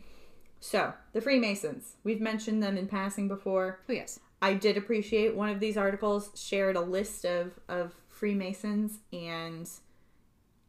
So 0.58 0.94
the 1.12 1.20
Freemasons, 1.20 1.96
we've 2.04 2.22
mentioned 2.22 2.62
them 2.62 2.78
in 2.78 2.86
passing 2.88 3.28
before. 3.28 3.80
Oh 3.90 3.92
yes. 3.92 4.20
I 4.44 4.52
did 4.54 4.76
appreciate 4.76 5.34
one 5.34 5.48
of 5.48 5.58
these 5.58 5.78
articles 5.78 6.30
shared 6.34 6.76
a 6.76 6.80
list 6.80 7.24
of 7.24 7.58
of 7.68 7.94
Freemasons, 8.08 8.98
and 9.12 9.68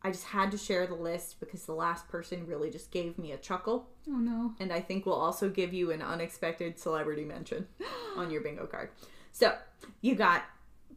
I 0.02 0.12
just 0.12 0.26
had 0.26 0.52
to 0.52 0.58
share 0.58 0.88
the 0.88 0.96
list 0.96 1.40
because 1.42 1.66
the 1.66 1.74
last 1.74 2.08
person 2.08 2.48
really 2.48 2.70
just 2.70 2.90
gave 2.90 3.18
me 3.18 3.34
a 3.34 3.38
chuckle, 3.38 3.90
Oh 4.08 4.14
no. 4.18 4.54
and 4.60 4.72
I 4.72 4.80
think 4.80 5.06
will 5.06 5.14
also 5.14 5.50
give 5.50 5.74
you 5.74 5.92
an 5.92 6.02
unexpected 6.02 6.80
celebrity 6.80 7.26
mention 7.26 7.68
on 8.16 8.32
your 8.32 8.42
bingo 8.42 8.66
card. 8.66 8.92
So 9.34 9.54
you 10.02 10.16
got 10.16 10.44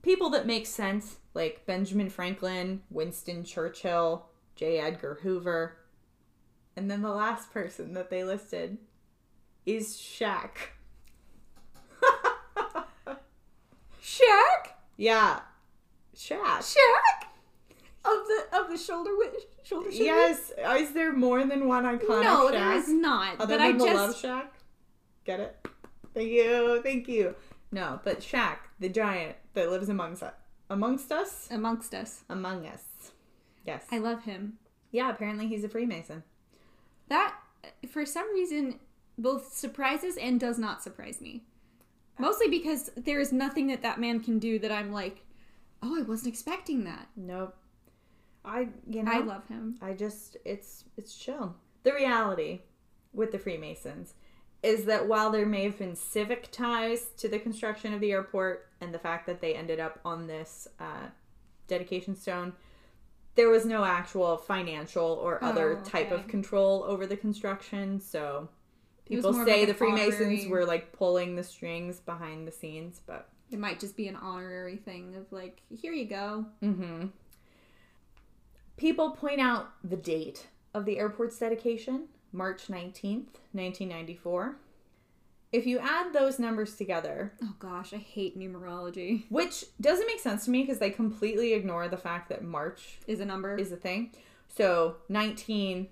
people 0.03 0.31
that 0.31 0.47
make 0.47 0.67
sense, 0.67 1.17
like 1.35 1.67
Benjamin 1.67 2.11
Franklin, 2.11 2.83
Winston 2.91 3.43
Churchill, 3.45 4.27
J. 4.55 4.79
Edgar 4.79 5.19
Hoover, 5.23 5.79
and 6.77 6.89
then 6.89 7.03
the 7.03 7.11
last 7.11 7.53
person 7.53 7.95
that 7.95 8.09
they 8.11 8.23
listed 8.23 8.79
is 9.67 9.97
Shaq. 9.97 10.51
Shaq. 14.03 14.73
Yeah, 14.99 15.41
Shaq. 16.15 16.59
Shaq. 16.59 17.29
Of 18.05 18.27
the 18.27 18.45
of 18.59 18.69
the 18.71 18.77
shoulder 18.77 19.11
wi- 19.13 19.39
shoulder. 19.63 19.91
Yes. 19.91 20.53
Uh, 20.63 20.71
is 20.73 20.93
there 20.93 21.13
more 21.13 21.45
than 21.45 21.67
one 21.69 21.85
iconic 21.85 22.23
No, 22.25 22.49
Shaq? 22.49 22.51
there 22.53 22.73
is 22.73 22.89
not. 22.89 23.41
Other 23.41 23.57
but 23.59 23.61
I 23.63 23.73
the 23.73 23.79
just 23.79 23.95
Love 23.95 24.17
Shack? 24.17 24.53
Get 25.25 25.41
it? 25.41 25.67
Thank 26.15 26.29
you. 26.31 26.81
Thank 26.83 27.09
you. 27.09 27.35
No, 27.71 28.01
but 28.03 28.21
Shaq, 28.21 28.57
the 28.81 28.89
giant 28.89 29.37
that 29.55 29.71
lives 29.71 29.89
amongst 29.89 30.23
us. 30.23 30.35
Amongst 30.71 31.13
us? 31.13 31.49
amongst 31.51 31.95
us. 31.95 32.25
Among 32.29 32.67
us. 32.67 32.83
Yes. 33.65 33.85
I 33.93 33.99
love 33.99 34.25
him. 34.25 34.55
yeah, 34.91 35.11
apparently 35.11 35.47
he's 35.47 35.63
a 35.65 35.69
Freemason. 35.69 36.25
That 37.09 37.35
for 37.89 38.05
some 38.05 38.33
reason 38.35 38.81
both 39.17 39.53
surprises 39.53 40.17
and 40.17 40.39
does 40.41 40.59
not 40.59 40.83
surprise 40.83 41.21
me. 41.21 41.45
Mostly 42.19 42.49
because 42.49 42.91
there 42.97 43.21
is 43.21 43.33
nothing 43.33 43.69
that 43.69 43.83
that 43.83 44.01
man 44.01 44.21
can 44.21 44.39
do 44.39 44.59
that 44.59 44.73
I'm 44.73 44.93
like, 44.93 45.25
oh, 45.83 45.99
I 45.99 46.03
wasn't 46.03 46.29
expecting 46.33 46.85
that. 46.85 47.09
Nope. 47.17 47.57
I, 48.45 48.69
you 48.89 49.03
know, 49.03 49.13
I 49.13 49.19
love 49.19 49.47
him. 49.49 49.77
I 49.83 49.93
just 49.93 50.37
it's 50.45 50.85
it's 50.97 51.17
chill. 51.17 51.55
The 51.83 51.93
reality 51.93 52.61
with 53.13 53.33
the 53.33 53.39
Freemasons 53.39 54.15
is 54.63 54.85
that 54.87 55.07
while 55.07 55.31
there 55.31 55.47
may 55.47 55.65
have 55.65 55.79
been 55.79 55.95
civic 55.95 56.51
ties 56.51 57.07
to 57.19 57.29
the 57.29 57.39
construction 57.39 57.93
of 57.95 58.01
the 58.01 58.11
airport 58.11 58.69
and 58.81 58.93
the 58.93 58.99
fact 58.99 59.27
that 59.27 59.41
they 59.41 59.55
ended 59.55 59.79
up 59.79 60.01
on 60.05 60.27
this 60.27 60.67
uh, 60.81 61.07
dedication 61.69 62.17
stone, 62.17 62.53
there 63.37 63.49
was 63.51 63.65
no 63.65 63.85
actual 63.85 64.37
financial 64.37 65.07
or 65.07 65.43
other 65.45 65.79
Oh, 65.79 65.85
type 65.85 66.11
of 66.11 66.27
control 66.27 66.83
over 66.85 67.07
the 67.07 67.17
construction. 67.17 68.01
So 68.01 68.49
people 69.09 69.33
say 69.33 69.61
like 69.61 69.69
the 69.69 69.75
Freemasons 69.75 70.21
honorary- 70.21 70.49
were 70.49 70.65
like 70.65 70.93
pulling 70.93 71.37
the 71.37 71.43
strings 71.45 72.01
behind 72.01 72.47
the 72.47 72.53
scenes, 72.53 73.01
but 73.07 73.29
It 73.51 73.59
might 73.59 73.81
just 73.81 73.97
be 73.97 74.09
an 74.09 74.17
honorary 74.17 74.77
thing 74.77 75.17
of 75.17 75.31
like, 75.33 75.63
here 75.71 75.93
you 75.93 76.05
go. 76.07 76.47
Mm-hmm. 76.63 77.07
People 78.77 79.11
point 79.11 79.41
out 79.41 79.71
the 79.83 79.97
date 79.97 80.47
of 80.75 80.85
the 80.85 80.99
airport's 80.99 81.39
dedication, 81.39 82.05
March 82.33 82.69
19th, 82.69 83.35
1994. 83.53 84.57
If 85.51 85.67
you 85.67 85.79
add 85.79 86.13
those 86.13 86.39
numbers 86.39 86.77
together, 86.77 87.33
Oh 87.43 87.55
gosh, 87.59 87.93
I 87.95 87.97
hate 87.97 88.39
numerology. 88.39 89.25
which 89.31 89.65
doesn't 89.81 90.07
make 90.07 90.21
sense 90.21 90.45
to 90.45 90.51
me 90.51 90.63
because 90.63 90.79
they 90.79 90.91
completely 90.91 91.55
ignore 91.55 91.89
the 91.89 91.97
fact 91.97 92.29
that 92.29 92.45
March 92.45 92.99
Is 93.07 93.21
a 93.21 93.25
number. 93.25 93.57
is 93.57 93.73
a 93.73 93.77
thing. 93.77 94.13
So 94.55 94.97
19, 95.09 95.89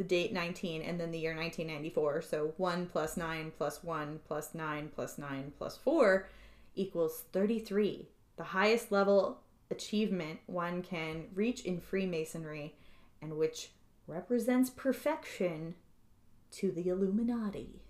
the 0.00 0.04
date 0.04 0.32
19, 0.32 0.80
and 0.80 0.98
then 0.98 1.10
the 1.10 1.18
year 1.18 1.36
1994. 1.36 2.22
So 2.22 2.54
1 2.56 2.86
plus 2.86 3.18
9 3.18 3.52
plus 3.58 3.84
1 3.84 4.20
plus 4.26 4.54
9 4.54 4.90
plus 4.94 5.18
9 5.18 5.52
plus 5.58 5.76
4 5.76 6.26
equals 6.74 7.24
33. 7.32 8.08
The 8.38 8.44
highest 8.44 8.90
level 8.90 9.40
achievement 9.70 10.40
one 10.46 10.80
can 10.80 11.26
reach 11.34 11.66
in 11.66 11.80
Freemasonry, 11.80 12.76
and 13.20 13.36
which 13.36 13.72
represents 14.06 14.70
perfection 14.70 15.74
to 16.52 16.72
the 16.72 16.88
Illuminati. 16.88 17.82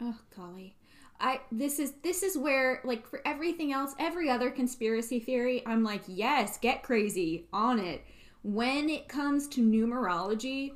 Oh 0.00 0.16
golly. 0.34 0.76
I 1.20 1.40
this 1.52 1.78
is 1.78 1.92
this 2.02 2.22
is 2.22 2.38
where 2.38 2.80
like 2.84 3.06
for 3.06 3.20
everything 3.26 3.70
else, 3.70 3.94
every 3.98 4.30
other 4.30 4.50
conspiracy 4.50 5.20
theory, 5.20 5.62
I'm 5.66 5.84
like, 5.84 6.04
yes, 6.06 6.56
get 6.56 6.82
crazy 6.82 7.48
on 7.52 7.78
it. 7.78 8.02
When 8.42 8.88
it 8.88 9.06
comes 9.06 9.46
to 9.48 9.60
numerology, 9.60 10.72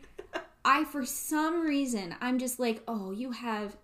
I 0.64 0.84
for 0.84 1.04
some 1.04 1.62
reason 1.62 2.14
I'm 2.20 2.38
just 2.38 2.58
like, 2.58 2.82
oh, 2.88 3.10
you 3.12 3.32
have 3.32 3.76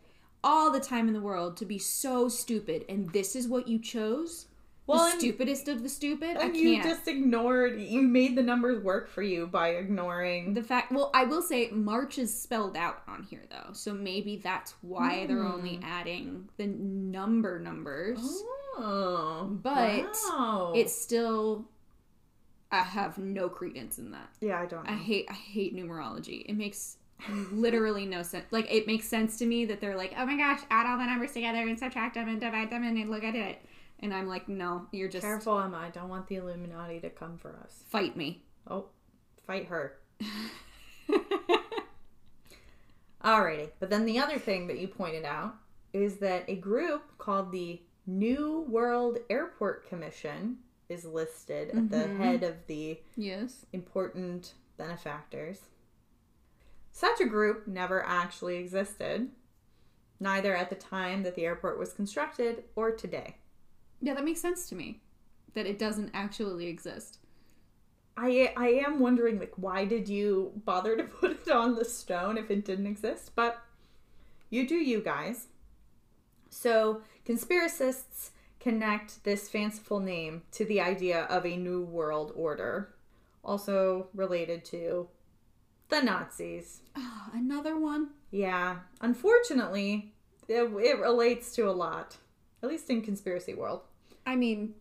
all 0.42 0.70
the 0.70 0.80
time 0.80 1.06
in 1.06 1.14
the 1.14 1.20
world 1.20 1.56
to 1.58 1.66
be 1.66 1.78
so 1.78 2.28
stupid, 2.28 2.84
and 2.88 3.12
this 3.12 3.36
is 3.36 3.46
what 3.46 3.68
you 3.68 3.78
chose. 3.78 4.46
Well, 4.86 5.04
the 5.04 5.18
stupidest 5.18 5.68
of 5.68 5.82
the 5.84 5.88
stupid. 5.88 6.36
I 6.36 6.44
And 6.44 6.52
can't. 6.52 6.56
you 6.56 6.82
just 6.82 7.06
ignored, 7.06 7.80
you 7.80 8.02
made 8.02 8.36
the 8.36 8.42
numbers 8.42 8.82
work 8.82 9.08
for 9.08 9.22
you 9.22 9.46
by 9.46 9.68
ignoring. 9.68 10.54
The 10.54 10.62
fact, 10.62 10.90
well, 10.90 11.10
I 11.14 11.24
will 11.24 11.42
say 11.42 11.70
March 11.70 12.18
is 12.18 12.36
spelled 12.36 12.76
out 12.76 13.02
on 13.06 13.22
here 13.22 13.44
though, 13.50 13.72
so 13.72 13.94
maybe 13.94 14.36
that's 14.36 14.74
why 14.80 15.26
they're 15.26 15.44
only 15.44 15.76
hmm. 15.76 15.84
adding 15.84 16.48
the 16.56 16.66
number 16.66 17.60
numbers. 17.60 18.18
Oh, 18.20 19.58
But 19.62 20.16
wow. 20.28 20.72
It's 20.74 20.94
still, 20.94 21.68
I 22.72 22.82
have 22.82 23.18
no 23.18 23.48
credence 23.48 23.98
in 23.98 24.12
that. 24.12 24.28
yeah, 24.40 24.60
I 24.60 24.66
don't. 24.66 24.84
Know. 24.86 24.92
I 24.92 24.96
hate, 24.96 25.26
I 25.28 25.34
hate 25.34 25.74
numerology. 25.74 26.44
It 26.46 26.56
makes 26.56 26.96
literally 27.52 28.06
no 28.06 28.22
sense. 28.22 28.44
Like 28.50 28.72
it 28.72 28.86
makes 28.86 29.06
sense 29.06 29.38
to 29.38 29.46
me 29.46 29.64
that 29.66 29.80
they're 29.80 29.96
like, 29.96 30.14
oh 30.16 30.24
my 30.26 30.36
gosh, 30.36 30.60
add 30.70 30.86
all 30.86 30.98
the 30.98 31.04
numbers 31.06 31.32
together 31.32 31.58
and 31.58 31.78
subtract 31.78 32.14
them 32.14 32.28
and 32.28 32.40
divide 32.40 32.70
them 32.70 32.84
and 32.84 33.10
look 33.10 33.24
at 33.24 33.34
it. 33.34 33.60
And 34.00 34.14
I'm 34.14 34.28
like, 34.28 34.48
no, 34.48 34.86
you're 34.92 35.08
just 35.08 35.24
Careful, 35.24 35.58
Emma. 35.60 35.76
I 35.76 35.90
don't 35.90 36.08
want 36.08 36.26
the 36.28 36.36
Illuminati 36.36 37.00
to 37.00 37.10
come 37.10 37.36
for 37.36 37.58
us. 37.62 37.84
fight 37.88 38.16
me. 38.16 38.42
Oh, 38.66 38.86
fight 39.46 39.66
her. 39.66 39.98
Alrighty. 43.22 43.68
But 43.78 43.90
then 43.90 44.06
the 44.06 44.18
other 44.18 44.38
thing 44.38 44.66
that 44.68 44.78
you 44.78 44.88
pointed 44.88 45.24
out 45.24 45.56
is 45.92 46.16
that 46.16 46.44
a 46.48 46.56
group 46.56 47.02
called 47.18 47.52
the 47.52 47.82
New 48.06 48.64
World 48.68 49.18
Airport 49.28 49.86
Commission 49.88 50.58
is 50.90 51.04
listed 51.04 51.70
at 51.70 51.88
the 51.90 51.96
Mhm. 52.08 52.16
head 52.18 52.42
of 52.42 52.66
the 52.66 53.00
Yes. 53.16 53.64
important 53.72 54.54
benefactors. 54.76 55.62
Such 56.92 57.20
a 57.20 57.26
group 57.26 57.66
never 57.66 58.02
actually 58.04 58.56
existed, 58.56 59.30
neither 60.18 60.54
at 60.54 60.68
the 60.68 60.76
time 60.76 61.22
that 61.22 61.36
the 61.36 61.44
airport 61.46 61.78
was 61.78 61.92
constructed 61.92 62.64
or 62.74 62.90
today. 62.90 63.36
Yeah, 64.00 64.14
that 64.14 64.24
makes 64.24 64.40
sense 64.40 64.68
to 64.68 64.74
me. 64.74 65.00
That 65.54 65.66
it 65.66 65.78
doesn't 65.78 66.10
actually 66.12 66.66
exist. 66.66 67.18
I 68.16 68.52
I 68.56 68.68
am 68.70 68.98
wondering 68.98 69.38
like 69.38 69.54
why 69.56 69.84
did 69.84 70.08
you 70.08 70.52
bother 70.64 70.96
to 70.96 71.04
put 71.20 71.30
it 71.30 71.50
on 71.50 71.76
the 71.76 71.84
stone 71.84 72.36
if 72.36 72.50
it 72.50 72.64
didn't 72.64 72.86
exist? 72.86 73.34
But 73.36 73.62
you 74.50 74.66
do 74.66 74.74
you 74.76 75.00
guys. 75.00 75.46
So 76.50 77.02
conspiracists 77.24 78.30
connect 78.60 79.24
this 79.24 79.48
fanciful 79.48 79.98
name 80.00 80.42
to 80.52 80.64
the 80.64 80.80
idea 80.80 81.22
of 81.24 81.44
a 81.44 81.56
new 81.56 81.82
world 81.82 82.32
order, 82.36 82.94
also 83.42 84.08
related 84.14 84.64
to 84.66 85.08
the 85.88 86.00
Nazis. 86.02 86.82
Oh, 86.96 87.28
another 87.32 87.76
one. 87.78 88.10
Yeah, 88.30 88.76
unfortunately, 89.00 90.12
it, 90.46 90.62
it 90.62 90.98
relates 91.00 91.54
to 91.56 91.68
a 91.68 91.72
lot, 91.72 92.16
at 92.62 92.68
least 92.68 92.90
in 92.90 93.02
conspiracy 93.02 93.54
world. 93.54 93.80
I 94.26 94.36
mean, 94.36 94.74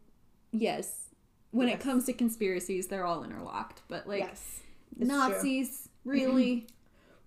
yes. 0.52 1.06
When 1.52 1.68
Yes. 1.68 1.80
it 1.80 1.84
comes 1.84 2.06
to 2.06 2.14
conspiracies, 2.14 2.88
they're 2.88 3.06
all 3.06 3.24
interlocked. 3.24 3.82
But 3.88 4.08
like 4.08 4.20
yes, 4.20 4.60
it's 5.00 5.08
true. 5.10 5.18
Nazis, 5.18 5.90
really? 6.06 6.68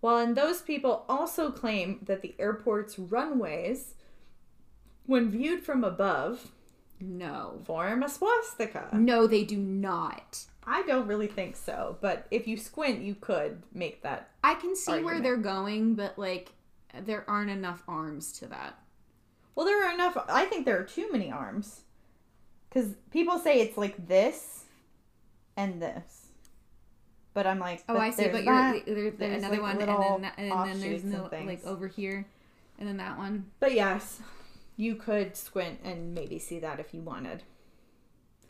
Well, 0.02 0.18
and 0.18 0.36
those 0.36 0.62
people 0.62 1.04
also 1.08 1.52
claim 1.52 2.00
that 2.06 2.22
the 2.22 2.34
airport's 2.40 2.98
runways, 2.98 3.94
when 5.06 5.30
viewed 5.30 5.62
from 5.64 5.84
above, 5.84 6.52
no. 7.00 7.60
form 7.64 8.02
a 8.02 8.08
swastika. 8.08 8.88
No, 8.92 9.26
they 9.26 9.44
do 9.44 9.56
not. 9.56 10.44
I 10.64 10.82
don't 10.82 11.08
really 11.08 11.26
think 11.26 11.56
so, 11.56 11.96
but 12.00 12.26
if 12.30 12.46
you 12.46 12.56
squint, 12.56 13.02
you 13.02 13.16
could 13.16 13.62
make 13.74 14.02
that. 14.02 14.30
I 14.44 14.54
can 14.54 14.76
see 14.76 15.02
where 15.02 15.20
they're 15.20 15.36
going, 15.36 15.94
but 15.96 16.18
like 16.18 16.52
there 17.04 17.28
aren't 17.28 17.50
enough 17.50 17.82
arms 17.88 18.32
to 18.38 18.46
that. 18.46 18.78
Well, 19.54 19.66
there 19.66 19.86
are 19.86 19.92
enough. 19.92 20.16
I 20.28 20.44
think 20.44 20.64
there 20.64 20.78
are 20.78 20.84
too 20.84 21.10
many 21.10 21.30
arms. 21.30 21.80
Because 22.68 22.94
people 23.10 23.38
say 23.38 23.60
it's 23.60 23.76
like 23.76 24.06
this 24.08 24.64
and 25.56 25.82
this. 25.82 26.28
But 27.34 27.46
I'm 27.46 27.58
like, 27.58 27.82
Oh, 27.88 27.96
I 27.96 28.10
see. 28.10 28.28
But 28.28 28.44
that, 28.44 28.86
you're 28.86 28.94
there's, 28.94 29.18
there's, 29.18 29.42
another 29.42 29.60
like, 29.60 29.78
one, 29.78 29.88
and 29.88 30.24
then 30.24 30.32
and 30.38 30.68
then 30.68 30.80
there's 30.80 31.04
no 31.04 31.28
like 31.32 31.64
over 31.66 31.88
here, 31.88 32.26
and 32.78 32.88
then 32.88 32.98
that 32.98 33.18
one. 33.18 33.46
But 33.58 33.74
yes, 33.74 34.20
you 34.76 34.94
could 34.96 35.36
squint 35.36 35.80
and 35.84 36.14
maybe 36.14 36.38
see 36.38 36.58
that 36.60 36.80
if 36.80 36.92
you 36.94 37.00
wanted. 37.00 37.42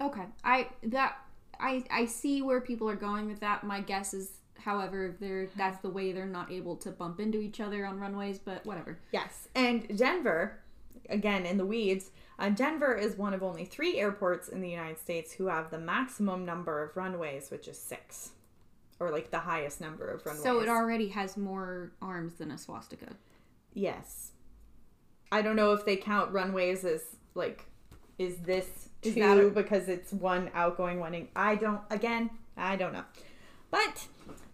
Okay, 0.01 0.25
I 0.45 0.69
that 0.85 1.17
I 1.61 1.85
I 1.91 2.07
see 2.07 2.43
where 2.43 2.61
people 2.61 2.89
are 2.89 2.97
going 2.97 3.27
with 3.27 3.41
that. 3.41 3.65
My 3.65 3.81
guess 3.81 4.15
is, 4.15 4.33
however, 4.59 5.15
they're 5.21 5.47
that's 5.57 5.81
the 5.81 5.91
way 5.91 6.13
they're 6.13 6.27
not 6.27 6.51
able 6.51 6.77
to 6.77 6.91
bump 6.91 7.21
into 7.21 7.41
each 7.41 7.61
other 7.61 7.87
on 7.87 8.01
runways. 8.01 8.39
But 8.39 8.65
whatever. 8.67 8.99
Yes, 9.13 9.49
and 9.55 9.97
Denver, 9.97 10.59
again 11.09 11.47
in 11.47 11.57
the 11.57 11.67
weeds, 11.67 12.11
uh, 12.39 12.49
Denver 12.51 12.95
is 12.97 13.17
one 13.17 13.35
of 13.35 13.43
only 13.43 13.65
three 13.65 13.99
airports 13.99 14.49
in 14.49 14.61
the 14.61 14.71
United 14.71 14.99
States 14.99 15.33
who 15.35 15.47
have 15.47 15.71
the 15.71 15.79
maximum 15.79 16.45
number 16.45 16.83
of 16.83 16.97
runways, 16.97 17.51
which 17.51 17.69
is 17.69 17.79
six, 17.79 18.31
or 18.99 19.11
like 19.11 19.31
the 19.31 19.39
highest 19.41 19.81
number 19.81 20.09
of 20.09 20.27
runways. 20.27 20.43
So 20.43 20.61
it 20.61 20.69
already 20.69 21.09
has 21.09 21.37
more 21.37 21.93
arms 22.01 22.35
than 22.35 22.51
a 22.51 22.59
swastika. 22.59 23.13
yes. 23.73 24.32
I 25.33 25.43
don't 25.43 25.57
know 25.57 25.73
if 25.73 25.85
they 25.85 25.97
count 25.97 26.31
runways 26.33 26.85
as 26.85 27.03
like, 27.35 27.65
is 28.19 28.37
this 28.37 28.67
Is 29.03 29.15
two 29.15 29.23
a- 29.23 29.51
because 29.51 29.89
it's 29.89 30.13
one 30.13 30.51
outgoing, 30.55 31.01
one 31.01 31.15
in. 31.15 31.29
I 31.35 31.57
don't. 31.57 31.81
Again, 31.91 32.31
I 32.57 32.77
don't 32.77 32.93
know, 32.93 33.05
but 33.71 34.07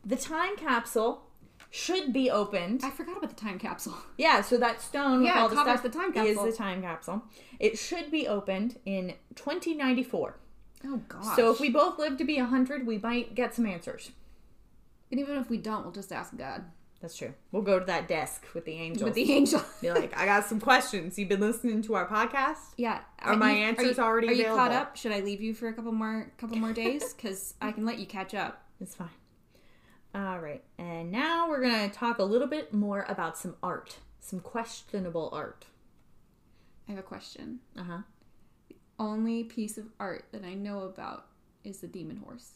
the 0.04 0.16
time 0.16 0.56
capsule 0.56 1.24
should 1.70 2.12
be 2.14 2.30
opened. 2.30 2.80
I 2.82 2.90
forgot 2.90 3.18
about 3.18 3.28
the 3.28 3.36
time 3.36 3.58
capsule. 3.58 3.94
Yeah, 4.16 4.40
so 4.40 4.56
that 4.56 4.80
stone 4.80 5.18
with 5.18 5.26
Yeah, 5.26 5.42
all 5.42 5.48
the 5.50 5.60
stuff 5.60 5.82
the 5.82 5.90
time 5.90 6.10
is 6.10 6.14
capsule. 6.14 6.44
the 6.46 6.52
time 6.52 6.80
capsule. 6.82 7.22
It 7.58 7.78
should 7.78 8.10
be 8.10 8.26
opened 8.26 8.78
in 8.86 9.14
2094. 9.34 10.36
Oh 10.86 10.96
gosh. 11.08 11.36
So 11.36 11.50
if 11.52 11.60
we 11.60 11.68
both 11.70 11.98
live 11.98 12.16
to 12.18 12.24
be 12.24 12.36
100, 12.38 12.86
we 12.86 12.98
might 12.98 13.34
get 13.34 13.54
some 13.54 13.66
answers. 13.66 14.12
and 15.10 15.18
even 15.20 15.36
if 15.36 15.50
we 15.50 15.58
don't, 15.58 15.82
we'll 15.82 15.92
just 15.92 16.12
ask 16.12 16.36
God 16.36 16.64
That's 17.00 17.16
true. 17.16 17.32
We'll 17.52 17.62
go 17.62 17.78
to 17.78 17.84
that 17.84 18.08
desk 18.08 18.44
with 18.54 18.64
the 18.64 18.72
angel. 18.72 19.04
with 19.04 19.14
the 19.14 19.30
angel. 19.32 19.62
be 19.80 19.92
like, 19.92 20.16
I 20.18 20.24
got 20.26 20.46
some 20.46 20.58
questions. 20.58 21.16
You've 21.16 21.28
been 21.28 21.40
listening 21.40 21.80
to 21.82 21.94
our 21.94 22.08
podcast? 22.08 22.58
yeah. 22.76 23.00
Are 23.20 23.36
my 23.36 23.52
you- 23.52 23.64
answers 23.64 23.96
you, 23.98 24.02
already 24.02 24.28
Are 24.28 24.32
you 24.32 24.44
caught 24.46 24.72
up? 24.72 24.96
Should 24.96 25.12
I 25.12 25.20
leave 25.20 25.40
you 25.40 25.54
for 25.54 25.68
a 25.68 25.72
couple 25.72 25.92
more 25.92 26.32
couple 26.38 26.56
more 26.56 26.72
days? 26.72 27.14
Because 27.16 27.54
I 27.60 27.70
can 27.72 27.84
let 27.86 27.98
you 27.98 28.06
catch 28.06 28.34
up. 28.34 28.64
It's 28.80 28.94
fine. 28.96 29.08
All 30.14 30.38
right. 30.40 30.62
And 30.78 31.12
now 31.12 31.48
we're 31.48 31.60
going 31.62 31.88
to 31.88 31.94
talk 31.94 32.18
a 32.18 32.24
little 32.24 32.48
bit 32.48 32.72
more 32.74 33.04
about 33.08 33.36
some 33.38 33.54
art, 33.62 33.98
some 34.20 34.40
questionable 34.40 35.30
art. 35.32 35.66
I 36.88 36.92
have 36.92 36.98
a 36.98 37.02
question. 37.02 37.60
Uh 37.78 37.82
huh. 37.84 37.98
The 38.68 38.76
only 38.98 39.44
piece 39.44 39.78
of 39.78 39.84
art 40.00 40.24
that 40.32 40.44
I 40.44 40.54
know 40.54 40.80
about 40.80 41.26
is 41.62 41.78
the 41.78 41.86
demon 41.86 42.16
horse. 42.16 42.52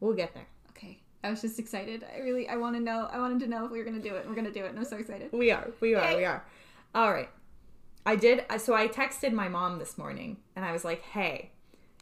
We'll 0.00 0.14
get 0.14 0.34
there. 0.34 0.48
Okay. 0.70 1.00
I 1.24 1.30
was 1.30 1.40
just 1.40 1.58
excited. 1.58 2.04
I 2.14 2.18
really 2.18 2.48
I 2.48 2.56
want 2.56 2.76
to 2.76 2.82
know. 2.82 3.08
I 3.10 3.18
wanted 3.18 3.40
to 3.40 3.46
know 3.46 3.64
if 3.64 3.70
we 3.70 3.78
were 3.78 3.84
gonna 3.84 3.98
do 3.98 4.14
it. 4.14 4.28
We're 4.28 4.34
gonna 4.34 4.52
do 4.52 4.64
it, 4.64 4.70
and 4.70 4.78
I'm 4.78 4.84
so 4.84 4.98
excited. 4.98 5.30
We 5.32 5.50
are. 5.50 5.70
We 5.80 5.94
are. 5.94 6.10
Yay. 6.10 6.16
We 6.18 6.24
are. 6.24 6.44
All 6.94 7.10
right. 7.10 7.30
I 8.06 8.16
did. 8.16 8.44
So 8.58 8.74
I 8.74 8.88
texted 8.88 9.32
my 9.32 9.48
mom 9.48 9.78
this 9.78 9.96
morning 9.96 10.36
and 10.54 10.64
I 10.64 10.72
was 10.72 10.84
like, 10.84 11.00
hey, 11.02 11.50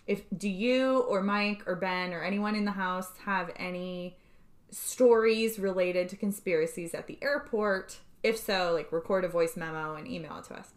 if 0.07 0.23
do 0.37 0.49
you 0.49 0.99
or 1.01 1.23
Mike 1.23 1.62
or 1.66 1.77
Ben 1.77 2.12
or 2.12 2.23
anyone 2.23 2.57
in 2.57 2.64
the 2.64 2.73
house 2.73 3.11
have 3.25 3.53
any 3.57 4.18
stories 4.70 5.59
related 5.59 6.09
to 6.09 6.16
conspiracies 6.16 6.93
at 6.93 7.07
the 7.07 7.18
airport? 7.23 7.99
If 8.25 8.37
so, 8.37 8.73
like 8.73 8.91
record 8.91 9.25
a 9.25 9.29
voice 9.29 9.57
memo 9.57 9.95
and 9.95 10.09
email 10.09 10.39
it 10.39 10.45
to 10.45 10.55
us. 10.55 10.70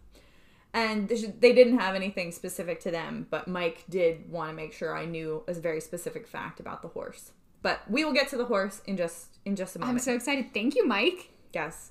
And 0.74 1.10
they 1.10 1.16
they 1.40 1.54
didn't 1.54 1.80
have 1.80 1.96
anything 1.96 2.32
specific 2.32 2.80
to 2.82 2.92
them, 2.92 3.26
but 3.32 3.48
Mike 3.48 3.86
did 3.90 4.30
want 4.30 4.52
to 4.52 4.56
make 4.56 4.74
sure 4.74 4.96
I 4.96 5.06
knew 5.06 5.44
a 5.48 5.54
very 5.54 5.82
specific 5.82 6.28
fact 6.28 6.60
about 6.60 6.84
the 6.84 6.90
horse. 6.90 7.32
But 7.66 7.82
we 7.90 8.06
will 8.06 8.14
get 8.14 8.28
to 8.30 8.38
the 8.38 8.46
horse 8.46 8.84
in 8.86 8.96
just 8.96 9.40
in 9.44 9.56
just 9.56 9.76
a 9.76 9.80
moment. 9.80 9.98
I'm 9.98 10.04
so 10.04 10.14
excited. 10.14 10.54
Thank 10.54 10.76
you, 10.76 10.86
Mike. 10.86 11.32
Yes. 11.52 11.90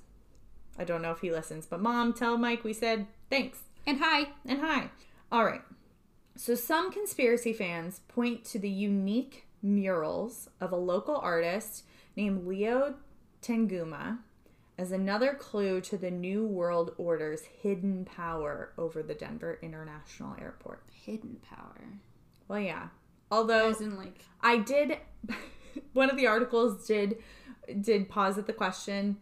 I 0.79 0.85
don't 0.85 1.03
know 1.03 1.11
if 1.11 1.19
he 1.19 1.33
listens, 1.33 1.67
but 1.67 1.81
mom, 1.81 2.13
tell 2.13 2.39
Mike 2.39 2.63
we 2.63 2.73
said 2.73 3.09
thanks 3.29 3.59
And 3.85 3.99
hi. 3.99 4.29
and 4.47 4.61
hi. 4.61 4.91
All 5.33 5.45
right. 5.45 5.63
So 6.37 6.55
some 6.55 6.93
conspiracy 6.93 7.53
fans 7.53 8.03
point 8.07 8.45
to 8.45 8.61
the 8.61 8.69
unique 8.71 9.47
murals 9.63 10.49
of 10.61 10.71
a 10.71 10.77
local 10.77 11.17
artist 11.17 11.83
named 12.15 12.47
Leo 12.47 12.95
Tanguma 13.43 14.19
as 14.79 14.93
another 14.93 15.35
clue 15.35 15.81
to 15.81 15.97
the 15.97 16.11
New 16.13 16.47
World 16.47 16.95
Order's 16.99 17.43
hidden 17.63 18.05
power 18.05 18.71
over 18.79 19.03
the 19.03 19.15
Denver 19.15 19.59
International 19.61 20.37
Airport. 20.41 20.85
Hidden 21.05 21.39
power. 21.51 21.99
Well, 22.47 22.61
yeah. 22.61 22.91
Although 23.33 23.71
As 23.71 23.81
in 23.81 23.97
like 23.97 24.21
I 24.41 24.59
did 24.59 24.99
one 25.93 26.11
of 26.11 26.17
the 26.17 26.27
articles 26.27 26.87
did 26.87 27.17
did 27.81 28.09
posit 28.09 28.47
the 28.47 28.53
question, 28.53 29.17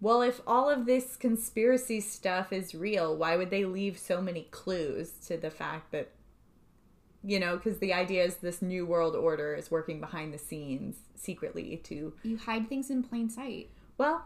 well, 0.00 0.20
if 0.22 0.40
all 0.46 0.68
of 0.68 0.84
this 0.86 1.16
conspiracy 1.16 2.00
stuff 2.00 2.52
is 2.52 2.74
real, 2.74 3.16
why 3.16 3.36
would 3.36 3.50
they 3.50 3.64
leave 3.64 3.98
so 3.98 4.20
many 4.20 4.42
clues 4.50 5.12
to 5.26 5.36
the 5.36 5.50
fact 5.50 5.90
that 5.92 6.10
you 7.24 7.40
know, 7.40 7.56
because 7.56 7.78
the 7.78 7.92
idea 7.92 8.24
is 8.24 8.36
this 8.36 8.62
new 8.62 8.86
world 8.86 9.16
order 9.16 9.52
is 9.54 9.70
working 9.72 10.00
behind 10.00 10.32
the 10.32 10.38
scenes 10.38 10.98
secretly 11.16 11.80
to 11.84 12.12
you 12.22 12.36
hide 12.38 12.68
things 12.68 12.90
in 12.90 13.02
plain 13.02 13.28
sight. 13.28 13.70
well, 13.98 14.24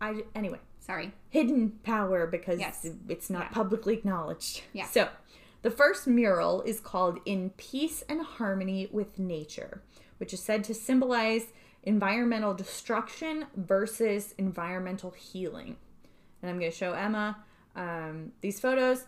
I 0.00 0.22
anyway, 0.34 0.58
Sorry. 0.78 1.12
hidden 1.28 1.72
power 1.82 2.26
because 2.26 2.58
Yes. 2.58 2.86
it's 3.08 3.28
not 3.28 3.42
Yeah. 3.42 3.48
publicly 3.50 3.92
acknowledged. 3.94 4.62
Yeah. 4.72 4.86
So, 4.86 5.10
the 5.62 5.70
first 5.70 6.06
mural 6.06 6.62
is 6.62 6.80
called 6.80 7.18
In 7.26 7.50
Peace 7.58 8.02
and 8.08 8.22
Harmony 8.22 8.88
with 8.90 9.18
Nature, 9.18 9.82
which 10.20 10.34
is 10.34 10.40
said 10.40 10.62
to 10.64 10.74
symbolize 10.74 11.46
environmental 11.82 12.52
destruction 12.54 13.46
versus 13.56 14.34
environmental 14.36 15.10
healing. 15.12 15.76
And 16.42 16.50
I'm 16.50 16.58
going 16.58 16.70
to 16.70 16.76
show 16.76 16.92
Emma 16.92 17.38
um, 17.74 18.32
these 18.42 18.60
photos. 18.60 19.04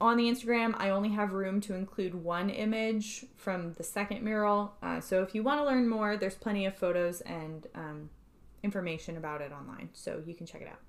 On 0.00 0.16
the 0.16 0.24
Instagram, 0.24 0.74
I 0.78 0.90
only 0.90 1.10
have 1.10 1.32
room 1.32 1.60
to 1.62 1.74
include 1.74 2.14
one 2.14 2.48
image 2.50 3.24
from 3.36 3.72
the 3.74 3.82
second 3.82 4.22
mural. 4.22 4.74
Uh, 4.82 5.00
so 5.00 5.22
if 5.22 5.34
you 5.34 5.42
want 5.42 5.60
to 5.60 5.64
learn 5.64 5.88
more, 5.88 6.16
there's 6.16 6.34
plenty 6.34 6.66
of 6.66 6.76
photos 6.76 7.20
and 7.22 7.66
um, 7.74 8.10
information 8.62 9.16
about 9.16 9.40
it 9.40 9.52
online, 9.52 9.90
so 9.92 10.22
you 10.24 10.34
can 10.34 10.46
check 10.46 10.60
it 10.62 10.68
out. 10.68 10.80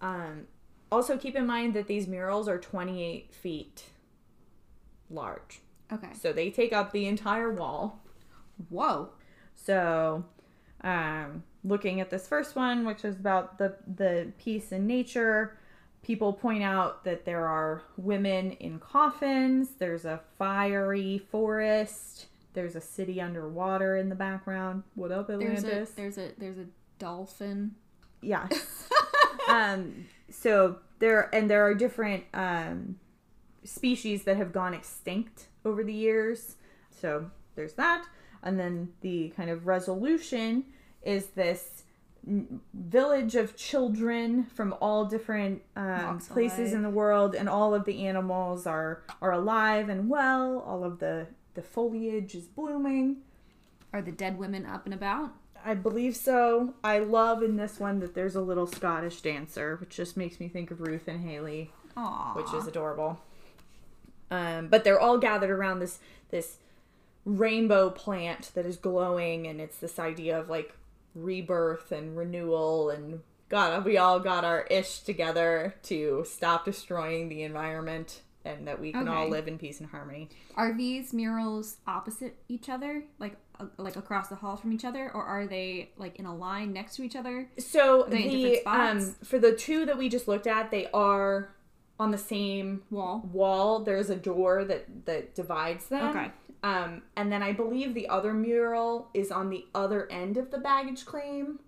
Um, 0.00 0.46
also, 0.92 1.18
keep 1.18 1.34
in 1.36 1.46
mind 1.46 1.74
that 1.74 1.86
these 1.86 2.06
murals 2.06 2.48
are 2.48 2.58
28 2.58 3.32
feet 3.34 3.84
large, 5.10 5.60
Okay. 5.92 6.08
so 6.18 6.32
they 6.32 6.50
take 6.50 6.72
up 6.72 6.92
the 6.92 7.06
entire 7.06 7.50
wall. 7.52 8.02
Whoa. 8.68 9.10
So, 9.54 10.24
um, 10.82 11.42
looking 11.64 12.00
at 12.00 12.10
this 12.10 12.28
first 12.28 12.56
one, 12.56 12.86
which 12.86 13.04
is 13.04 13.16
about 13.16 13.58
the 13.58 13.76
the 13.86 14.32
peace 14.38 14.72
in 14.72 14.86
nature, 14.86 15.58
people 16.02 16.32
point 16.32 16.62
out 16.62 17.04
that 17.04 17.24
there 17.24 17.46
are 17.46 17.82
women 17.96 18.52
in 18.52 18.78
coffins. 18.78 19.70
There's 19.78 20.04
a 20.04 20.20
fiery 20.38 21.18
forest. 21.18 22.26
There's 22.52 22.76
a 22.76 22.80
city 22.80 23.20
underwater 23.20 23.96
in 23.96 24.08
the 24.08 24.14
background. 24.14 24.82
What 24.94 25.12
up, 25.12 25.26
There's 25.26 25.64
a 25.64 25.86
there's 25.94 26.18
a 26.18 26.32
there's 26.38 26.58
a 26.58 26.66
dolphin. 26.98 27.74
Yes. 28.22 28.88
um, 29.48 30.06
so 30.30 30.78
there 30.98 31.34
and 31.34 31.50
there 31.50 31.66
are 31.66 31.74
different 31.74 32.24
um, 32.32 32.98
species 33.64 34.24
that 34.24 34.36
have 34.36 34.52
gone 34.52 34.74
extinct 34.74 35.48
over 35.64 35.84
the 35.84 35.92
years. 35.92 36.56
So 36.90 37.30
there's 37.56 37.74
that, 37.74 38.06
and 38.46 38.58
then 38.58 38.88
the 39.02 39.32
kind 39.36 39.50
of 39.50 39.66
resolution 39.66 40.64
is 41.02 41.26
this 41.26 41.82
village 42.74 43.36
of 43.36 43.56
children 43.56 44.44
from 44.46 44.74
all 44.80 45.04
different 45.04 45.62
um, 45.76 46.18
places 46.18 46.72
in 46.72 46.82
the 46.82 46.90
world, 46.90 47.34
and 47.34 47.48
all 47.48 47.74
of 47.74 47.84
the 47.84 48.06
animals 48.06 48.66
are 48.66 49.02
are 49.20 49.32
alive 49.32 49.88
and 49.88 50.08
well. 50.08 50.60
All 50.60 50.84
of 50.84 50.98
the 50.98 51.26
the 51.54 51.62
foliage 51.62 52.34
is 52.34 52.46
blooming. 52.46 53.18
Are 53.92 54.02
the 54.02 54.12
dead 54.12 54.38
women 54.38 54.66
up 54.66 54.84
and 54.84 54.94
about? 54.94 55.30
I 55.64 55.74
believe 55.74 56.14
so. 56.14 56.74
I 56.84 56.98
love 57.00 57.42
in 57.42 57.56
this 57.56 57.80
one 57.80 57.98
that 58.00 58.14
there's 58.14 58.36
a 58.36 58.40
little 58.40 58.66
Scottish 58.66 59.20
dancer, 59.20 59.76
which 59.80 59.96
just 59.96 60.16
makes 60.16 60.38
me 60.38 60.48
think 60.48 60.70
of 60.70 60.80
Ruth 60.80 61.08
and 61.08 61.24
Haley, 61.28 61.72
Aw. 61.96 62.34
which 62.34 62.52
is 62.54 62.68
adorable. 62.68 63.18
Um, 64.30 64.68
but 64.68 64.84
they're 64.84 65.00
all 65.00 65.18
gathered 65.18 65.50
around 65.50 65.78
this 65.80 65.98
this 66.30 66.58
rainbow 67.26 67.90
plant 67.90 68.52
that 68.54 68.64
is 68.64 68.78
glowing, 68.78 69.46
and 69.46 69.60
it's 69.60 69.76
this 69.76 69.98
idea 69.98 70.38
of 70.38 70.48
like 70.48 70.72
rebirth 71.14 71.92
and 71.92 72.16
renewal. 72.16 72.88
And 72.88 73.20
God, 73.50 73.84
we 73.84 73.98
all 73.98 74.20
got 74.20 74.44
our 74.44 74.62
ish 74.70 75.00
together 75.00 75.74
to 75.82 76.24
stop 76.26 76.64
destroying 76.64 77.28
the 77.28 77.42
environment, 77.42 78.22
and 78.44 78.66
that 78.68 78.80
we 78.80 78.92
can 78.92 79.08
all 79.08 79.28
live 79.28 79.48
in 79.48 79.58
peace 79.58 79.80
and 79.80 79.90
harmony. 79.90 80.30
Are 80.54 80.72
these 80.72 81.12
murals 81.12 81.76
opposite 81.86 82.36
each 82.48 82.68
other, 82.68 83.04
like 83.18 83.36
uh, 83.58 83.66
like 83.76 83.96
across 83.96 84.28
the 84.28 84.36
hall 84.36 84.56
from 84.56 84.72
each 84.72 84.84
other, 84.84 85.10
or 85.12 85.24
are 85.24 85.46
they 85.46 85.90
like 85.96 86.16
in 86.16 86.26
a 86.26 86.34
line 86.34 86.72
next 86.72 86.96
to 86.96 87.02
each 87.02 87.16
other? 87.16 87.48
So 87.58 88.06
the 88.08 88.64
um 88.66 89.16
for 89.24 89.38
the 89.38 89.52
two 89.52 89.84
that 89.86 89.98
we 89.98 90.08
just 90.08 90.28
looked 90.28 90.46
at, 90.46 90.70
they 90.70 90.88
are 90.94 91.50
on 91.98 92.10
the 92.10 92.18
same 92.18 92.82
Wall. 92.90 93.28
wall. 93.32 93.80
There's 93.80 94.10
a 94.10 94.16
door 94.16 94.64
that 94.64 95.06
that 95.06 95.34
divides 95.34 95.86
them. 95.86 96.16
Okay. 96.16 96.30
Um, 96.62 97.02
and 97.16 97.30
then 97.30 97.42
I 97.42 97.52
believe 97.52 97.94
the 97.94 98.08
other 98.08 98.32
mural 98.32 99.08
is 99.14 99.30
on 99.30 99.50
the 99.50 99.66
other 99.74 100.10
end 100.10 100.36
of 100.36 100.50
the 100.50 100.58
baggage 100.58 101.04
claim, 101.06 101.60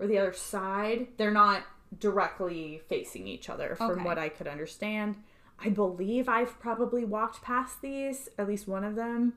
or 0.00 0.06
the 0.06 0.18
other 0.18 0.32
side. 0.32 1.08
They're 1.16 1.30
not 1.30 1.62
directly 1.98 2.80
facing 2.88 3.26
each 3.28 3.48
other, 3.48 3.76
from 3.76 3.90
Okay. 3.92 4.02
what 4.02 4.18
I 4.18 4.28
could 4.28 4.48
understand. 4.48 5.16
I 5.58 5.68
believe 5.70 6.28
I've 6.28 6.58
probably 6.60 7.04
walked 7.04 7.40
past 7.42 7.80
these, 7.80 8.28
at 8.38 8.46
least 8.48 8.66
one 8.68 8.84
of 8.84 8.94
them. 8.96 9.34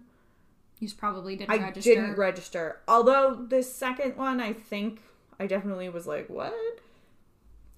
You 0.80 0.89
probably 0.97 1.36
didn't 1.36 1.51
I 1.51 1.57
register. 1.63 1.93
didn't 1.95 2.17
register. 2.17 2.80
Although 2.88 3.45
the 3.47 3.61
second 3.63 4.15
one, 4.17 4.39
I 4.41 4.53
think 4.53 5.01
I 5.39 5.45
definitely 5.45 5.89
was 5.89 6.07
like, 6.07 6.30
what? 6.30 6.53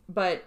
But 0.08 0.44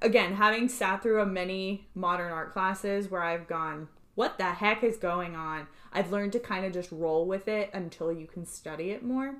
again, 0.00 0.34
having 0.34 0.68
sat 0.68 1.02
through 1.02 1.20
a 1.20 1.26
many 1.26 1.86
modern 1.94 2.32
art 2.32 2.52
classes 2.52 3.10
where 3.10 3.22
I've 3.22 3.46
gone, 3.46 3.88
what 4.14 4.38
the 4.38 4.44
heck 4.44 4.82
is 4.82 4.96
going 4.96 5.34
on? 5.34 5.66
I've 5.92 6.12
learned 6.12 6.32
to 6.32 6.38
kind 6.38 6.64
of 6.64 6.72
just 6.72 6.92
roll 6.92 7.26
with 7.26 7.48
it 7.48 7.70
until 7.72 8.12
you 8.12 8.26
can 8.26 8.46
study 8.46 8.90
it 8.90 9.02
more. 9.02 9.36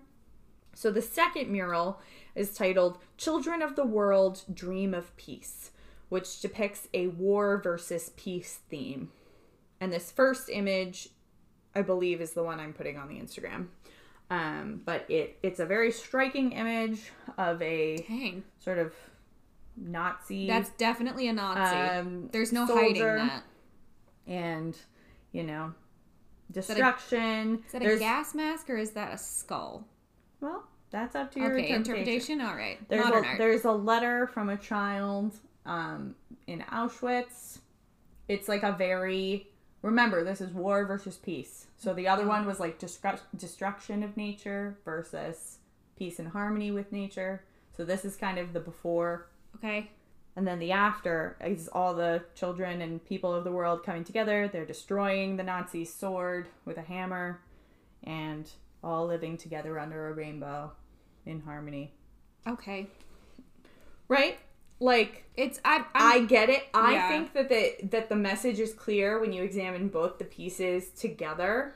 So 0.74 0.90
the 0.90 1.02
second 1.02 1.50
mural 1.50 2.00
is 2.34 2.54
titled 2.54 2.98
Children 3.18 3.60
of 3.60 3.76
the 3.76 3.84
World 3.84 4.42
Dream 4.52 4.94
of 4.94 5.14
Peace, 5.16 5.70
which 6.08 6.40
depicts 6.40 6.88
a 6.94 7.08
war 7.08 7.60
versus 7.62 8.10
peace 8.16 8.60
theme. 8.70 9.10
And 9.80 9.92
this 9.92 10.10
first 10.10 10.48
image 10.48 11.08
I 11.74 11.82
believe 11.82 12.20
is 12.20 12.32
the 12.32 12.42
one 12.42 12.60
I'm 12.60 12.72
putting 12.72 12.98
on 12.98 13.08
the 13.08 13.14
Instagram. 13.16 13.68
Um, 14.30 14.80
but 14.84 15.10
it 15.10 15.38
it's 15.42 15.60
a 15.60 15.66
very 15.66 15.90
striking 15.90 16.52
image 16.52 17.10
of 17.36 17.60
a 17.60 17.98
Dang. 18.08 18.44
sort 18.60 18.78
of 18.78 18.94
Nazi 19.76 20.46
That's 20.46 20.70
definitely 20.70 21.28
a 21.28 21.32
Nazi. 21.32 21.76
um, 21.76 22.28
There's 22.32 22.52
no 22.52 22.66
hiding 22.66 23.02
that. 23.02 23.42
And 24.26 24.76
you 25.32 25.42
know 25.42 25.72
destruction. 26.50 27.62
Is 27.66 27.72
that 27.72 27.82
a 27.82 27.84
There's 27.86 28.00
gas 28.00 28.34
mask 28.34 28.70
or 28.70 28.76
is 28.76 28.90
that 28.92 29.12
a 29.12 29.18
skull? 29.18 29.86
well, 30.40 30.64
that's 30.90 31.14
up 31.16 31.32
to 31.32 31.40
your 31.40 31.52
Okay, 31.52 31.70
interpretation. 31.70 32.40
interpretation. 32.40 32.40
All 32.42 32.54
right. 32.56 32.88
There's 32.88 33.04
Modern 33.04 33.24
a, 33.24 33.28
art. 33.28 33.38
there's 33.38 33.64
a 33.64 33.72
letter 33.72 34.26
from 34.26 34.48
a 34.50 34.56
child 34.56 35.34
um, 35.64 36.14
in 36.46 36.60
Auschwitz. 36.70 37.58
It's 38.28 38.48
like 38.48 38.62
a 38.62 38.72
very 38.72 39.48
remember 39.82 40.22
this 40.24 40.40
is 40.40 40.50
war 40.52 40.84
versus 40.84 41.16
peace. 41.16 41.66
So 41.78 41.92
the 41.94 42.06
other 42.08 42.26
one 42.26 42.46
was 42.46 42.60
like 42.60 42.78
destru- 42.78 43.20
destruction 43.36 44.02
of 44.02 44.16
nature 44.16 44.78
versus 44.84 45.58
peace 45.98 46.18
and 46.18 46.28
harmony 46.28 46.70
with 46.70 46.92
nature. 46.92 47.44
So 47.76 47.84
this 47.84 48.04
is 48.04 48.16
kind 48.16 48.38
of 48.38 48.52
the 48.52 48.60
before 48.60 49.26
Okay. 49.56 49.90
And 50.36 50.46
then 50.46 50.58
the 50.58 50.72
after 50.72 51.36
is 51.44 51.68
all 51.68 51.94
the 51.94 52.22
children 52.34 52.80
and 52.80 53.04
people 53.04 53.34
of 53.34 53.44
the 53.44 53.52
world 53.52 53.82
coming 53.84 54.04
together. 54.04 54.48
They're 54.48 54.64
destroying 54.66 55.36
the 55.36 55.42
Nazi 55.42 55.84
sword 55.84 56.48
with 56.64 56.78
a 56.78 56.82
hammer 56.82 57.40
and 58.02 58.50
all 58.82 59.06
living 59.06 59.36
together 59.36 59.78
under 59.78 60.08
a 60.08 60.12
rainbow 60.14 60.72
in 61.26 61.40
harmony. 61.40 61.92
Okay. 62.46 62.88
Right? 64.08 64.38
Like 64.80 65.24
It's 65.36 65.60
I 65.64 65.84
I 65.94 66.16
I'm, 66.16 66.26
get 66.26 66.48
it. 66.50 66.64
I 66.74 66.92
Yeah. 66.94 67.08
think 67.08 67.32
that 67.34 67.48
the 67.48 67.74
that 67.88 68.08
the 68.08 68.16
message 68.16 68.58
is 68.58 68.72
clear 68.72 69.20
when 69.20 69.32
you 69.32 69.42
examine 69.42 69.88
both 69.88 70.18
the 70.18 70.24
pieces 70.24 70.90
together. 70.90 71.74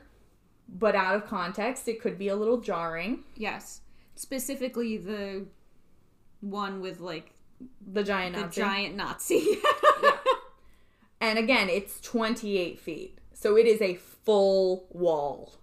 But 0.67 0.95
out 0.95 1.15
of 1.15 1.25
context, 1.25 1.87
it 1.87 2.01
could 2.01 2.17
be 2.17 2.27
a 2.27 2.35
little 2.35 2.59
jarring. 2.59 3.23
yes. 3.35 3.81
Specifically 4.15 4.97
the 4.97 5.45
one 6.41 6.81
with 6.81 6.99
like 6.99 7.31
The 7.85 8.03
giant 8.03 8.35
the 8.35 8.41
Nazi. 8.41 8.61
giant 8.61 8.95
Nazi. 8.95 9.57
And 11.19 11.39
again, 11.39 11.69
it's 11.69 11.99
28 12.01 12.79
feet. 12.79 13.17
So 13.33 13.57
it 13.57 13.65
is 13.65 13.81
a 13.81 13.95
full 13.95 14.87
wall. 14.91 15.55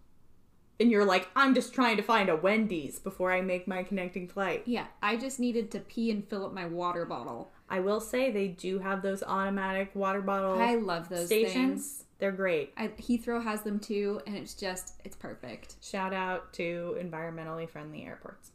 And 0.80 0.90
you're 0.90 1.04
like, 1.04 1.28
I'm 1.36 1.54
just 1.54 1.72
trying 1.72 1.96
to 1.96 2.02
find 2.02 2.28
a 2.28 2.34
Wendy's 2.36 2.98
before 2.98 3.32
I 3.32 3.40
make 3.40 3.68
my 3.68 3.84
connecting 3.84 4.26
flight. 4.26 4.64
yeah, 4.66 4.86
I 5.00 5.16
just 5.16 5.38
needed 5.38 5.70
to 5.70 5.78
pee 5.80 6.10
and 6.10 6.26
fill 6.26 6.44
up 6.44 6.52
my 6.52 6.66
water 6.66 7.04
bottle. 7.04 7.52
I 7.70 7.80
will 7.80 8.00
say 8.00 8.30
they 8.30 8.48
do 8.48 8.80
have 8.80 9.00
those 9.02 9.22
automatic 9.22 9.90
water 9.94 10.20
bottle 10.20 10.60
I 10.60 10.74
love 10.74 11.08
those 11.08 11.26
stations. 11.26 11.54
things. 11.54 12.04
They're 12.18 12.32
great. 12.32 12.72
I, 12.76 12.88
Heathrow 12.88 13.42
has 13.42 13.62
them 13.62 13.78
too, 13.78 14.20
and 14.26 14.36
it's 14.36 14.54
just 14.54 14.94
it's 15.04 15.16
perfect. 15.16 15.76
Shout 15.80 16.12
out 16.12 16.52
to 16.54 16.96
environmentally 17.00 17.68
friendly 17.68 18.04
airports. 18.04 18.50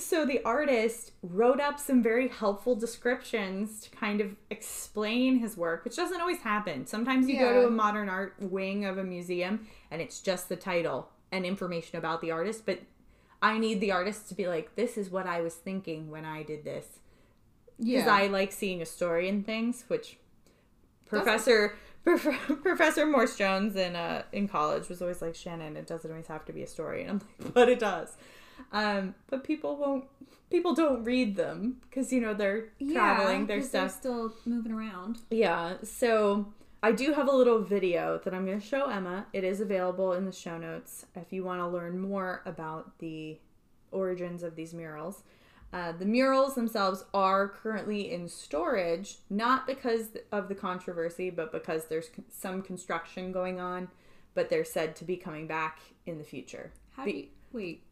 So 0.00 0.24
the 0.24 0.42
artist 0.44 1.12
wrote 1.22 1.60
up 1.60 1.78
some 1.78 2.02
very 2.02 2.28
helpful 2.28 2.74
descriptions 2.74 3.80
to 3.82 3.90
kind 3.90 4.20
of 4.20 4.34
explain 4.50 5.38
his 5.38 5.56
work, 5.56 5.84
which 5.84 5.96
doesn't 5.96 6.20
always 6.20 6.40
happen. 6.40 6.86
Sometimes 6.86 7.28
you 7.28 7.38
go 7.38 7.52
to 7.60 7.66
a 7.66 7.70
modern 7.70 8.08
art 8.08 8.34
wing 8.40 8.84
of 8.84 8.98
a 8.98 9.04
museum 9.04 9.66
and 9.90 10.00
it's 10.00 10.20
just 10.20 10.48
the 10.48 10.56
title 10.56 11.08
and 11.30 11.44
information 11.44 11.98
about 11.98 12.20
the 12.20 12.30
artist, 12.30 12.64
but 12.66 12.80
I 13.42 13.58
need 13.58 13.80
the 13.80 13.92
artist 13.92 14.28
to 14.30 14.34
be 14.34 14.48
like, 14.48 14.74
this 14.74 14.96
is 14.98 15.10
what 15.10 15.26
I 15.26 15.40
was 15.42 15.54
thinking 15.54 16.10
when 16.10 16.24
I 16.24 16.42
did 16.42 16.64
this. 16.64 16.86
Because 17.78 18.04
Yeah. 18.06 18.14
I 18.14 18.26
like 18.26 18.52
seeing 18.52 18.82
a 18.82 18.86
story 18.86 19.28
in 19.28 19.42
things, 19.44 19.84
which 19.88 20.18
Professor 21.06 21.74
Prof- 22.04 22.38
Professor 22.62 23.06
Morse 23.06 23.36
Jones 23.36 23.76
in 23.76 23.96
uh 23.96 24.22
in 24.32 24.48
college 24.48 24.88
was 24.88 25.02
always 25.02 25.20
like 25.22 25.34
Shannon. 25.34 25.76
It 25.76 25.86
doesn't 25.86 26.10
always 26.10 26.26
have 26.28 26.44
to 26.46 26.52
be 26.52 26.62
a 26.62 26.66
story, 26.66 27.02
and 27.02 27.10
I'm 27.10 27.18
like, 27.44 27.54
but 27.54 27.68
it 27.68 27.78
does. 27.78 28.16
Um, 28.72 29.14
but 29.28 29.44
people 29.44 29.76
won't. 29.76 30.04
People 30.50 30.74
don't 30.74 31.04
read 31.04 31.36
them 31.36 31.76
because 31.82 32.12
you 32.12 32.20
know 32.20 32.34
they're 32.34 32.68
traveling. 32.92 33.46
Their 33.46 33.62
stuff. 33.62 33.92
still 33.92 34.34
moving 34.44 34.72
around. 34.72 35.18
Yeah. 35.30 35.74
So 35.84 36.52
I 36.82 36.92
do 36.92 37.12
have 37.12 37.28
a 37.28 37.32
little 37.32 37.62
video 37.62 38.20
that 38.24 38.32
I'm 38.32 38.46
going 38.46 38.60
to 38.60 38.66
show 38.66 38.86
Emma. 38.86 39.26
It 39.32 39.44
is 39.44 39.60
available 39.60 40.12
in 40.14 40.24
the 40.24 40.32
show 40.32 40.56
notes 40.56 41.06
if 41.14 41.32
you 41.32 41.44
want 41.44 41.60
to 41.60 41.68
learn 41.68 41.98
more 41.98 42.42
about 42.46 42.98
the 42.98 43.38
origins 43.92 44.42
of 44.42 44.56
these 44.56 44.72
murals. 44.72 45.22
Uh, 45.72 45.92
the 45.92 46.06
murals 46.06 46.54
themselves 46.54 47.04
are 47.14 47.48
currently 47.48 48.10
in 48.10 48.28
storage, 48.28 49.18
not 49.28 49.66
because 49.66 50.08
of 50.32 50.48
the 50.48 50.54
controversy, 50.54 51.30
but 51.30 51.52
because 51.52 51.86
there's 51.86 52.10
some 52.28 52.60
construction 52.62 53.30
going 53.30 53.60
on. 53.60 53.88
But 54.34 54.48
they're 54.48 54.64
said 54.64 54.96
to 54.96 55.04
be 55.04 55.16
coming 55.16 55.46
back 55.46 55.80
in 56.06 56.18
the 56.18 56.24
future. 56.24 56.72
How 56.92 57.04
do 57.04 57.10
you 57.10 57.26
wait? 57.52 57.84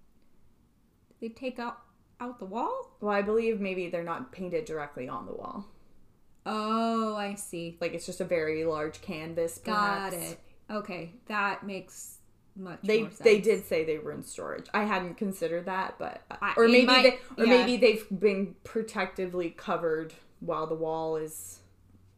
They 1.21 1.29
take 1.29 1.59
out 1.59 1.79
out 2.21 2.39
the 2.39 2.45
wall? 2.47 2.97
Well, 3.01 3.12
I 3.14 3.23
believe 3.23 3.61
maybe 3.61 3.89
they're 3.89 4.03
not 4.03 4.33
painted 4.33 4.64
directly 4.64 5.09
on 5.09 5.27
the 5.27 5.33
wall. 5.33 5.66
Oh, 6.47 7.14
I 7.16 7.35
see. 7.35 7.77
Like 7.81 7.95
it's 7.95 8.07
just 8.07 8.21
a 8.21 8.25
very 8.25 8.64
large 8.64 9.01
canvas. 9.01 9.59
Got 9.59 10.11
perhaps. 10.12 10.33
it. 10.33 10.41
Okay, 10.71 11.12
that 11.27 11.64
makes 11.64 12.19
much 12.57 12.81
They 12.83 13.03
more 13.03 13.11
sense. 13.11 13.21
they 13.21 13.41
did 13.41 13.64
say 13.64 13.85
they 13.85 13.99
were 13.99 14.12
in 14.12 14.23
storage. 14.23 14.66
I 14.75 14.85
hadn't 14.85 15.14
considered 15.16 15.66
that, 15.66 15.95
but 15.99 16.23
uh, 16.31 16.37
I- 16.43 16.55
or 16.57 16.66
maybe 16.69 16.87
might- 16.87 17.03
they, 17.37 17.43
or 17.43 17.47
yeah. 17.47 17.59
maybe 17.59 17.77
they've 17.77 18.07
been 18.21 18.55
protectively 18.64 19.51
covered 19.51 20.12
while 20.41 20.66
the 20.66 20.75
wall 20.75 21.16
is. 21.16 21.61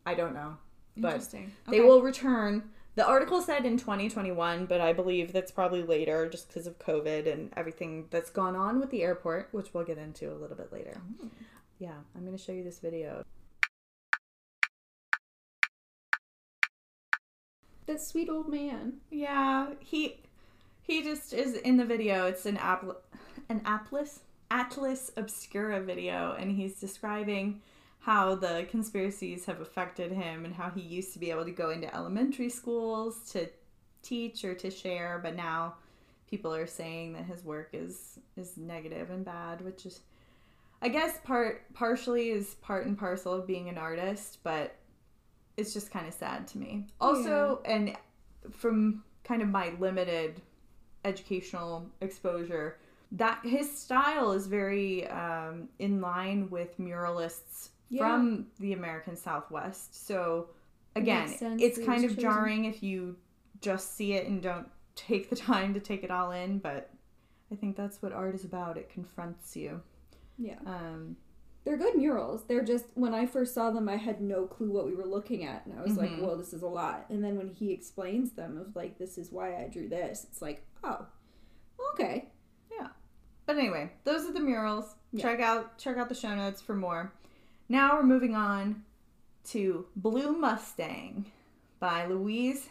I 0.07 0.15
don't 0.15 0.33
know, 0.33 0.57
but 0.97 1.09
Interesting. 1.15 1.53
they 1.69 1.81
will 1.81 2.01
return. 2.01 2.71
The 2.97 3.07
article 3.07 3.41
said 3.41 3.65
in 3.65 3.77
2021, 3.77 4.67
but 4.67 4.81
I 4.81 4.93
believe 4.93 5.33
that's 5.33 5.53
probably 5.53 5.83
later 5.83 6.29
just 6.29 6.49
because 6.49 6.67
of 6.67 6.79
COVID 6.79 7.31
and 7.33 7.53
everything 7.57 8.07
that's 8.11 8.31
gone 8.31 8.57
on 8.57 8.81
with 8.81 8.91
the 8.91 9.03
airport, 9.03 9.49
which 9.53 9.73
we'll 9.73 9.85
get 9.85 9.97
into 9.97 10.33
a 10.33 10.35
little 10.35 10.57
bit 10.57 10.73
later. 10.73 11.01
Oh. 11.23 11.29
Yeah, 11.79 11.95
I'm 12.15 12.27
going 12.27 12.37
to 12.37 12.43
show 12.43 12.53
you 12.53 12.65
this 12.65 12.81
video. 12.81 13.25
That 17.87 18.01
sweet 18.01 18.29
old 18.29 18.49
man. 18.49 18.95
Yeah, 19.11 19.69
he 19.81 20.21
he 20.83 21.03
just 21.03 21.33
is 21.33 21.55
in 21.55 21.77
the 21.77 21.85
video. 21.85 22.27
It's 22.27 22.47
an 22.47 22.57
apl 22.59 22.97
an 23.49 23.63
Atlas 23.65 24.21
Atlas 24.51 25.11
Obscura 25.17 25.81
video, 25.81 26.37
and 26.39 26.53
he's 26.53 26.79
describing 26.79 27.63
how 28.01 28.35
the 28.35 28.67
conspiracies 28.71 29.45
have 29.45 29.61
affected 29.61 30.11
him 30.11 30.45
and 30.45 30.55
how 30.55 30.71
he 30.71 30.81
used 30.81 31.13
to 31.13 31.19
be 31.19 31.31
able 31.31 31.45
to 31.45 31.51
go 31.51 31.71
into 31.71 31.95
elementary 31.95 32.49
schools 32.49 33.31
to 33.31 33.49
teach 34.03 34.45
or 34.45 34.55
to 34.55 34.71
share, 34.71 35.21
but 35.23 35.37
now 35.37 35.75
people 36.29 36.55
are 36.55 36.67
saying 36.67 37.13
that 37.13 37.25
his 37.25 37.45
work 37.45 37.71
is 37.73 38.19
is 38.37 38.57
negative 38.57 39.11
and 39.11 39.25
bad, 39.25 39.61
which 39.61 39.85
is 39.85 40.01
I 40.81 40.89
guess 40.89 41.19
part 41.25 41.73
partially 41.75 42.31
is 42.31 42.55
part 42.63 42.87
and 42.87 42.99
parcel 42.99 43.35
of 43.35 43.47
being 43.47 43.69
an 43.69 43.77
artist, 43.77 44.39
but 44.43 44.77
it's 45.59 45.75
just 45.75 45.91
kind 45.91 46.07
of 46.09 46.15
sad 46.15 46.49
to 46.49 46.59
me. 46.59 46.87
Also, 47.01 47.61
and 47.67 47.95
from 48.51 49.05
kind 49.25 49.43
of 49.43 49.49
my 49.49 49.75
limited 49.79 50.41
educational 51.05 51.87
exposure, 52.01 52.79
that 53.13 53.41
his 53.45 53.71
style 53.71 54.33
is 54.33 54.47
very 54.47 55.07
um, 55.09 55.69
in 55.79 56.01
line 56.01 56.49
with 56.49 56.79
muralists 56.79 57.71
Yeah. 57.91 58.09
from 58.09 58.47
the 58.59 58.73
American 58.73 59.17
Southwest. 59.17 60.07
So 60.07 60.51
again, 60.97 61.35
it's 61.61 61.79
kind 61.85 62.05
of 62.05 62.11
chosen. 62.13 62.21
jarring 62.23 62.65
if 62.65 62.83
you 62.83 63.17
just 63.61 63.97
see 63.97 64.15
it 64.15 64.27
and 64.27 64.41
don't 64.41 64.69
take 64.97 65.29
the 65.29 65.37
time 65.37 65.75
to 65.75 65.81
take 65.81 66.03
it 66.05 66.11
all 66.11 66.31
in, 66.31 66.59
but 66.59 66.91
I 67.53 67.57
think 67.57 67.77
that's 67.77 68.01
what 68.01 68.13
art 68.13 68.35
is 68.35 68.45
about. 68.45 68.77
It 68.79 68.89
confronts 68.91 69.57
you. 69.57 69.83
Yeah. 70.39 70.59
Um, 70.65 71.17
They're 71.65 71.77
good 71.77 71.97
murals. 71.97 72.45
They're 72.47 72.65
just 72.65 72.87
when 72.95 73.13
I 73.13 73.27
first 73.27 73.53
saw 73.55 73.71
them 73.71 73.89
I 73.89 73.97
had 73.97 74.21
no 74.23 74.47
clue 74.47 74.71
what 74.71 74.87
we 74.87 74.95
were 74.95 75.05
looking 75.05 75.45
at 75.45 75.67
and 75.67 75.79
I 75.79 75.83
was 75.83 75.97
like, 75.97 76.11
Mhm. 76.11 76.23
"Well, 76.23 76.37
this 76.39 76.55
is 76.55 76.63
a 76.63 76.67
lot." 76.69 77.05
And 77.11 77.23
then 77.23 77.37
when 77.37 77.49
he 77.49 77.71
explains 77.73 78.33
them 78.33 78.57
of 78.57 78.75
like 78.75 78.97
this 78.99 79.19
is 79.19 79.31
why 79.31 79.57
I 79.63 79.69
drew 79.69 79.87
this. 79.89 80.25
It's 80.25 80.41
like, 80.41 80.65
"Oh. 80.83 81.07
Okay." 81.93 82.31
Yeah." 82.73 82.89
But 83.47 83.59
anyway, 83.59 83.91
those 84.05 84.27
are 84.27 84.33
the 84.33 84.41
murals. 84.41 84.95
Yeah. 85.13 85.23
Check 85.23 85.41
out 85.41 85.77
check 85.77 85.97
out 85.99 86.09
the 86.09 86.15
show 86.15 86.35
notes 86.35 86.63
for 86.63 86.75
more. 86.75 87.13
Now 87.71 87.95
we're 87.95 88.03
moving 88.03 88.35
on 88.35 88.83
to 89.51 89.87
Blue 89.95 90.37
Mustang 90.37 91.27
by 91.79 92.05
Luis 92.07 92.69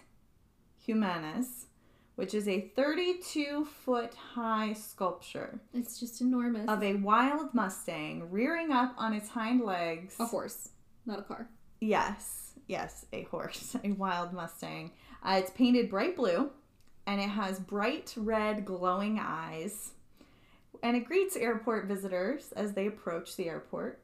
Jimenez, 0.85 1.67
which 2.15 2.33
is 2.33 2.49
a 2.49 2.69
32 2.75 3.63
foot 3.63 4.13
high 4.13 4.73
sculpture 4.73 5.61
It's 5.73 6.01
just 6.01 6.19
enormous. 6.19 6.67
of 6.67 6.83
a 6.83 6.95
wild 6.95 7.53
Mustang 7.53 8.29
rearing 8.29 8.73
up 8.73 8.93
on 8.97 9.13
its 9.13 9.29
hind 9.29 9.61
legs. 9.61 10.15
a 10.19 10.25
horse, 10.25 10.71
not 11.05 11.19
a 11.19 11.23
car. 11.23 11.47
Yes, 11.79 12.55
yes, 12.67 13.05
a 13.13 13.23
horse, 13.23 13.77
a 13.85 13.93
wild 13.93 14.33
Mustang. 14.33 14.91
Uh, 15.23 15.35
it's 15.39 15.51
painted 15.51 15.89
bright 15.89 16.17
blue 16.17 16.49
and 17.07 17.21
it 17.21 17.29
has 17.29 17.57
bright 17.57 18.13
red 18.17 18.65
glowing 18.65 19.17
eyes. 19.17 19.91
And 20.83 20.97
it 20.97 21.05
greets 21.05 21.37
airport 21.37 21.85
visitors 21.85 22.51
as 22.51 22.73
they 22.73 22.87
approach 22.87 23.37
the 23.37 23.47
airport. 23.47 24.01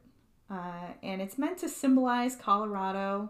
Uh, 0.50 0.92
and 1.02 1.20
it's 1.20 1.38
meant 1.38 1.58
to 1.58 1.68
symbolize 1.68 2.36
Colorado 2.36 3.28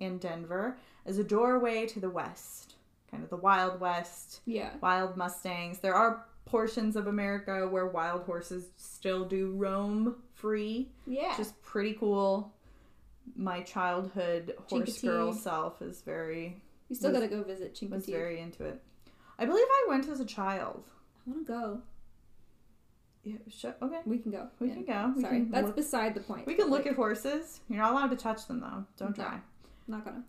and 0.00 0.20
Denver 0.20 0.78
as 1.04 1.18
a 1.18 1.24
doorway 1.24 1.86
to 1.86 2.00
the 2.00 2.10
West, 2.10 2.74
kind 3.10 3.22
of 3.22 3.30
the 3.30 3.36
Wild 3.36 3.78
West, 3.80 4.40
Yeah. 4.46 4.70
wild 4.80 5.16
Mustangs. 5.16 5.78
There 5.80 5.94
are 5.94 6.26
portions 6.46 6.96
of 6.96 7.06
America 7.08 7.66
where 7.68 7.86
wild 7.86 8.22
horses 8.22 8.70
still 8.76 9.24
do 9.24 9.50
roam 9.52 10.16
free 10.34 10.90
Yeah. 11.06 11.30
which 11.30 11.40
is 11.40 11.52
pretty 11.62 11.94
cool. 11.94 12.52
My 13.34 13.62
childhood 13.62 14.54
horse 14.70 15.00
girl 15.02 15.32
self 15.32 15.82
is 15.82 16.02
very 16.02 16.62
You 16.88 16.96
still 16.96 17.10
was- 17.10 17.20
got 17.20 17.28
to 17.28 17.34
go 17.36 17.42
visit 17.42 17.70
was 17.90 18.06
Chincoteague. 18.06 18.12
very 18.12 18.40
into 18.40 18.64
it. 18.64 18.82
I 19.38 19.44
believe 19.44 19.66
I 19.68 19.86
went 19.88 20.08
as 20.08 20.20
a 20.20 20.24
child. 20.24 20.84
I 21.26 21.30
want 21.30 21.46
to 21.46 21.52
go. 21.52 21.82
Yeah, 23.26 23.38
sure, 23.48 23.74
okay. 23.82 23.98
We 24.06 24.18
can 24.18 24.30
go. 24.30 24.48
We 24.60 24.68
Yeah. 24.68 24.74
can 24.74 24.84
go. 24.84 25.12
We 25.16 25.22
Sorry, 25.22 25.36
can 25.40 25.50
that's 25.50 25.66
look, 25.66 25.76
beside 25.76 26.14
the 26.14 26.20
point. 26.20 26.46
we 26.46 26.54
can 26.54 26.68
look 26.68 26.84
Like, 26.84 26.92
at 26.92 26.96
horses. 26.96 27.60
You're 27.68 27.78
not 27.82 27.90
allowed 27.92 28.10
to 28.10 28.16
touch 28.16 28.46
them 28.46 28.60
though. 28.60 28.84
Don't 28.96 29.18
No. 29.18 29.24
try. 29.24 29.40
Not 29.88 30.04
gonna. 30.04 30.24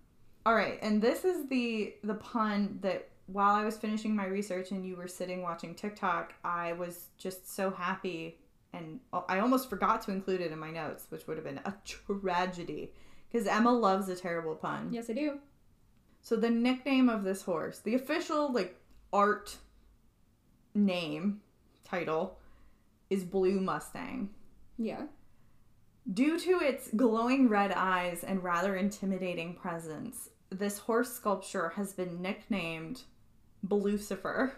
All 0.45 0.55
right, 0.55 0.79
and 0.81 0.99
this 1.01 1.23
is 1.23 1.47
the 1.47 1.93
the 2.03 2.15
pun 2.15 2.79
that 2.81 3.09
while 3.27 3.53
I 3.53 3.63
was 3.65 3.77
finishing 3.77 4.15
my 4.15 4.25
research 4.25 4.71
and 4.71 4.83
you 4.85 4.95
were 4.95 5.07
sitting 5.07 5.41
watching 5.43 5.75
TikTok, 5.75 6.33
I 6.43 6.73
was 6.73 7.09
just 7.17 7.53
so 7.53 7.69
happy 7.69 8.39
and 8.73 8.99
oh, 9.13 9.25
I 9.29 9.39
almost 9.39 9.69
forgot 9.69 10.01
to 10.03 10.11
include 10.11 10.41
it 10.41 10.51
in 10.51 10.57
my 10.59 10.71
notes, 10.71 11.05
which 11.09 11.27
would 11.27 11.37
have 11.37 11.43
been 11.45 11.59
a 11.65 11.75
tragedy 11.85 12.93
because 13.31 13.45
Emma 13.45 13.71
loves 13.71 14.09
a 14.09 14.15
terrible 14.15 14.55
pun. 14.55 14.89
Yes, 14.91 15.09
I 15.09 15.13
do. 15.13 15.39
So 16.21 16.35
the 16.35 16.49
nickname 16.49 17.09
of 17.09 17.23
this 17.23 17.43
horse, 17.43 17.79
the 17.79 17.93
official 17.95 18.51
like 18.51 18.75
art 19.13 19.57
name 20.73 21.41
title 21.83 22.37
is 23.09 23.23
Blue 23.23 23.59
Mustang. 23.59 24.29
Yeah. 24.77 25.03
Due 26.11 26.39
to 26.39 26.59
its 26.59 26.89
glowing 26.95 27.49
red 27.49 27.71
eyes 27.71 28.23
and 28.23 28.43
rather 28.43 28.75
intimidating 28.75 29.55
presence, 29.55 30.29
this 30.49 30.79
horse 30.79 31.13
sculpture 31.13 31.69
has 31.69 31.93
been 31.93 32.21
nicknamed 32.21 33.01
Blucifer. 33.65 34.53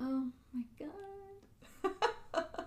Oh 0.00 0.28
my 0.52 0.62
god. 0.78 1.92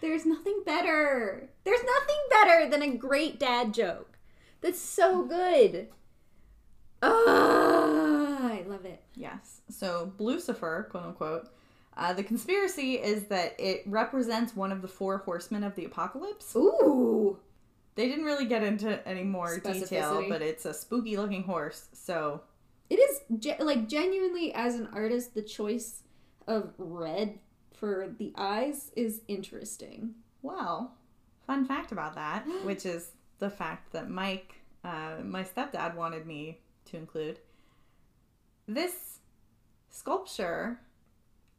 There's 0.00 0.26
nothing 0.26 0.62
better. 0.66 1.48
There's 1.64 1.82
nothing 1.82 2.16
better 2.30 2.68
than 2.68 2.82
a 2.82 2.96
great 2.96 3.40
dad 3.40 3.72
joke. 3.72 4.18
That's 4.60 4.80
so 4.80 5.24
good. 5.24 5.88
Ah, 7.02 8.50
I 8.50 8.64
love 8.66 8.84
it. 8.84 9.02
Yes. 9.14 9.62
So 9.70 10.12
Blucifer, 10.18 10.88
quote 10.88 11.04
unquote, 11.04 11.48
uh, 11.96 12.12
the 12.12 12.22
conspiracy 12.22 12.94
is 12.94 13.24
that 13.24 13.54
it 13.58 13.82
represents 13.86 14.56
one 14.56 14.72
of 14.72 14.82
the 14.82 14.88
four 14.88 15.18
horsemen 15.18 15.62
of 15.62 15.74
the 15.76 15.84
apocalypse. 15.84 16.54
Ooh. 16.56 17.38
They 17.94 18.08
didn't 18.08 18.24
really 18.24 18.46
get 18.46 18.64
into 18.64 19.06
any 19.06 19.22
more 19.22 19.58
detail, 19.58 20.24
but 20.28 20.42
it's 20.42 20.64
a 20.64 20.74
spooky 20.74 21.16
looking 21.16 21.44
horse. 21.44 21.86
So 21.92 22.40
It 22.90 22.96
is 22.96 23.20
ge- 23.38 23.60
like 23.60 23.88
genuinely 23.88 24.52
as 24.52 24.74
an 24.74 24.88
artist, 24.92 25.34
the 25.34 25.42
choice 25.42 26.02
of 26.48 26.74
red 26.76 27.38
for 27.72 28.12
the 28.18 28.32
eyes 28.36 28.90
is 28.96 29.20
interesting. 29.28 30.14
Well, 30.42 30.94
fun 31.46 31.64
fact 31.66 31.92
about 31.92 32.16
that, 32.16 32.44
which 32.64 32.84
is 32.84 33.12
the 33.38 33.50
fact 33.50 33.92
that 33.92 34.10
Mike, 34.10 34.56
uh, 34.82 35.18
my 35.22 35.44
stepdad, 35.44 35.94
wanted 35.94 36.26
me 36.26 36.58
to 36.86 36.96
include. 36.96 37.38
This 38.66 39.18
sculpture 39.90 40.80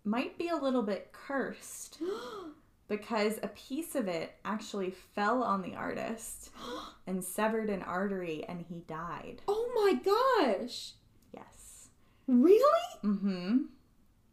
might 0.06 0.38
be 0.38 0.50
a 0.50 0.56
little 0.56 0.84
bit 0.84 1.12
cursed 1.12 2.00
because 2.88 3.40
a 3.42 3.48
piece 3.50 3.96
of 3.96 4.08
it 4.08 4.36
actually 4.46 4.92
fell 4.92 5.44
on 5.44 5.62
the 5.62 5.76
artist 5.76 6.52
and 7.08 7.24
severed 7.24 7.70
an 7.70 7.82
artery 7.82 8.46
and 8.48 8.66
he 8.68 8.82
died. 8.88 9.42
oh 9.48 9.70
my 9.76 9.94
gosh. 9.94 10.94
Yes. 11.34 11.90
Really? 12.28 12.62
Mm-hmm. 13.04 13.58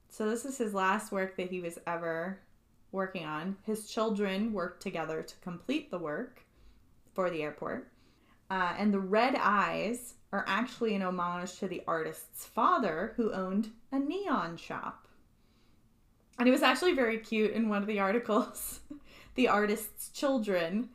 So 0.08 0.28
this 0.28 0.44
is 0.44 0.58
his 0.58 0.74
last 0.74 1.10
work 1.12 1.36
that 1.36 1.50
he 1.50 1.60
was 1.60 1.78
ever 1.86 2.40
working 2.90 3.24
on. 3.24 3.56
His 3.64 3.88
children 3.88 4.52
worked 4.52 4.82
together 4.82 5.22
to 5.22 5.36
complete 5.36 5.90
the 5.90 5.98
work 5.98 6.44
for 7.14 7.30
the 7.30 7.42
airport. 7.42 7.90
Uh, 8.50 8.74
and 8.78 8.92
the 8.92 9.00
red 9.00 9.34
eyes 9.38 10.14
are 10.30 10.44
actually 10.46 10.94
an 10.94 11.02
homage 11.02 11.58
to 11.58 11.68
the 11.68 11.82
artist's 11.86 12.44
father, 12.44 13.14
who 13.16 13.32
owned 13.32 13.70
a 13.90 13.98
neon 13.98 14.56
shop. 14.56 15.08
And 16.42 16.48
it 16.48 16.50
was 16.52 16.62
actually 16.64 16.94
very 16.94 17.18
cute 17.18 17.52
in 17.52 17.68
one 17.68 17.82
of 17.82 17.86
the 17.86 18.00
articles. 18.00 18.80
the 19.36 19.46
artist's 19.46 20.08
children, 20.08 20.88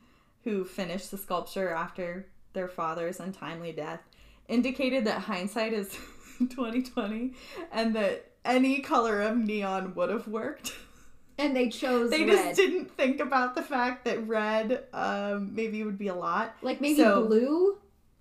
who 0.44 0.62
finished 0.62 1.10
the 1.10 1.16
sculpture 1.16 1.70
after 1.70 2.26
their 2.52 2.68
father's 2.68 3.18
untimely 3.18 3.72
death, 3.72 4.02
indicated 4.46 5.06
that 5.06 5.20
hindsight 5.22 5.72
is 5.72 5.88
2020 6.38 7.32
and 7.72 7.96
that 7.96 8.26
any 8.44 8.80
color 8.80 9.22
of 9.22 9.38
neon 9.38 9.94
would 9.94 10.10
have 10.10 10.28
worked. 10.28 10.74
And 11.38 11.56
they 11.56 11.70
chose 11.70 12.10
They 12.10 12.24
red. 12.24 12.32
just 12.54 12.56
didn't 12.56 12.90
think 12.94 13.18
about 13.20 13.54
the 13.54 13.62
fact 13.62 14.04
that 14.04 14.28
red 14.28 14.84
um, 14.92 15.54
maybe 15.54 15.82
would 15.82 15.96
be 15.96 16.08
a 16.08 16.14
lot. 16.14 16.54
like 16.60 16.82
maybe 16.82 16.96
So- 17.00 17.24
blue. 17.26 17.78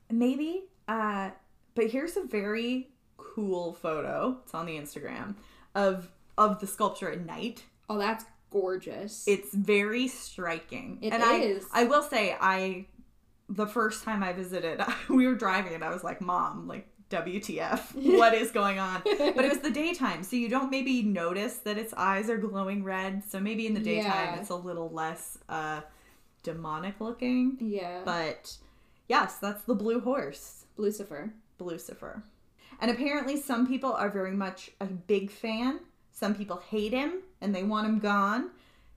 Maybe. 0.09 0.63
Uh, 0.88 1.32
but 1.75 1.88
here's 1.88 2.15
a 2.15 2.23
very 2.23 2.88
cool 3.17 3.73
photo. 3.73 4.38
It's 4.43 4.53
on 4.53 4.65
the 4.65 4.78
Instagram 4.78 5.36
of 5.75 6.07
of 6.38 6.60
the 6.60 6.68
sculpture 6.68 7.12
at 7.12 7.26
night. 7.26 7.64
Oh, 7.90 7.98
that's 7.98 8.26
gorgeous. 8.52 9.24
It's 9.28 9.54
very 9.54 10.08
striking. 10.08 11.00
It 11.02 11.14
and 11.14 11.24
is. 11.44 11.66
I 11.74 11.82
I 11.82 11.84
will 11.86 12.04
say 12.04 12.36
I 12.40 12.86
the 13.50 13.66
first 13.68 14.04
time 14.04 14.24
I 14.24 14.34
visited, 14.34 14.82
we 15.10 15.26
were 15.28 15.36
driving 15.36 15.74
and 15.74 15.84
I 15.84 15.90
was 15.90 16.04
like, 16.04 16.20
"Mom, 16.22 16.68
like 16.68 16.88
WTF? 17.10 17.96
What 18.18 18.34
is 18.34 18.52
going 18.52 18.78
on?" 18.80 19.02
but 19.04 19.46
it 19.46 19.50
was 19.50 19.60
the 19.60 19.72
daytime, 19.84 20.24
so 20.24 20.36
you 20.36 20.50
don't 20.50 20.70
maybe 20.70 21.02
notice 21.04 21.58
that 21.60 21.78
its 21.78 21.94
eyes 21.94 22.30
are 22.30 22.38
glowing 22.38 22.84
red. 22.84 23.24
So 23.30 23.40
maybe 23.40 23.66
in 23.66 23.74
the 23.74 23.80
daytime 23.80 24.34
Yeah. 24.34 24.40
it's 24.40 24.50
a 24.50 24.56
little 24.56 24.90
less 24.90 25.38
uh 25.50 25.82
demonic 26.44 27.00
looking. 27.00 27.58
yeah. 27.62 28.02
But 28.06 28.58
yes, 29.08 29.36
that's 29.38 29.64
the 29.64 29.76
blue 29.76 30.00
horse. 30.02 30.66
Lucifer. 30.78 31.34
Lucifer. 31.60 32.24
And 32.80 32.92
apparently, 32.92 33.38
some 33.38 33.66
people 33.66 33.92
are 33.94 34.10
very 34.10 34.32
much 34.34 34.72
a 34.80 34.86
big 34.86 35.32
fan. 35.32 35.80
Some 36.20 36.34
people 36.34 36.57
hate 36.70 36.93
him 36.93 37.22
and 37.41 37.53
they 37.53 37.61
want 37.61 37.86
him 37.88 37.99
gone. 37.99 38.49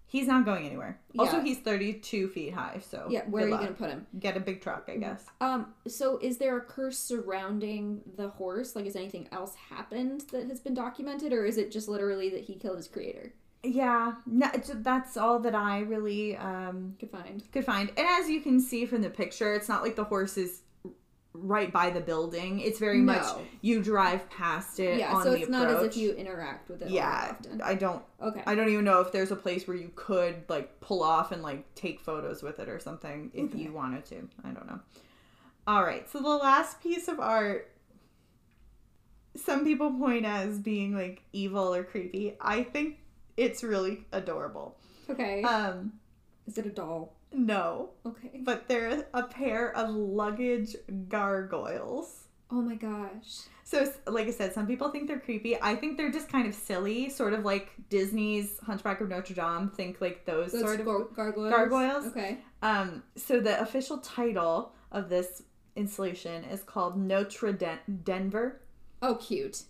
He's 0.06 0.26
not 0.26 0.46
going 0.46 0.64
anywhere. 0.66 0.98
Also, 1.18 1.40
he's 1.40 1.58
32 1.58 2.28
feet 2.28 2.54
high, 2.54 2.80
so 2.82 3.06
Yeah, 3.10 3.24
where 3.28 3.44
are 3.44 3.48
you 3.48 3.54
gonna 3.56 3.72
put 3.72 3.90
him? 3.90 4.06
get 4.18 4.38
a 4.38 4.40
big 4.40 4.62
truck? 4.62 4.88
I 4.88 4.96
guess. 4.96 5.24
Um, 5.40 5.74
so 5.86 6.18
is 6.22 6.38
there 6.38 6.56
a 6.56 6.62
curse 6.62 6.98
surrounding 6.98 8.00
the 8.16 8.28
horse? 8.28 8.74
Like, 8.74 8.86
has 8.86 8.96
anything 8.96 9.28
else 9.32 9.54
happened 9.54 10.22
that 10.32 10.48
has 10.48 10.60
been 10.60 10.72
documented, 10.74 11.32
or 11.34 11.44
is 11.44 11.58
it 11.58 11.70
just 11.70 11.88
literally 11.88 12.30
that 12.30 12.40
he 12.44 12.54
killed 12.54 12.78
his 12.78 12.88
creator? 12.88 13.34
Yeah, 13.62 14.14
no, 14.26 14.48
it's, 14.54 14.70
that's 14.76 15.18
all 15.18 15.38
that 15.40 15.54
I 15.54 15.80
really 15.80 16.36
um, 16.38 16.96
Could 16.98 17.10
find. 17.10 17.42
could 17.52 17.66
find. 17.66 17.90
And 17.90 18.06
as 18.08 18.30
you 18.30 18.40
can 18.40 18.58
see 18.60 18.86
from 18.86 19.02
the 19.02 19.10
picture, 19.10 19.52
it's 19.54 19.68
not 19.68 19.82
like 19.82 19.94
the 19.94 20.04
horse 20.04 20.38
is 20.38 20.62
right 21.32 21.72
by 21.72 21.90
the 21.90 22.00
building. 22.00 22.60
It's 22.60 22.78
very 22.78 23.00
much 23.00 23.24
you 23.60 23.82
drive 23.82 24.28
past 24.30 24.80
it. 24.80 24.98
Yeah, 24.98 25.22
so 25.22 25.32
it's 25.32 25.48
not 25.48 25.68
as 25.70 25.82
if 25.84 25.96
you 25.96 26.12
interact 26.12 26.68
with 26.68 26.82
it. 26.82 26.90
Yeah, 26.90 27.36
often. 27.38 27.60
I 27.62 27.74
don't 27.74 28.02
Okay. 28.20 28.42
I 28.46 28.54
don't 28.54 28.68
even 28.68 28.84
know 28.84 29.00
if 29.00 29.12
there's 29.12 29.30
a 29.30 29.36
place 29.36 29.66
where 29.68 29.76
you 29.76 29.90
could 29.94 30.42
like 30.48 30.80
pull 30.80 31.02
off 31.02 31.30
and 31.32 31.42
like 31.42 31.72
take 31.74 32.00
photos 32.00 32.42
with 32.42 32.58
it 32.58 32.68
or 32.68 32.78
something 32.80 33.30
if 33.32 33.50
Okay. 33.54 33.58
you 33.58 33.72
wanted 33.72 34.04
to. 34.06 34.28
I 34.44 34.50
don't 34.50 34.66
know. 34.66 34.80
All 35.66 35.84
right, 35.84 36.08
so 36.10 36.18
the 36.20 36.28
last 36.28 36.82
piece 36.82 37.06
of 37.06 37.20
art 37.20 37.70
some 39.36 39.62
people 39.64 39.92
point 39.92 40.24
as 40.26 40.58
being 40.58 40.94
like 40.94 41.22
evil 41.32 41.72
or 41.72 41.84
creepy. 41.84 42.36
I 42.40 42.64
think 42.64 42.98
it's 43.36 43.62
really 43.62 44.04
adorable. 44.12 44.76
Okay. 45.08 45.42
Um 45.44 45.92
is 46.46 46.58
it 46.58 46.66
a 46.66 46.70
doll? 46.70 47.14
No, 47.32 47.90
Okay. 48.06 48.40
but 48.42 48.68
they're 48.68 49.06
a 49.14 49.22
pair 49.24 49.74
of 49.76 49.90
luggage 49.94 50.76
gargoyles. 51.08 52.24
Oh 52.50 52.60
my 52.62 52.74
gosh. 52.74 53.42
So, 53.62 53.92
like 54.08 54.26
I 54.26 54.32
said, 54.32 54.52
some 54.52 54.66
people 54.66 54.90
think 54.90 55.06
they're 55.06 55.20
creepy. 55.20 55.56
I 55.62 55.76
think 55.76 55.96
they're 55.96 56.10
just 56.10 56.28
kind 56.28 56.48
of 56.48 56.54
silly, 56.54 57.08
sort 57.08 57.32
of 57.32 57.44
like 57.44 57.70
Disney's 57.88 58.58
Hunchback 58.60 59.00
of 59.00 59.08
Notre 59.08 59.32
Dame. 59.34 59.70
Think 59.76 60.00
like 60.00 60.24
those 60.24 60.50
Those 60.50 60.62
sort 60.62 60.80
of 60.80 60.86
gar- 60.86 61.04
gargoyles. 61.14 61.50
gargoyles? 61.52 62.06
Okay. 62.06 62.38
Um, 62.62 63.04
so 63.14 63.38
the 63.38 63.60
official 63.60 63.98
title 63.98 64.72
of 64.90 65.08
this 65.08 65.44
installation 65.76 66.42
is 66.44 66.62
called 66.64 66.96
Notre 66.98 67.52
Den- 67.52 67.78
Denver, 68.02 68.60
Oh, 69.02 69.14
cute. 69.14 69.62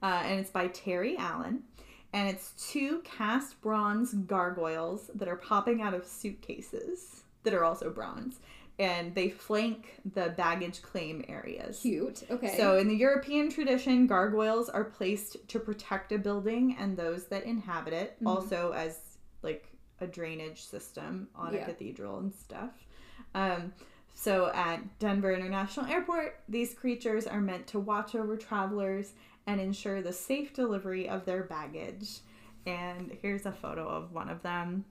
uh, 0.00 0.22
and 0.24 0.38
it's 0.38 0.50
by 0.50 0.68
Terry 0.68 1.16
Allen, 1.18 1.64
and 2.12 2.28
it's 2.28 2.52
two 2.70 3.00
cast 3.04 3.60
bronze 3.60 4.14
gargoyles 4.14 5.10
that 5.14 5.28
are 5.28 5.36
popping 5.36 5.82
out 5.82 5.94
of 5.94 6.06
suitcases 6.06 7.22
that 7.42 7.54
are 7.54 7.64
also 7.64 7.90
bronze, 7.90 8.40
and 8.78 9.14
they 9.14 9.28
flank 9.28 9.96
the 10.14 10.30
baggage 10.36 10.82
claim 10.82 11.24
areas. 11.28 11.80
Cute. 11.80 12.22
Okay. 12.30 12.56
So, 12.56 12.78
in 12.78 12.88
the 12.88 12.94
European 12.96 13.50
tradition, 13.50 14.06
gargoyles 14.06 14.68
are 14.68 14.84
placed 14.84 15.48
to 15.48 15.58
protect 15.58 16.12
a 16.12 16.18
building 16.18 16.76
and 16.78 16.96
those 16.96 17.26
that 17.26 17.44
inhabit 17.44 17.92
it, 17.92 18.16
Mhm. 18.22 18.28
also 18.28 18.72
as 18.72 19.00
like 19.42 19.68
a 20.00 20.06
drainage 20.06 20.62
system 20.64 21.28
on 21.34 21.54
Yeah. 21.54 21.62
a 21.62 21.64
cathedral 21.64 22.18
and 22.18 22.32
stuff. 22.32 22.70
Um, 23.34 23.72
so, 24.14 24.50
at 24.54 24.98
Denver 24.98 25.32
International 25.32 25.86
Airport, 25.86 26.40
these 26.48 26.74
creatures 26.74 27.26
are 27.26 27.40
meant 27.40 27.66
to 27.68 27.78
watch 27.78 28.14
over 28.14 28.36
travelers 28.36 29.12
and 29.48 29.60
ensure 29.60 30.02
the 30.02 30.12
safe 30.12 30.52
delivery 30.52 31.08
of 31.08 31.24
their 31.24 31.42
baggage. 31.42 32.18
And 32.66 33.16
here's 33.22 33.46
a 33.46 33.52
photo 33.52 33.88
of 33.88 34.12
one 34.12 34.28
of 34.28 34.42
them. 34.42 34.84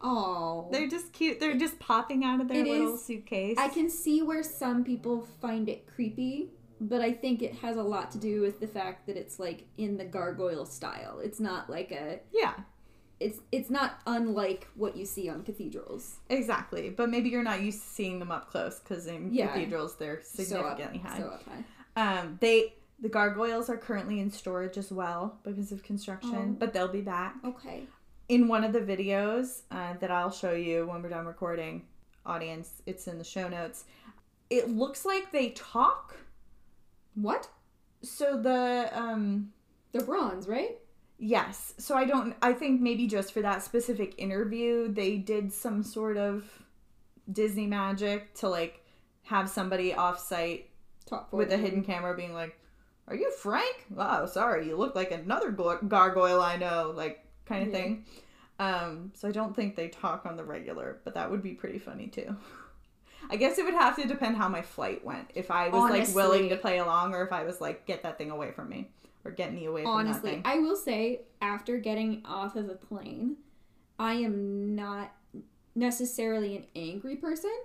oh. 0.00 0.68
They're 0.72 0.88
just 0.88 1.12
cute. 1.12 1.38
They're 1.40 1.56
just 1.58 1.78
popping 1.78 2.24
out 2.24 2.40
of 2.40 2.48
their 2.48 2.60
It 2.64 2.66
little 2.68 2.94
is- 2.94 3.04
suitcase. 3.04 3.56
I 3.58 3.68
can 3.68 3.90
see 3.90 4.22
where 4.22 4.42
some 4.42 4.82
people 4.84 5.26
find 5.40 5.68
it 5.68 5.86
creepy, 5.86 6.50
but 6.80 7.00
I 7.02 7.12
think 7.12 7.42
it 7.42 7.54
has 7.56 7.76
a 7.76 7.82
lot 7.82 8.10
to 8.12 8.18
do 8.18 8.40
with 8.40 8.60
the 8.60 8.66
fact 8.66 9.06
that 9.06 9.16
it's 9.16 9.38
like 9.38 9.66
in 9.76 9.96
the 9.98 10.04
gargoyle 10.04 10.64
style. 10.66 11.20
It's 11.22 11.40
not 11.40 11.68
like 11.68 11.90
a 11.92 12.20
yeah. 12.32 12.54
it's 13.20 13.40
it's 13.52 13.68
not 13.68 14.00
unlike 14.06 14.68
what 14.76 14.96
you 14.96 15.04
see 15.04 15.28
on 15.28 15.42
cathedrals. 15.42 16.18
Exactly, 16.30 16.88
but 16.90 17.10
maybe 17.10 17.28
you're 17.28 17.42
not 17.42 17.60
used 17.62 17.82
to 17.82 17.88
seeing 17.88 18.20
them 18.20 18.30
up 18.30 18.48
close 18.50 18.78
because 18.78 19.06
in 19.06 19.34
Yeah. 19.34 19.48
cathedrals 19.48 19.96
they're 19.96 20.22
significantly 20.22 21.00
so 21.04 21.06
up, 21.06 21.12
high. 21.12 21.18
So 21.18 21.26
up 21.26 21.42
high. 21.44 21.64
Um, 22.20 22.38
they 22.40 22.74
the 23.00 23.08
gargoyles 23.08 23.68
are 23.70 23.76
currently 23.76 24.20
in 24.20 24.30
storage 24.30 24.76
as 24.76 24.90
well 24.90 25.38
because 25.44 25.70
of 25.72 25.82
construction, 25.82 26.34
Oh. 26.52 26.56
but 26.58 26.72
they'll 26.72 26.88
be 26.88 27.00
back 27.00 27.36
Okay. 27.44 27.86
in 28.28 28.48
one 28.48 28.64
of 28.64 28.72
the 28.72 28.80
videos 28.80 29.62
uh, 29.70 29.94
that 30.00 30.10
I'll 30.10 30.30
show 30.30 30.52
you 30.52 30.86
when 30.86 31.02
we're 31.02 31.08
done 31.10 31.26
recording. 31.26 31.86
Audience, 32.26 32.82
it's 32.86 33.06
in 33.06 33.16
the 33.18 33.24
show 33.24 33.48
notes. 33.48 33.84
It 34.50 34.68
looks 34.68 35.04
like 35.04 35.30
they 35.32 35.50
talk. 35.50 36.16
What? 37.14 37.48
So 38.02 38.40
the 38.40 38.90
um 38.92 39.52
They're 39.92 40.02
bronze, 40.02 40.46
right? 40.46 40.78
Yes. 41.18 41.74
So 41.78 41.96
I 41.96 42.04
don't 42.04 42.34
I 42.42 42.52
think 42.52 42.80
maybe 42.80 43.06
just 43.06 43.32
for 43.32 43.40
that 43.42 43.62
specific 43.62 44.14
interview 44.18 44.92
they 44.92 45.16
did 45.16 45.52
some 45.52 45.82
sort 45.82 46.16
of 46.16 46.44
Disney 47.30 47.66
magic 47.66 48.34
to 48.36 48.48
like 48.48 48.84
have 49.22 49.48
somebody 49.48 49.94
off 49.94 50.18
site 50.18 50.70
Talk 51.06 51.30
for 51.30 51.36
with 51.36 51.52
a 51.52 51.56
hidden 51.56 51.82
camera 51.82 52.14
being 52.16 52.34
like, 52.34 52.58
"Are 53.08 53.16
you 53.16 53.30
Frank? 53.32 53.86
Oh, 53.96 54.26
sorry, 54.26 54.68
you 54.68 54.76
look 54.76 54.94
like 54.94 55.10
another 55.10 55.50
gargoyle 55.50 56.40
I 56.40 56.56
know," 56.56 56.92
like 56.94 57.24
kind 57.46 57.62
of 57.62 57.68
Yeah. 57.68 57.74
thing. 57.74 58.06
Um, 58.58 59.12
so 59.14 59.28
I 59.28 59.32
don't 59.32 59.54
think 59.54 59.76
they 59.76 59.88
talk 59.88 60.26
on 60.26 60.36
the 60.36 60.44
regular, 60.44 61.00
but 61.04 61.14
that 61.14 61.30
would 61.30 61.42
be 61.42 61.52
pretty 61.52 61.78
funny 61.78 62.08
too. 62.08 62.36
I 63.30 63.36
guess 63.36 63.58
it 63.58 63.64
would 63.64 63.74
have 63.74 63.96
to 63.96 64.06
depend 64.06 64.36
how 64.36 64.48
my 64.48 64.62
flight 64.62 65.04
went. 65.04 65.30
If 65.34 65.50
I 65.50 65.68
was 65.68 65.90
like 65.90 66.14
willing 66.14 66.48
to 66.48 66.56
play 66.56 66.78
along, 66.78 67.14
or 67.14 67.22
if 67.24 67.32
I 67.32 67.44
was 67.44 67.60
like, 67.60 67.86
"Get 67.86 68.02
that 68.02 68.18
thing 68.18 68.30
away 68.30 68.52
from 68.52 68.68
me," 68.68 68.90
or 69.24 69.30
"Get 69.30 69.52
me 69.52 69.66
away 69.66 69.82
from 69.82 69.92
Honestly, 69.92 70.30
that 70.30 70.36
thing." 70.36 70.42
I 70.44 70.58
will 70.58 70.76
say 70.76 71.22
after 71.40 71.78
getting 71.78 72.22
off 72.24 72.56
of 72.56 72.68
a 72.68 72.74
plane, 72.74 73.36
I 73.98 74.14
am 74.14 74.74
not 74.74 75.12
necessarily 75.74 76.56
an 76.56 76.66
angry 76.74 77.16
person, 77.16 77.56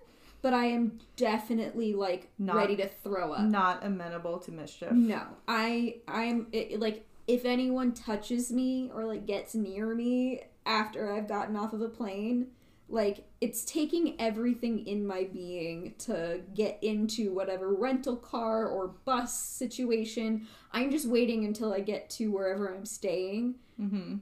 but 0.43 0.53
I 0.53 0.65
am 0.65 0.99
definitely 1.15 1.93
like 1.95 2.29
Not- 2.37 2.57
ready 2.57 2.75
to 2.75 2.87
throw 2.87 3.33
up. 3.33 3.41
Not 3.49 3.83
amenable 3.83 4.37
to 4.39 4.51
mischief. 4.51 4.91
No, 4.91 5.23
I 5.47 5.95
I 6.07 6.25
am 6.25 6.47
it, 6.51 6.79
like 6.79 7.05
if 7.25 7.45
anyone 7.45 7.93
touches 7.93 8.51
me 8.51 8.91
or 8.93 9.05
like 9.05 9.25
gets 9.25 9.55
near 9.55 9.95
me 9.95 10.41
after 10.67 11.11
I've 11.11 11.27
gotten 11.27 11.55
off 11.55 11.73
of 11.73 11.81
a 11.81 11.87
plane, 11.89 12.47
like 12.89 13.25
it's 13.41 13.63
taking 13.65 14.19
everything 14.19 14.85
in 14.85 15.07
my 15.07 15.23
being 15.31 15.93
to 15.99 16.41
get 16.53 16.77
into 16.83 17.33
whatever 17.33 17.73
rental 17.73 18.17
car 18.17 18.67
or 18.67 18.89
bus 19.05 19.33
situation. 19.33 20.47
I'm 20.73 20.91
just 20.91 21.07
waiting 21.07 21.45
until 21.45 21.73
I 21.73 21.79
get 21.79 22.09
to 22.11 22.27
wherever 22.31 22.73
I'm 22.73 22.85
staying 22.85 23.55
Mm-hmm. 23.81 24.17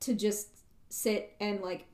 to 0.00 0.14
just 0.14 0.48
sit 0.88 1.36
and 1.40 1.60
like 1.60 1.86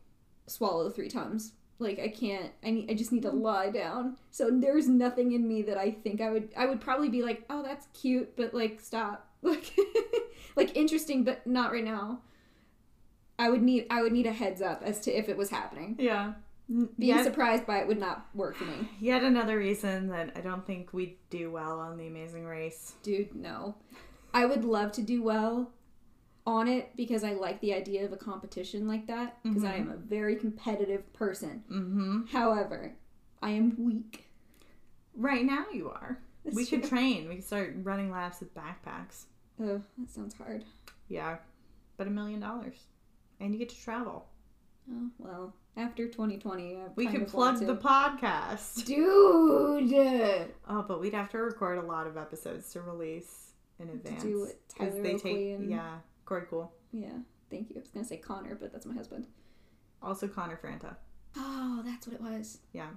swallow 0.47 0.89
three 0.89 1.09
tums. 1.09 1.53
Like 1.79 1.99
I 1.99 2.09
can't. 2.09 2.53
I 2.65 2.71
need. 2.71 2.91
I 2.91 2.95
just 2.95 3.13
need 3.13 3.23
to 3.23 3.31
lie 3.31 3.71
down. 3.71 4.17
So 4.31 4.51
there's 4.51 4.89
nothing 4.89 5.33
in 5.33 5.47
me 5.49 5.63
that 5.63 5.77
I 5.77 5.91
think 5.91 6.21
I 6.21 6.31
would. 6.31 6.51
I 6.57 6.67
would 6.67 6.81
probably 6.81 7.09
be 7.09 7.23
like, 7.23 7.45
oh, 7.51 7.63
that's 7.63 7.87
cute, 7.93 8.37
but 8.37 8.55
like 8.55 8.81
stop. 8.81 9.29
Like, 9.45 9.73
like 10.57 10.75
interesting, 10.77 11.23
but 11.23 11.47
not 11.47 11.71
right 11.71 11.85
now. 11.85 12.21
I 13.39 13.51
would 13.51 13.63
need. 13.63 13.87
I 13.91 14.01
would 14.01 14.13
need 14.13 14.27
a 14.27 14.33
heads 14.33 14.63
up 14.63 14.83
as 14.83 15.01
to 15.01 15.13
if 15.13 15.29
it 15.29 15.37
was 15.37 15.51
happening. 15.51 15.97
Yeah. 15.99 16.35
Being 16.67 16.89
Yet, 16.97 17.25
surprised 17.25 17.67
by 17.67 17.81
it 17.81 17.87
would 17.87 17.99
not 18.01 18.25
work 18.35 18.57
for 18.57 18.65
me, 18.65 18.89
yet 19.01 19.23
another 19.23 19.59
reason 19.59 20.09
that 20.09 20.33
I 20.35 20.41
don't 20.41 20.67
think 20.67 20.95
we'd 20.95 21.19
do 21.29 21.51
well 21.51 21.79
on 21.79 21.99
The 21.99 22.07
Amazing 22.07 22.47
Race. 22.47 22.95
dude. 23.03 23.35
No, 23.35 23.75
I 24.33 24.47
would 24.47 24.65
love 24.65 24.93
to 24.93 25.03
do 25.03 25.23
well 25.23 25.71
on 26.47 26.69
it 26.69 26.91
because 26.97 27.25
I 27.25 27.33
like 27.33 27.61
the 27.61 27.73
idea 27.75 28.05
of 28.05 28.13
a 28.13 28.17
competition 28.17 28.87
like 28.87 29.07
that 29.07 29.43
because 29.43 29.65
I 29.65 29.73
Mhm. 29.79 29.81
am 29.81 29.91
a 29.91 29.97
very 29.97 30.37
competitive 30.37 31.11
person. 31.15 31.65
Mm-hmm. 31.71 32.25
However, 32.27 32.95
I 33.43 33.51
am 33.51 33.75
weak. 33.83 34.27
Right 35.17 35.45
now 35.45 35.67
you 35.73 35.89
are. 35.91 36.19
That's 36.45 36.55
we 36.57 36.67
could 36.67 36.85
train. 36.85 37.29
We 37.29 37.37
could 37.37 37.45
start 37.45 37.75
running 37.83 38.11
laps 38.11 38.41
with 38.41 38.55
backpacks. 38.55 39.25
Oh, 39.61 39.81
that 39.99 40.11
sounds 40.11 40.35
hard. 40.35 40.65
Yeah. 41.09 41.39
But 41.97 42.07
a 42.09 42.11
million 42.11 42.41
dollars. 42.41 42.87
and 43.41 43.53
you 43.53 43.59
get 43.59 43.69
to 43.71 43.77
travel. 43.81 44.27
Oh, 44.91 45.11
well, 45.19 45.55
after 45.77 46.07
2020, 46.09 46.77
I 46.77 46.87
We 46.95 47.07
could 47.09 47.27
plug 47.27 47.59
the 47.59 47.75
podcast. 47.75 48.85
Dude! 48.87 50.55
Oh, 50.69 50.83
but 50.83 51.01
we'd 51.01 51.15
have 51.15 51.31
to 51.31 51.39
record 51.39 51.79
a 51.79 51.83
lot 51.83 52.07
of 52.07 52.17
episodes 52.17 52.71
to 52.73 52.81
release 52.83 53.53
in 53.79 53.89
advance. 53.89 54.23
do 54.23 54.41
with 54.41 54.57
'Cause 54.77 54.91
Tyler 54.91 55.03
they 55.03 55.15
Oakley 55.15 55.33
take 55.33 55.55
and- 55.59 55.71
yeah, 55.71 55.99
Corey 56.25 56.45
Cool. 56.49 56.73
Yeah, 56.93 57.19
thank 57.51 57.71
you. 57.71 57.77
I 57.77 57.81
was 57.81 57.89
gonna 57.91 58.05
say 58.05 58.17
Connor, 58.17 58.55
but 58.55 58.73
that's 58.73 58.87
my 58.87 58.95
husband. 58.95 59.27
Also 60.03 60.29
Connor 60.29 60.57
Franta. 60.63 60.97
Oh, 61.37 61.83
that's 61.85 62.07
what 62.07 62.15
it 62.15 62.21
was. 62.23 62.59
Yeah. 62.73 62.89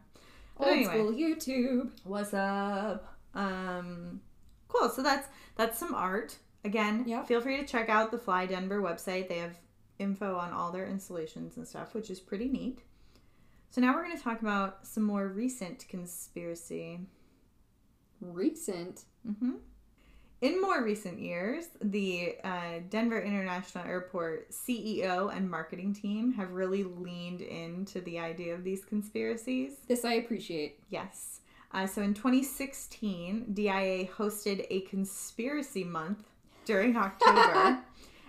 But 0.57 0.67
Old 0.67 0.77
anyway. 0.77 0.93
school 0.93 1.11
YouTube. 1.11 1.91
What's 2.03 2.33
up? 2.33 3.17
Um 3.33 4.21
cool. 4.67 4.89
So 4.89 5.01
that's 5.03 5.27
that's 5.55 5.77
some 5.79 5.93
art. 5.95 6.37
Again, 6.65 7.05
Yep. 7.07 7.27
feel 7.27 7.39
free 7.41 7.57
to 7.57 7.65
check 7.65 7.87
out 7.89 8.11
the 8.11 8.17
Fly 8.17 8.45
Denver 8.45 8.81
website. 8.81 9.29
They 9.29 9.37
have 9.37 9.57
info 9.99 10.35
on 10.35 10.51
all 10.51 10.71
their 10.71 10.85
installations 10.85 11.55
and 11.57 11.67
stuff, 11.67 11.93
which 11.93 12.09
is 12.09 12.19
pretty 12.19 12.49
neat. 12.49 12.79
So 13.69 13.79
now 13.81 13.93
we're 13.93 14.03
going 14.03 14.17
to 14.17 14.23
talk 14.23 14.41
about 14.41 14.85
some 14.85 15.03
more 15.03 15.27
recent 15.27 15.87
conspiracy. 15.87 16.99
Recent. 18.19 19.05
hmm 19.25 19.51
In 20.39 20.61
more 20.61 20.83
recent 20.83 21.19
years, 21.19 21.69
the 21.81 22.35
uh, 22.43 22.81
Denver 22.89 23.19
International 23.19 23.83
Airport 23.85 24.51
CEO 24.51 25.35
and 25.35 25.49
marketing 25.49 25.95
team 25.95 26.31
have 26.33 26.51
really 26.51 26.83
leaned 26.83 27.41
into 27.41 28.01
the 28.01 28.19
idea 28.19 28.53
of 28.53 28.63
these 28.63 28.85
conspiracies. 28.85 29.77
This 29.87 30.05
I 30.05 30.13
appreciate. 30.13 30.79
Yes. 30.89 31.39
Uh, 31.71 31.87
so 31.87 32.03
in 32.03 32.13
2016, 32.13 33.53
DIA 33.53 34.07
hosted 34.07 34.67
a 34.69 34.81
conspiracy 34.81 35.83
month 35.83 36.23
during 36.65 36.95
October, 36.97 37.79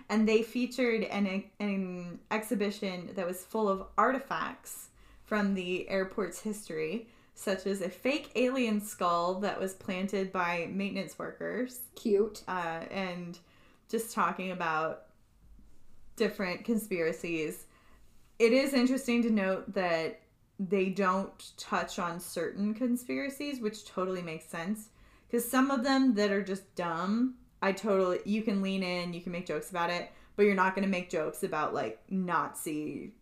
and 0.09 0.27
they 0.27 0.41
featured 0.41 1.03
an, 1.03 1.43
an 1.59 2.19
exhibition 2.31 3.11
that 3.15 3.27
was 3.27 3.45
full 3.45 3.69
of 3.69 3.85
artifacts 3.99 4.87
from 5.25 5.53
the 5.53 5.87
airport's 5.87 6.41
history, 6.41 7.07
such 7.39 7.65
as 7.65 7.79
a 7.79 7.89
fake 7.89 8.31
alien 8.35 8.81
skull 8.81 9.35
that 9.39 9.57
was 9.57 9.73
planted 9.73 10.29
by 10.29 10.67
maintenance 10.73 11.17
workers, 11.17 11.79
Cute. 11.95 12.43
uh, 12.49 12.81
and 12.91 13.39
just 13.87 14.13
talking 14.13 14.51
about 14.51 15.03
different 16.17 16.65
conspiracies. 16.65 17.63
It 18.39 18.51
is 18.51 18.73
interesting 18.73 19.23
to 19.23 19.29
note 19.29 19.73
that 19.73 20.19
they 20.59 20.89
don't 20.89 21.31
touch 21.55 21.97
on 21.97 22.19
certain 22.19 22.73
conspiracies, 22.73 23.61
which 23.61 23.85
totally 23.85 24.21
makes 24.21 24.45
sense. 24.45 24.89
Because 25.25 25.49
some 25.49 25.71
of 25.71 25.85
them 25.85 26.15
that 26.15 26.31
are 26.31 26.43
just 26.43 26.75
dumb, 26.75 27.35
I 27.61 27.71
totally, 27.71 28.19
you 28.25 28.41
can 28.41 28.61
lean 28.61 28.83
in, 28.83 29.13
you 29.13 29.21
can 29.21 29.31
make 29.31 29.45
jokes 29.45 29.69
about 29.69 29.89
it, 29.89 30.11
but 30.35 30.43
you're 30.43 30.55
not 30.55 30.75
going 30.75 30.83
to 30.83 30.91
make 30.91 31.09
jokes 31.09 31.43
about 31.43 31.73
like 31.73 32.01
Nazi 32.09 33.13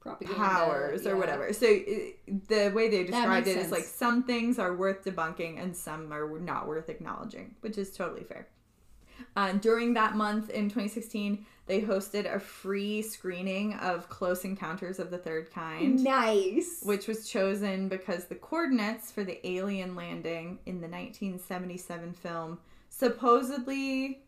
Propaganda. 0.00 0.38
powers 0.38 1.06
or 1.06 1.10
yeah. 1.10 1.14
whatever. 1.16 1.52
So 1.52 1.66
it, 1.68 2.48
the 2.48 2.70
way 2.74 2.88
they 2.88 3.04
described 3.04 3.46
it 3.46 3.56
is 3.56 3.62
sense. 3.62 3.72
like 3.72 3.84
some 3.84 4.22
things 4.22 4.58
are 4.58 4.74
worth 4.74 5.04
debunking 5.04 5.62
and 5.62 5.76
some 5.76 6.12
are 6.12 6.38
not 6.38 6.66
worth 6.66 6.88
acknowledging, 6.88 7.54
which 7.60 7.78
is 7.78 7.90
totally 7.90 8.24
fair. 8.24 8.48
Uh, 9.36 9.52
during 9.52 9.94
that 9.94 10.14
month 10.14 10.50
in 10.50 10.64
2016, 10.64 11.44
they 11.66 11.80
hosted 11.82 12.32
a 12.32 12.40
free 12.40 13.02
screening 13.02 13.74
of 13.74 14.08
Close 14.08 14.44
Encounters 14.44 14.98
of 14.98 15.10
the 15.10 15.18
Third 15.18 15.52
Kind, 15.52 16.02
Nice. 16.02 16.80
which 16.82 17.06
was 17.06 17.28
chosen 17.28 17.88
because 17.88 18.24
the 18.24 18.34
coordinates 18.34 19.10
for 19.10 19.24
the 19.24 19.46
alien 19.46 19.94
landing 19.94 20.58
in 20.66 20.80
the 20.80 20.88
1977 20.88 22.14
film 22.14 22.58
supposedly 22.88 24.22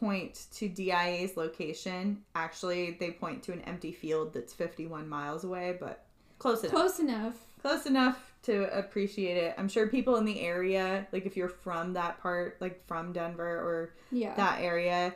point 0.00 0.46
to 0.52 0.68
DIA's 0.68 1.36
location. 1.36 2.22
Actually, 2.34 2.96
they 3.00 3.10
point 3.10 3.42
to 3.44 3.52
an 3.52 3.60
empty 3.62 3.92
field 3.92 4.32
that's 4.32 4.52
51 4.52 5.08
miles 5.08 5.44
away, 5.44 5.76
but 5.78 6.06
close 6.38 6.62
enough. 6.62 6.72
Close 6.74 6.98
enough. 7.00 7.34
Close 7.60 7.86
enough 7.86 8.32
to 8.42 8.72
appreciate 8.76 9.36
it. 9.36 9.54
I'm 9.58 9.68
sure 9.68 9.88
people 9.88 10.16
in 10.16 10.24
the 10.24 10.40
area, 10.40 11.06
like 11.12 11.26
if 11.26 11.36
you're 11.36 11.48
from 11.48 11.92
that 11.94 12.20
part, 12.20 12.56
like 12.60 12.86
from 12.86 13.12
Denver 13.12 13.44
or 13.44 13.94
Yeah. 14.12 14.34
that 14.36 14.60
area, 14.60 15.14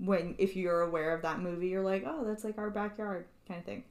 when 0.00 0.34
if 0.38 0.56
you're 0.56 0.80
aware 0.82 1.14
of 1.14 1.22
that 1.22 1.40
movie, 1.40 1.68
you're 1.68 1.84
like, 1.84 2.02
"Oh, 2.06 2.24
that's 2.24 2.42
like 2.44 2.58
our 2.58 2.70
backyard." 2.70 3.26
kind 3.46 3.60
of 3.60 3.66
thing. 3.66 3.84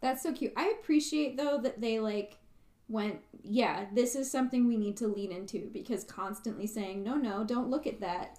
That's 0.00 0.22
so 0.22 0.32
cute. 0.32 0.54
I 0.56 0.70
appreciate 0.80 1.36
though 1.36 1.58
that 1.58 1.80
they 1.82 2.00
like 2.00 2.38
went, 2.88 3.20
yeah, 3.42 3.86
this 3.92 4.14
is 4.16 4.30
something 4.30 4.66
we 4.66 4.76
need 4.76 4.96
to 4.96 5.06
lean 5.08 5.30
into 5.32 5.68
because 5.72 6.02
constantly 6.04 6.66
saying, 6.66 7.02
no, 7.02 7.16
no, 7.16 7.44
don't 7.44 7.68
look 7.68 7.86
at 7.86 8.00
that. 8.00 8.38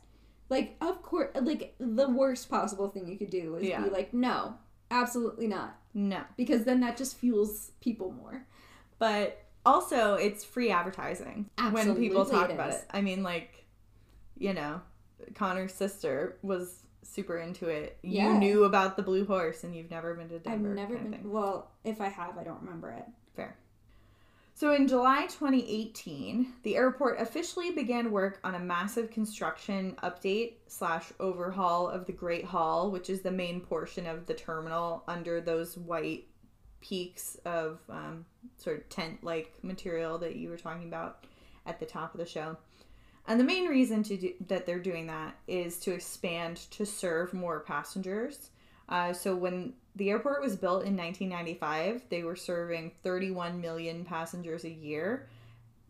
Like, 0.49 0.75
of 0.81 1.01
course, 1.01 1.29
like 1.41 1.75
the 1.79 2.07
worst 2.09 2.49
possible 2.49 2.87
thing 2.89 3.07
you 3.07 3.17
could 3.17 3.29
do 3.29 3.55
is 3.55 3.65
Yeah. 3.67 3.81
be 3.81 3.89
like, 3.89 4.13
no, 4.13 4.55
absolutely 4.89 5.47
not, 5.47 5.75
No. 5.93 6.21
because 6.37 6.63
then 6.63 6.79
that 6.81 6.97
just 6.97 7.17
fuels 7.17 7.71
people 7.81 8.11
more. 8.11 8.45
but 8.99 9.43
also 9.65 10.15
it's 10.15 10.43
free 10.43 10.71
advertising 10.71 11.49
when 11.71 11.95
people 11.97 12.25
talk 12.25 12.49
it 12.49 12.53
about 12.53 12.71
it. 12.71 12.83
I 12.89 13.01
mean, 13.01 13.21
like, 13.21 13.65
you 14.37 14.53
know, 14.53 14.81
Connor's 15.35 15.73
sister 15.73 16.37
was 16.41 16.83
super 17.03 17.37
into 17.37 17.67
it. 17.67 17.97
Yeah. 18.01 18.33
You 18.33 18.39
knew 18.39 18.63
about 18.63 18.95
the 18.97 19.03
blue 19.03 19.25
horse, 19.25 19.63
and 19.63 19.75
you've 19.75 19.91
never 19.91 20.13
been 20.15 20.29
to 20.29 20.39
Denver. 20.39 20.69
I've 20.69 20.75
never 20.75 20.95
been. 20.97 21.29
Well, 21.29 21.69
if 21.83 22.01
I 22.01 22.07
have, 22.07 22.37
I 22.37 22.43
don't 22.43 22.61
remember 22.61 22.89
it. 22.91 23.03
Fair. 23.35 23.55
So 24.57 24.73
in 24.73 24.87
July 24.87 25.27
2018, 25.27 26.53
the 26.63 26.77
airport 26.77 27.21
officially 27.21 27.69
began 27.69 28.09
work 28.09 28.39
on 28.43 28.55
a 28.55 28.59
massive 28.59 29.11
construction 29.11 29.95
update 30.01 30.53
slash 30.65 31.13
overhaul 31.19 31.87
of 31.87 32.07
the 32.07 32.11
Great 32.11 32.43
Hall, 32.43 32.89
which 32.89 33.07
is 33.11 33.21
the 33.21 33.29
main 33.29 33.61
portion 33.61 34.07
of 34.07 34.25
the 34.25 34.33
terminal 34.33 35.03
under 35.07 35.39
those 35.41 35.77
white 35.77 36.25
peaks 36.81 37.37
of 37.45 37.81
um, 37.87 38.25
sort 38.57 38.77
of 38.77 38.89
tent-like 38.89 39.53
material 39.61 40.17
that 40.17 40.37
you 40.37 40.49
were 40.49 40.57
talking 40.57 40.87
about 40.87 41.25
at 41.67 41.79
the 41.79 41.85
top 41.85 42.15
of 42.15 42.19
the 42.19 42.25
show. 42.25 42.57
And 43.27 43.39
the 43.39 43.43
main 43.43 43.67
reason 43.67 44.01
to 44.01 44.17
do, 44.17 44.33
that 44.47 44.65
they're 44.65 44.79
doing 44.79 45.05
that 45.05 45.35
is 45.47 45.77
to 45.81 45.93
expand 45.93 46.57
to 46.71 46.83
serve 46.83 47.31
more 47.31 47.59
passengers. 47.59 48.49
Uh, 48.89 49.13
so 49.13 49.35
when 49.35 49.73
the 49.97 50.09
airport 50.11 50.41
was 50.41 50.55
built 50.55 50.85
in 50.85 50.95
1995, 50.95 52.03
they 52.09 52.23
were 52.23 52.35
serving 52.35 52.91
31 53.03 53.59
million 53.61 54.05
passengers 54.05 54.63
a 54.63 54.69
year. 54.69 55.27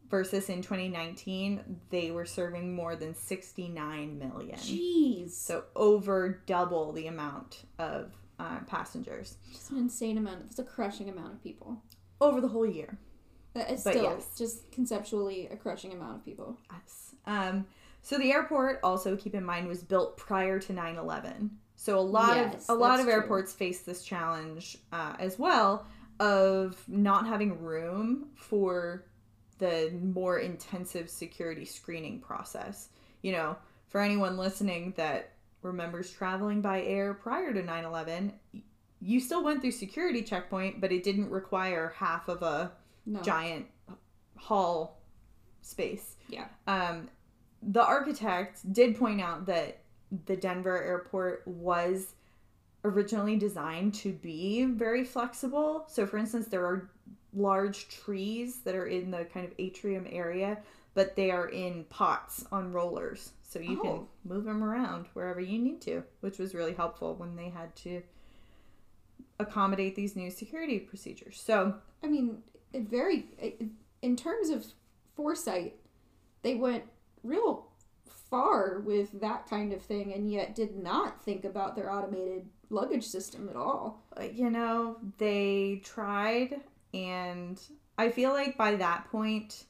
Versus 0.09 0.47
in 0.47 0.61
2019, 0.61 1.81
they 1.89 2.11
were 2.11 2.25
serving 2.25 2.73
more 2.73 2.95
than 2.95 3.13
69 3.13 4.17
million. 4.17 4.57
Jeez, 4.57 5.31
So 5.31 5.65
over 5.75 6.41
double 6.45 6.93
the 6.93 7.07
amount 7.07 7.65
of 7.77 8.13
uh, 8.39 8.59
passengers 8.67 9.35
just 9.51 9.71
an 9.71 9.77
insane 9.77 10.17
amount. 10.17 10.43
It's 10.49 10.59
a 10.59 10.63
crushing 10.63 11.09
amount 11.09 11.33
of 11.33 11.43
people. 11.43 11.81
over 12.21 12.39
the 12.39 12.47
whole 12.47 12.65
year. 12.65 12.97
Is 13.55 13.83
But 13.83 13.91
still 13.93 14.03
yes. 14.03 14.35
just 14.37 14.71
conceptually 14.71 15.47
a 15.47 15.57
crushing 15.57 15.91
amount 15.91 16.15
of 16.17 16.23
people. 16.25 16.57
Yes. 16.71 17.15
Um, 17.25 17.65
so 18.03 18.17
the 18.17 18.31
airport 18.31 18.79
also 18.83 19.17
keep 19.17 19.33
in 19.35 19.43
mind 19.43 19.67
was 19.67 19.81
built 19.83 20.15
prior 20.15 20.57
to 20.59 20.71
9/11. 20.73 21.49
So 21.79 21.97
a 21.97 22.01
lot 22.01 22.35
Yes, 22.35 22.67
of 22.69 22.77
a 22.77 22.79
lot 22.81 22.99
of 22.99 23.05
true. 23.05 23.13
airports 23.13 23.53
face 23.53 23.81
this 23.83 24.03
challenge 24.03 24.77
uh, 24.91 25.13
as 25.19 25.37
well 25.39 25.85
of 26.19 26.83
not 26.87 27.27
having 27.27 27.61
room 27.61 28.29
for 28.35 29.05
the 29.59 29.91
more 30.01 30.39
intensive 30.39 31.09
security 31.09 31.65
screening 31.65 32.19
process. 32.19 32.89
You 33.21 33.31
know, 33.33 33.55
for 33.87 34.01
anyone 34.01 34.37
listening 34.37 34.93
that 34.97 35.33
remembers 35.61 36.11
traveling 36.11 36.61
by 36.61 36.81
air 36.81 37.13
prior 37.13 37.53
to 37.53 37.61
9/11, 37.61 38.33
you 38.99 39.19
still 39.19 39.43
went 39.43 39.61
through 39.61 39.71
security 39.71 40.23
checkpoint, 40.23 40.81
but 40.81 40.91
it 40.91 41.03
didn't 41.03 41.29
require 41.29 41.93
half 41.95 42.27
of 42.27 42.41
a 42.41 42.71
No. 43.05 43.21
giant 43.21 43.67
hall 44.35 44.99
space. 45.61 46.15
Yeah. 46.27 46.47
Um, 46.65 47.09
the 47.61 47.83
architect 47.85 48.71
did 48.73 48.97
point 48.97 49.21
out 49.21 49.45
that 49.45 49.81
the 50.25 50.35
Denver 50.35 50.81
airport 50.81 51.47
was 51.47 52.15
originally 52.83 53.37
designed 53.37 53.93
to 53.95 54.13
be 54.13 54.65
very 54.65 55.03
flexible. 55.03 55.85
So, 55.87 56.05
for 56.05 56.17
instance, 56.17 56.47
there 56.47 56.65
are 56.65 56.89
large 57.33 57.89
trees 57.89 58.59
that 58.61 58.75
are 58.75 58.87
in 58.87 59.11
the 59.11 59.25
kind 59.25 59.45
of 59.45 59.53
atrium 59.59 60.07
area, 60.09 60.59
but 60.93 61.15
they 61.15 61.29
are 61.31 61.49
in 61.49 61.83
pots 61.85 62.45
on 62.51 62.71
rollers. 62.71 63.33
So 63.43 63.59
you 63.59 63.77
can 63.77 63.91
Oh. 63.91 64.07
move 64.23 64.45
them 64.45 64.63
around 64.63 65.07
wherever 65.13 65.39
you 65.39 65.59
need 65.59 65.81
to, 65.81 66.03
which 66.21 66.37
was 66.39 66.53
really 66.53 66.73
helpful 66.73 67.15
when 67.15 67.35
they 67.35 67.49
had 67.49 67.75
to 67.77 68.01
accommodate 69.39 69.95
these 69.95 70.15
new 70.15 70.31
security 70.31 70.79
procedures. 70.79 71.39
So, 71.39 71.75
I 72.03 72.07
mean, 72.07 72.43
it 72.73 72.83
very 72.83 73.29
it, 73.37 73.61
in 74.01 74.15
terms 74.15 74.49
of 74.49 74.65
foresight, 75.15 75.75
they 76.41 76.55
went 76.55 76.83
real 77.23 77.67
far 78.29 78.79
with 78.79 79.19
that 79.21 79.49
kind 79.49 79.73
of 79.73 79.81
thing, 79.81 80.13
and 80.13 80.31
yet 80.31 80.55
did 80.55 80.75
not 80.75 81.23
think 81.23 81.45
about 81.45 81.75
their 81.75 81.91
automated 81.91 82.47
luggage 82.69 83.05
system 83.05 83.49
at 83.49 83.55
all. 83.55 84.03
Uh, 84.19 84.23
you 84.23 84.49
know, 84.49 84.97
they 85.17 85.81
tried, 85.83 86.61
and 86.93 87.59
I 87.97 88.09
feel 88.09 88.31
like 88.31 88.57
by 88.57 88.75
that 88.75 89.09
point 89.11 89.65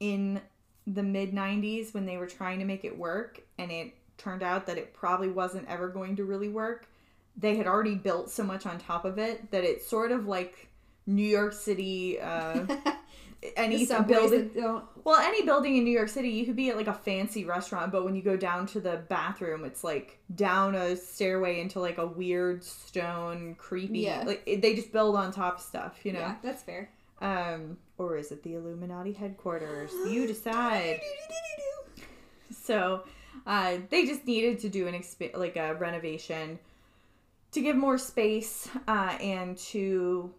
in 0.00 0.40
the 0.86 1.02
mid 1.02 1.32
90s, 1.32 1.94
when 1.94 2.06
they 2.06 2.16
were 2.16 2.26
trying 2.26 2.58
to 2.58 2.64
make 2.64 2.84
it 2.84 2.96
work, 2.96 3.40
and 3.58 3.70
it 3.70 3.94
turned 4.18 4.42
out 4.42 4.66
that 4.66 4.78
it 4.78 4.92
probably 4.92 5.30
wasn't 5.30 5.68
ever 5.68 5.88
going 5.88 6.16
to 6.16 6.24
really 6.24 6.48
work, 6.48 6.86
they 7.36 7.56
had 7.56 7.66
already 7.66 7.94
built 7.94 8.30
so 8.30 8.42
much 8.42 8.66
on 8.66 8.78
top 8.78 9.04
of 9.04 9.18
it 9.18 9.50
that 9.50 9.64
it's 9.64 9.86
sort 9.88 10.12
of 10.12 10.26
like 10.26 10.68
New 11.06 11.26
York 11.26 11.52
City. 11.52 12.20
Uh, 12.20 12.66
any 13.56 13.86
building, 13.86 14.50
well, 15.04 15.20
any 15.20 15.42
building 15.42 15.76
in 15.76 15.84
New 15.84 15.90
York 15.90 16.08
City, 16.08 16.28
you 16.28 16.44
could 16.44 16.56
be 16.56 16.70
at 16.70 16.76
like 16.76 16.88
a 16.88 16.94
fancy 16.94 17.44
restaurant, 17.44 17.90
but 17.90 18.04
when 18.04 18.14
you 18.14 18.22
go 18.22 18.36
down 18.36 18.66
to 18.66 18.80
the 18.80 19.02
bathroom, 19.08 19.64
it's 19.64 19.82
like 19.82 20.18
down 20.34 20.74
a 20.74 20.96
stairway 20.96 21.60
into 21.60 21.80
like 21.80 21.98
a 21.98 22.06
weird 22.06 22.62
stone, 22.62 23.54
creepy. 23.56 24.00
Yeah. 24.00 24.24
Like 24.26 24.42
it, 24.46 24.60
they 24.60 24.74
just 24.74 24.92
build 24.92 25.16
on 25.16 25.32
top 25.32 25.60
stuff, 25.60 26.00
you 26.04 26.12
know. 26.12 26.20
Yeah, 26.20 26.34
that's 26.42 26.62
fair. 26.62 26.90
Um, 27.22 27.78
or 27.98 28.16
is 28.16 28.32
it 28.32 28.42
the 28.42 28.54
Illuminati 28.54 29.12
headquarters? 29.12 29.90
You 30.08 30.26
decide. 30.26 31.00
So, 32.52 33.04
uh, 33.46 33.76
they 33.90 34.06
just 34.06 34.26
needed 34.26 34.58
to 34.60 34.68
do 34.68 34.88
an 34.88 34.94
exp- 34.94 35.36
like 35.36 35.56
a 35.56 35.74
renovation 35.74 36.58
to 37.52 37.60
give 37.60 37.76
more 37.76 37.96
space 37.96 38.68
uh, 38.88 39.16
and 39.20 39.56
to 39.56 40.32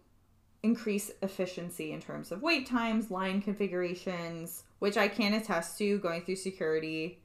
increase 0.62 1.10
efficiency 1.22 1.92
in 1.92 2.00
terms 2.00 2.30
of 2.30 2.42
wait 2.42 2.66
times, 2.66 3.10
line 3.10 3.42
configurations, 3.42 4.62
which 4.78 4.96
I 4.96 5.08
can 5.08 5.34
attest 5.34 5.76
to 5.78 5.98
going 5.98 6.22
through 6.22 6.36
security. 6.36 7.20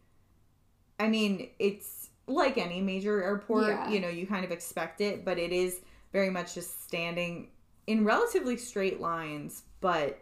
I 0.99 1.07
mean, 1.07 1.49
it's 1.59 2.09
like 2.27 2.57
any 2.57 2.81
major 2.81 3.23
airport, 3.23 3.67
Yeah. 3.67 3.89
you 3.89 3.99
know, 3.99 4.09
you 4.09 4.25
kind 4.25 4.43
of 4.43 4.51
expect 4.51 5.01
it, 5.01 5.23
but 5.23 5.37
it 5.37 5.51
is 5.51 5.81
very 6.11 6.29
much 6.29 6.55
just 6.55 6.83
standing 6.83 7.49
in 7.85 8.03
relatively 8.03 8.57
straight 8.57 8.99
lines, 8.99 9.63
but 9.81 10.19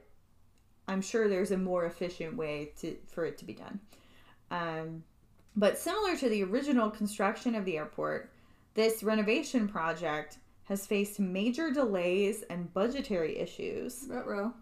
I'm 0.87 1.01
sure 1.01 1.27
there's 1.27 1.51
a 1.51 1.57
more 1.57 1.85
efficient 1.85 2.35
way 2.35 2.73
to 2.81 2.95
for 3.07 3.25
it 3.25 3.37
to 3.39 3.45
be 3.45 3.53
done. 3.53 3.79
Um, 4.51 5.03
but 5.55 5.77
similar 5.77 6.15
to 6.17 6.29
the 6.29 6.43
original 6.43 6.91
construction 6.91 7.55
of 7.55 7.65
the 7.65 7.77
airport, 7.77 8.29
this 8.75 9.01
renovation 9.01 9.67
project 9.67 10.37
has 10.65 10.85
faced 10.85 11.19
major 11.19 11.71
delays 11.71 12.43
and 12.49 12.73
budgetary 12.73 13.37
issues, 13.37 14.05
Ruh-roh. 14.09 14.53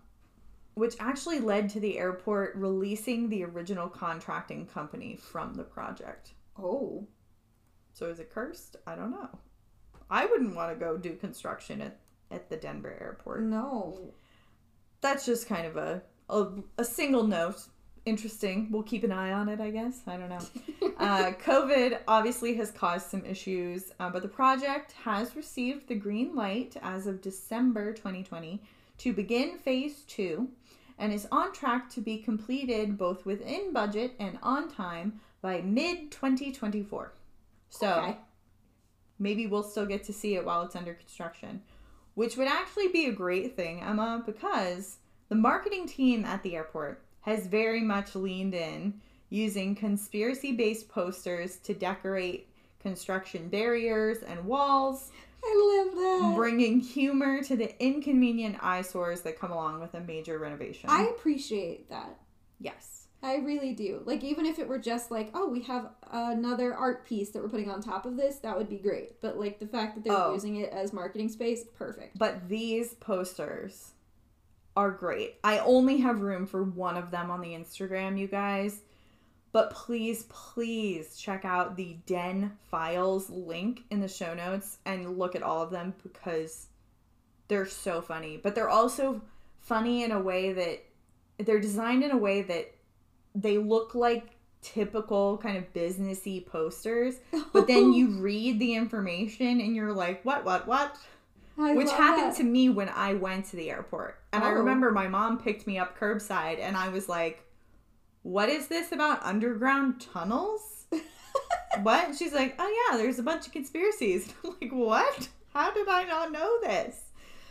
which 0.76 0.96
actually 1.00 1.40
led 1.40 1.70
to 1.70 1.80
the 1.80 1.98
airport 1.98 2.56
releasing 2.56 3.30
the 3.30 3.44
original 3.44 3.88
contracting 3.90 4.66
company 4.68 5.16
from 5.16 5.56
the 5.56 5.64
project. 5.64 6.34
Oh. 6.58 7.08
So 7.94 8.08
is 8.08 8.20
it 8.20 8.30
cursed? 8.30 8.76
I 8.86 8.96
don't 8.96 9.12
know. 9.12 9.30
I 10.10 10.26
wouldn't 10.26 10.56
want 10.56 10.72
to 10.72 10.86
go 10.86 10.98
do 10.98 11.16
construction 11.16 11.82
at, 11.82 12.00
at 12.32 12.50
the 12.50 12.58
Denver 12.58 12.98
airport. 13.00 13.44
No. 13.44 14.14
That's 15.02 15.26
just 15.26 15.48
kind 15.48 15.66
of 15.66 15.78
a, 15.78 16.02
a, 16.30 16.48
a 16.78 16.86
single 16.86 17.24
note. 17.24 17.62
Interesting. 18.06 18.68
We'll 18.70 18.84
keep 18.84 19.04
an 19.06 19.12
eye 19.14 19.32
on 19.32 19.48
it, 19.48 19.62
I 19.62 19.70
guess. 19.70 20.02
I 20.08 20.18
don't 20.18 20.30
know. 20.30 20.92
uh, 20.98 21.32
COVID 21.46 22.00
obviously 22.08 22.54
has 22.56 22.70
caused 22.72 23.08
some 23.10 23.26
issues, 23.26 23.94
uh, 24.00 24.10
but 24.10 24.22
the 24.22 24.28
project 24.28 24.92
has 25.04 25.36
received 25.38 25.88
the 25.88 25.96
green 25.96 26.36
light 26.36 26.76
as 26.82 27.08
of 27.08 27.22
December 27.22 27.94
2020 27.94 28.62
to 28.98 29.14
begin 29.14 29.58
phase 29.58 30.04
two 30.08 30.50
and 31.00 31.14
is 31.14 31.28
on 31.32 31.54
track 31.54 31.90
to 31.92 32.02
be 32.02 32.18
completed 32.18 32.98
both 32.98 33.26
within 33.26 33.72
budget 33.72 34.14
and 34.20 34.38
on 34.44 34.70
time 34.70 35.20
by 35.42 35.62
mid 35.62 36.12
2024. 36.12 37.14
So 37.70 37.88
Okay. 37.88 38.18
maybe 39.18 39.48
we'll 39.48 39.64
still 39.64 39.86
get 39.86 40.04
to 40.06 40.14
see 40.14 40.36
it 40.36 40.46
while 40.46 40.62
it's 40.64 40.76
under 40.76 40.94
construction, 40.94 41.62
which 42.16 42.36
would 42.36 42.48
actually 42.50 42.90
be 42.90 43.06
a 43.06 43.12
great 43.14 43.56
thing, 43.56 43.82
Emma, 43.82 44.22
because 44.26 44.98
the 45.30 45.36
marketing 45.36 45.88
team 45.88 46.26
at 46.26 46.44
the 46.44 46.56
airport 46.56 47.02
has 47.24 47.48
very 47.48 47.82
much 47.82 48.16
leaned 48.16 48.54
in 48.54 48.94
using 49.30 49.76
conspiracy 49.76 50.52
based 50.52 50.88
posters 50.90 51.58
to 51.58 51.74
decorate 51.74 52.48
construction 52.80 53.48
barriers 53.50 54.20
and 54.24 54.46
walls, 54.46 55.10
I 55.44 55.84
love 55.86 55.96
that. 55.96 56.36
bringing 56.36 56.80
humor 56.80 57.42
to 57.44 57.56
the 57.56 57.84
inconvenient 57.84 58.58
eyesores 58.62 59.22
that 59.22 59.40
come 59.40 59.52
along 59.52 59.80
with 59.82 59.94
a 59.94 60.00
major 60.02 60.38
renovation. 60.40 60.90
I 60.90 61.04
appreciate 61.04 61.90
that. 61.90 62.18
yes. 62.60 63.00
I 63.26 63.38
really 63.38 63.72
do. 63.72 64.02
Like, 64.04 64.22
even 64.26 64.46
if 64.46 64.60
it 64.60 64.68
were 64.68 64.78
just 64.78 65.10
like, 65.10 65.32
oh, 65.34 65.48
we 65.48 65.62
have 65.62 65.92
another 66.12 66.74
art 66.76 67.06
piece 67.06 67.30
that 67.30 67.42
we're 67.42 67.48
putting 67.48 67.72
on 67.72 67.82
top 67.82 68.06
of 68.06 68.18
this, 68.18 68.40
that 68.40 68.58
would 68.58 68.68
be 68.70 68.76
great. 68.76 69.22
But, 69.22 69.40
like, 69.40 69.60
the 69.60 69.66
fact 69.66 69.96
that 69.96 70.04
they're 70.04 70.14
Oh. 70.14 70.34
using 70.34 70.58
it 70.58 70.70
as 70.74 70.92
marketing 70.92 71.30
space, 71.30 71.64
perfect. 71.74 72.20
But 72.20 72.50
these 72.50 72.96
posters 72.96 73.94
are 74.76 74.92
great. 74.92 75.36
I 75.44 75.60
only 75.60 75.98
have 75.98 76.22
room 76.22 76.46
for 76.46 76.64
one 76.64 76.98
of 76.98 77.12
them 77.12 77.30
on 77.30 77.42
the 77.42 77.50
Instagram, 77.50 78.18
you 78.18 78.28
guys. 78.28 78.82
But 79.52 79.70
please, 79.70 80.24
please 80.30 81.16
check 81.16 81.46
out 81.46 81.76
the 81.76 81.98
Den 82.08 82.58
Files 82.72 83.30
link 83.30 83.84
in 83.92 84.00
the 84.00 84.08
show 84.08 84.34
notes 84.34 84.80
and 84.86 85.20
look 85.20 85.36
at 85.36 85.44
all 85.44 85.62
of 85.62 85.70
them 85.70 85.94
because 86.02 86.68
they're 87.48 87.68
so 87.68 88.02
funny. 88.02 88.38
But 88.38 88.56
they're 88.56 88.70
also 88.70 89.22
funny 89.62 90.04
in 90.04 90.12
a 90.12 90.20
way 90.20 90.54
that 90.54 90.84
they're 91.38 91.60
designed 91.60 92.04
in 92.04 92.10
a 92.10 92.18
way 92.18 92.42
that 92.42 92.74
they 93.36 93.60
look 93.60 93.94
like 93.94 94.36
typical 94.64 95.38
kind 95.38 95.58
of 95.58 95.72
businessy 95.74 96.44
posters. 96.44 97.16
But 97.52 97.68
then 97.68 97.94
you 97.94 98.20
read 98.22 98.60
the 98.60 98.74
information 98.74 99.62
and 99.62 99.76
you're 99.76 99.94
like, 99.94 100.26
what, 100.26 100.46
what, 100.46 100.68
what? 100.68 100.98
I 101.58 101.74
Which 101.76 101.92
happened 101.92 102.32
that. 102.32 102.38
to 102.38 102.44
me 102.44 102.70
when 102.70 102.90
I 102.90 103.14
went 103.14 103.46
to 103.48 103.56
the 103.56 103.70
airport. 103.70 104.20
And 104.32 104.44
I 104.44 104.50
Oh. 104.52 104.56
remember 104.56 104.92
my 104.92 105.08
mom 105.08 105.38
picked 105.38 105.68
me 105.68 105.78
up 105.78 105.98
curbside 105.98 106.60
and 106.60 106.76
I 106.76 106.90
was 106.90 107.08
like, 107.08 107.44
What 108.24 108.50
is 108.50 108.68
this 108.68 108.92
about 108.92 109.24
underground 109.24 110.02
tunnels? 110.02 110.86
what? 111.84 112.08
And 112.08 112.18
she's 112.18 112.34
like, 112.34 112.56
Oh, 112.60 112.88
yeah, 112.92 112.98
there's 112.98 113.20
a 113.20 113.24
bunch 113.24 113.46
of 113.48 113.52
conspiracies. 113.54 114.34
I'm 114.44 114.56
like, 114.62 114.72
What? 114.72 115.30
How 115.54 115.72
did 115.72 115.88
I 115.88 116.04
not 116.06 116.32
know 116.32 116.60
this? 116.62 117.00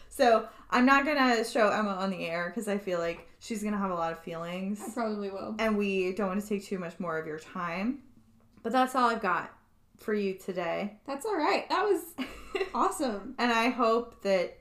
So 0.09 0.49
I'm 0.71 0.85
not 0.85 1.05
going 1.05 1.17
to 1.17 1.45
show 1.45 1.69
Emma 1.69 1.91
on 1.91 2.11
the 2.11 2.27
air 2.27 2.49
because 2.51 2.69
I 2.69 2.79
feel 2.79 2.99
like 2.99 3.27
she's 3.39 3.63
going 3.63 3.73
to 3.73 3.79
have 3.79 3.91
a 3.91 3.95
lot 3.95 4.13
of 4.13 4.19
feelings. 4.19 4.83
I 4.87 4.91
probably 4.93 5.31
will. 5.31 5.55
And 5.59 5.79
we 5.79 6.13
don't 6.13 6.27
want 6.29 6.43
to 6.43 6.47
take 6.47 6.65
too 6.65 6.79
much 6.79 6.99
more 7.01 7.17
of 7.19 7.27
your 7.27 7.39
time. 7.39 8.01
But 8.63 8.73
that's 8.73 8.95
all 8.95 9.09
I've 9.09 9.23
got 9.23 9.53
for 10.03 10.15
you 10.15 10.35
today. 10.35 10.99
That's 11.07 11.25
all 11.27 11.37
right. 11.37 11.69
That 11.69 11.85
was 11.85 12.15
awesome. 12.75 13.35
And 13.39 13.53
I 13.53 13.69
hope 13.71 14.23
that 14.23 14.59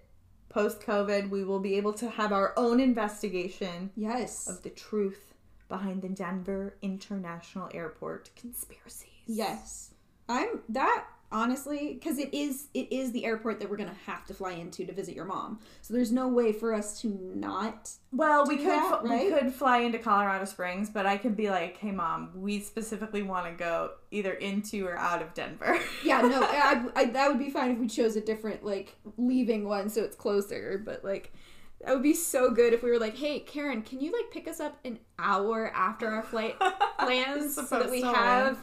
post 0.50 0.82
COVID, 0.82 1.30
we 1.30 1.44
will 1.44 1.60
be 1.60 1.76
able 1.76 1.94
to 1.94 2.10
have 2.10 2.32
our 2.32 2.54
own 2.58 2.80
investigation 2.80 3.90
Yes. 3.96 4.48
of 4.48 4.62
the 4.64 4.70
truth 4.70 5.34
behind 5.70 6.02
the 6.02 6.10
Denver 6.10 6.76
International 6.82 7.70
Airport 7.74 8.30
conspiracies. 8.36 9.08
Yes. 9.26 9.92
I'm 10.28 10.60
that 10.70 11.06
honestly 11.32 11.94
because 11.94 12.18
it 12.18 12.34
is 12.34 12.68
it 12.74 12.92
is 12.92 13.12
the 13.12 13.26
airport 13.26 13.60
that 13.60 13.70
we're 13.70 13.78
gonna 13.78 13.96
have 14.06 14.26
to 14.26 14.34
fly 14.34 14.52
into 14.52 14.86
to 14.86 14.94
visit 14.94 15.16
your 15.16 15.26
mom. 15.26 15.60
So 15.82 15.94
there's 15.94 16.12
no 16.12 16.28
way 16.28 16.52
for 16.52 16.74
us 16.74 17.00
to 17.02 17.08
not. 17.36 17.92
Well, 18.12 18.46
we 18.46 18.58
could 18.58 18.68
that, 18.68 19.04
we 19.04 19.30
could 19.30 19.54
fly 19.54 19.80
into 19.80 19.98
Colorado 19.98 20.46
Springs, 20.46 20.90
but 20.90 21.06
I 21.06 21.18
could 21.18 21.38
be 21.38 21.50
like, 21.50 21.78
"Hey, 21.78 21.92
mom, 21.92 22.32
we 22.36 22.60
specifically 22.60 23.24
want 23.24 23.46
to 23.48 23.54
go 23.54 23.92
either 24.12 24.34
into 24.34 24.86
or 24.86 24.98
out 24.98 25.22
of 25.22 25.34
Denver." 25.34 25.80
Yeah, 26.04 26.22
no, 26.22 26.42
I, 26.42 26.88
I, 26.96 27.06
that 27.06 27.30
would 27.30 27.38
be 27.38 27.52
fine 27.52 27.72
if 27.72 27.78
we 27.78 27.88
chose 27.88 28.16
a 28.16 28.22
different 28.22 28.66
like 28.66 28.96
leaving 29.18 29.68
one 29.68 29.88
so 29.90 30.04
it's 30.04 30.16
closer. 30.16 30.82
But 30.84 31.04
like 31.04 31.32
that 31.84 31.94
would 31.94 32.04
be 32.04 32.14
so 32.14 32.52
good 32.52 32.74
if 32.74 32.84
we 32.84 32.92
were 32.92 33.00
like, 33.00 33.18
hey, 33.18 33.40
Karen, 33.40 33.82
can 33.82 34.00
you 34.00 34.12
like 34.12 34.32
pick 34.32 34.48
us 34.48 34.60
up 34.60 34.78
an 34.86 35.00
hour 35.18 35.72
after 35.74 36.08
our 36.08 36.24
flight 36.24 36.56
lands 37.00 37.56
so 37.56 37.80
that 37.80 37.90
we 37.90 38.02
have. 38.02 38.62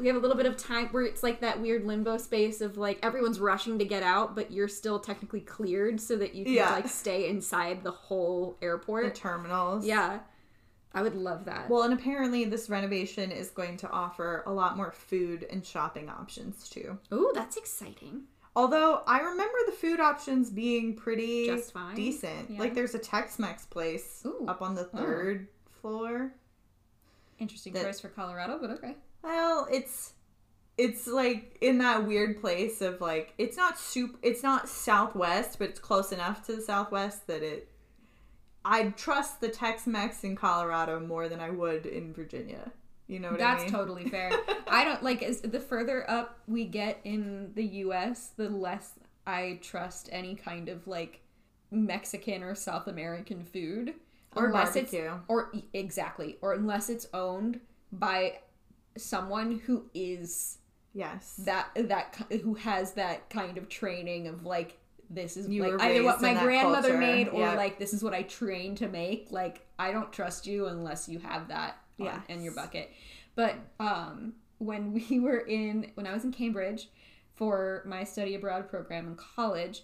We 0.00 0.06
have 0.06 0.16
a 0.16 0.18
little 0.20 0.36
bit 0.36 0.46
of 0.46 0.56
time 0.56 0.88
where 0.88 1.02
it's 1.04 1.22
like 1.22 1.40
that 1.40 1.60
weird 1.60 1.84
limbo 1.84 2.16
space 2.16 2.60
of 2.60 2.76
like 2.78 2.98
everyone's 3.02 3.38
rushing 3.38 3.78
to 3.78 3.84
get 3.84 4.02
out, 4.02 4.34
but 4.34 4.50
you're 4.50 4.66
still 4.68 4.98
technically 4.98 5.40
cleared 5.42 6.00
so 6.00 6.16
that 6.16 6.34
you 6.34 6.44
can 6.44 6.54
Yeah. 6.54 6.70
like 6.70 6.88
stay 6.88 7.28
inside 7.28 7.82
the 7.84 7.90
whole 7.90 8.56
airport. 8.62 9.04
the 9.04 9.10
terminals. 9.10 9.84
Yeah. 9.84 10.20
I 10.92 11.02
would 11.02 11.14
love 11.14 11.44
that. 11.44 11.68
Well, 11.70 11.82
and 11.82 11.92
apparently 11.94 12.44
this 12.46 12.68
renovation 12.68 13.30
is 13.30 13.50
going 13.50 13.76
to 13.78 13.90
offer 13.90 14.42
a 14.46 14.52
lot 14.52 14.76
more 14.76 14.90
food 14.90 15.46
and 15.50 15.64
shopping 15.64 16.08
options 16.08 16.68
too. 16.68 16.98
oh, 17.12 17.30
that's 17.34 17.56
exciting. 17.56 18.22
Although 18.56 19.02
I 19.06 19.20
remember 19.20 19.56
the 19.66 19.72
food 19.72 20.00
options 20.00 20.50
being 20.50 20.96
pretty 20.96 21.46
Just 21.46 21.72
fine? 21.72 21.94
decent. 21.94 22.50
Yeah. 22.50 22.58
Like 22.58 22.74
there's 22.74 22.94
a 22.96 22.98
Tex-Mex 22.98 23.66
place 23.66 24.22
Ooh. 24.26 24.46
up 24.48 24.60
on 24.62 24.74
the 24.74 24.88
Oh. 24.92 24.96
third 24.98 25.46
floor. 25.80 26.32
Interesting 27.38 27.72
That- 27.74 27.84
choice 27.84 28.00
for 28.00 28.08
Colorado, 28.08 28.58
but 28.60 28.70
okay. 28.70 28.96
Well, 29.22 29.66
it's 29.70 30.14
it's 30.78 31.06
like 31.06 31.58
in 31.60 31.78
that 31.78 32.06
weird 32.06 32.40
place 32.40 32.80
of 32.80 33.00
like 33.00 33.34
it's 33.38 33.56
not 33.56 33.78
soup 33.78 34.18
it's 34.22 34.42
not 34.42 34.68
southwest, 34.68 35.58
but 35.58 35.68
it's 35.70 35.80
close 35.80 36.12
enough 36.12 36.46
to 36.46 36.56
the 36.56 36.62
southwest 36.62 37.26
that 37.26 37.42
it 37.42 37.68
I'd 38.64 38.96
trust 38.96 39.40
the 39.40 39.48
Tex-Mex 39.48 40.22
in 40.22 40.36
Colorado 40.36 41.00
more 41.00 41.28
than 41.28 41.40
I 41.40 41.50
would 41.50 41.86
in 41.86 42.12
Virginia. 42.12 42.72
You 43.06 43.18
know 43.18 43.30
what 43.30 43.38
That's 43.38 43.62
I 43.62 43.64
mean? 43.64 43.72
totally 43.74 44.08
fair. 44.10 44.32
I 44.68 44.84
don't 44.84 45.02
like 45.02 45.22
as 45.22 45.40
the 45.40 45.60
further 45.60 46.08
up 46.08 46.38
we 46.46 46.64
get 46.64 47.00
in 47.04 47.52
the 47.54 47.64
US, 47.64 48.30
the 48.36 48.48
less 48.48 48.98
I 49.26 49.58
trust 49.62 50.08
any 50.12 50.34
kind 50.34 50.68
of 50.68 50.86
like 50.86 51.20
Mexican 51.70 52.42
or 52.42 52.54
South 52.54 52.86
American 52.86 53.44
food. 53.44 53.94
Or 54.36 54.46
unless 54.46 54.76
it's 54.76 54.94
or 55.26 55.50
exactly, 55.72 56.36
or 56.40 56.52
unless 56.52 56.88
it's 56.88 57.08
owned 57.12 57.58
by 57.90 58.38
someone 59.00 59.58
who 59.66 59.84
is 59.94 60.58
Yes. 60.92 61.34
that 61.44 61.68
that 61.88 62.16
who 62.42 62.54
has 62.54 62.92
that 62.94 63.30
kind 63.30 63.58
of 63.58 63.68
training 63.68 64.26
of 64.26 64.44
like 64.44 64.78
this 65.08 65.36
is 65.36 65.48
You 65.48 65.62
like 65.76 65.80
either 65.82 66.04
what 66.04 66.20
my 66.22 66.34
grandmother 66.34 66.88
culture. 66.90 66.98
made 66.98 67.28
or 67.28 67.40
Yep. 67.40 67.56
like 67.56 67.78
this 67.78 67.92
is 67.94 68.02
what 68.02 68.14
I 68.14 68.22
trained 68.22 68.78
to 68.78 68.88
make. 68.88 69.28
Like 69.30 69.66
I 69.78 69.90
don't 69.92 70.12
trust 70.12 70.46
you 70.46 70.66
unless 70.66 71.08
you 71.08 71.18
have 71.20 71.48
that 71.48 71.76
Yes. 71.96 72.20
in 72.28 72.42
your 72.42 72.54
bucket. 72.54 72.90
But 73.34 73.56
um, 73.78 74.34
when 74.58 74.92
we 74.92 75.18
were 75.20 75.38
in 75.40 75.90
when 75.94 76.06
I 76.06 76.12
was 76.12 76.24
in 76.24 76.32
Cambridge 76.32 76.88
for 77.34 77.82
my 77.86 78.04
study 78.04 78.34
abroad 78.34 78.68
program 78.68 79.06
in 79.06 79.16
college, 79.16 79.82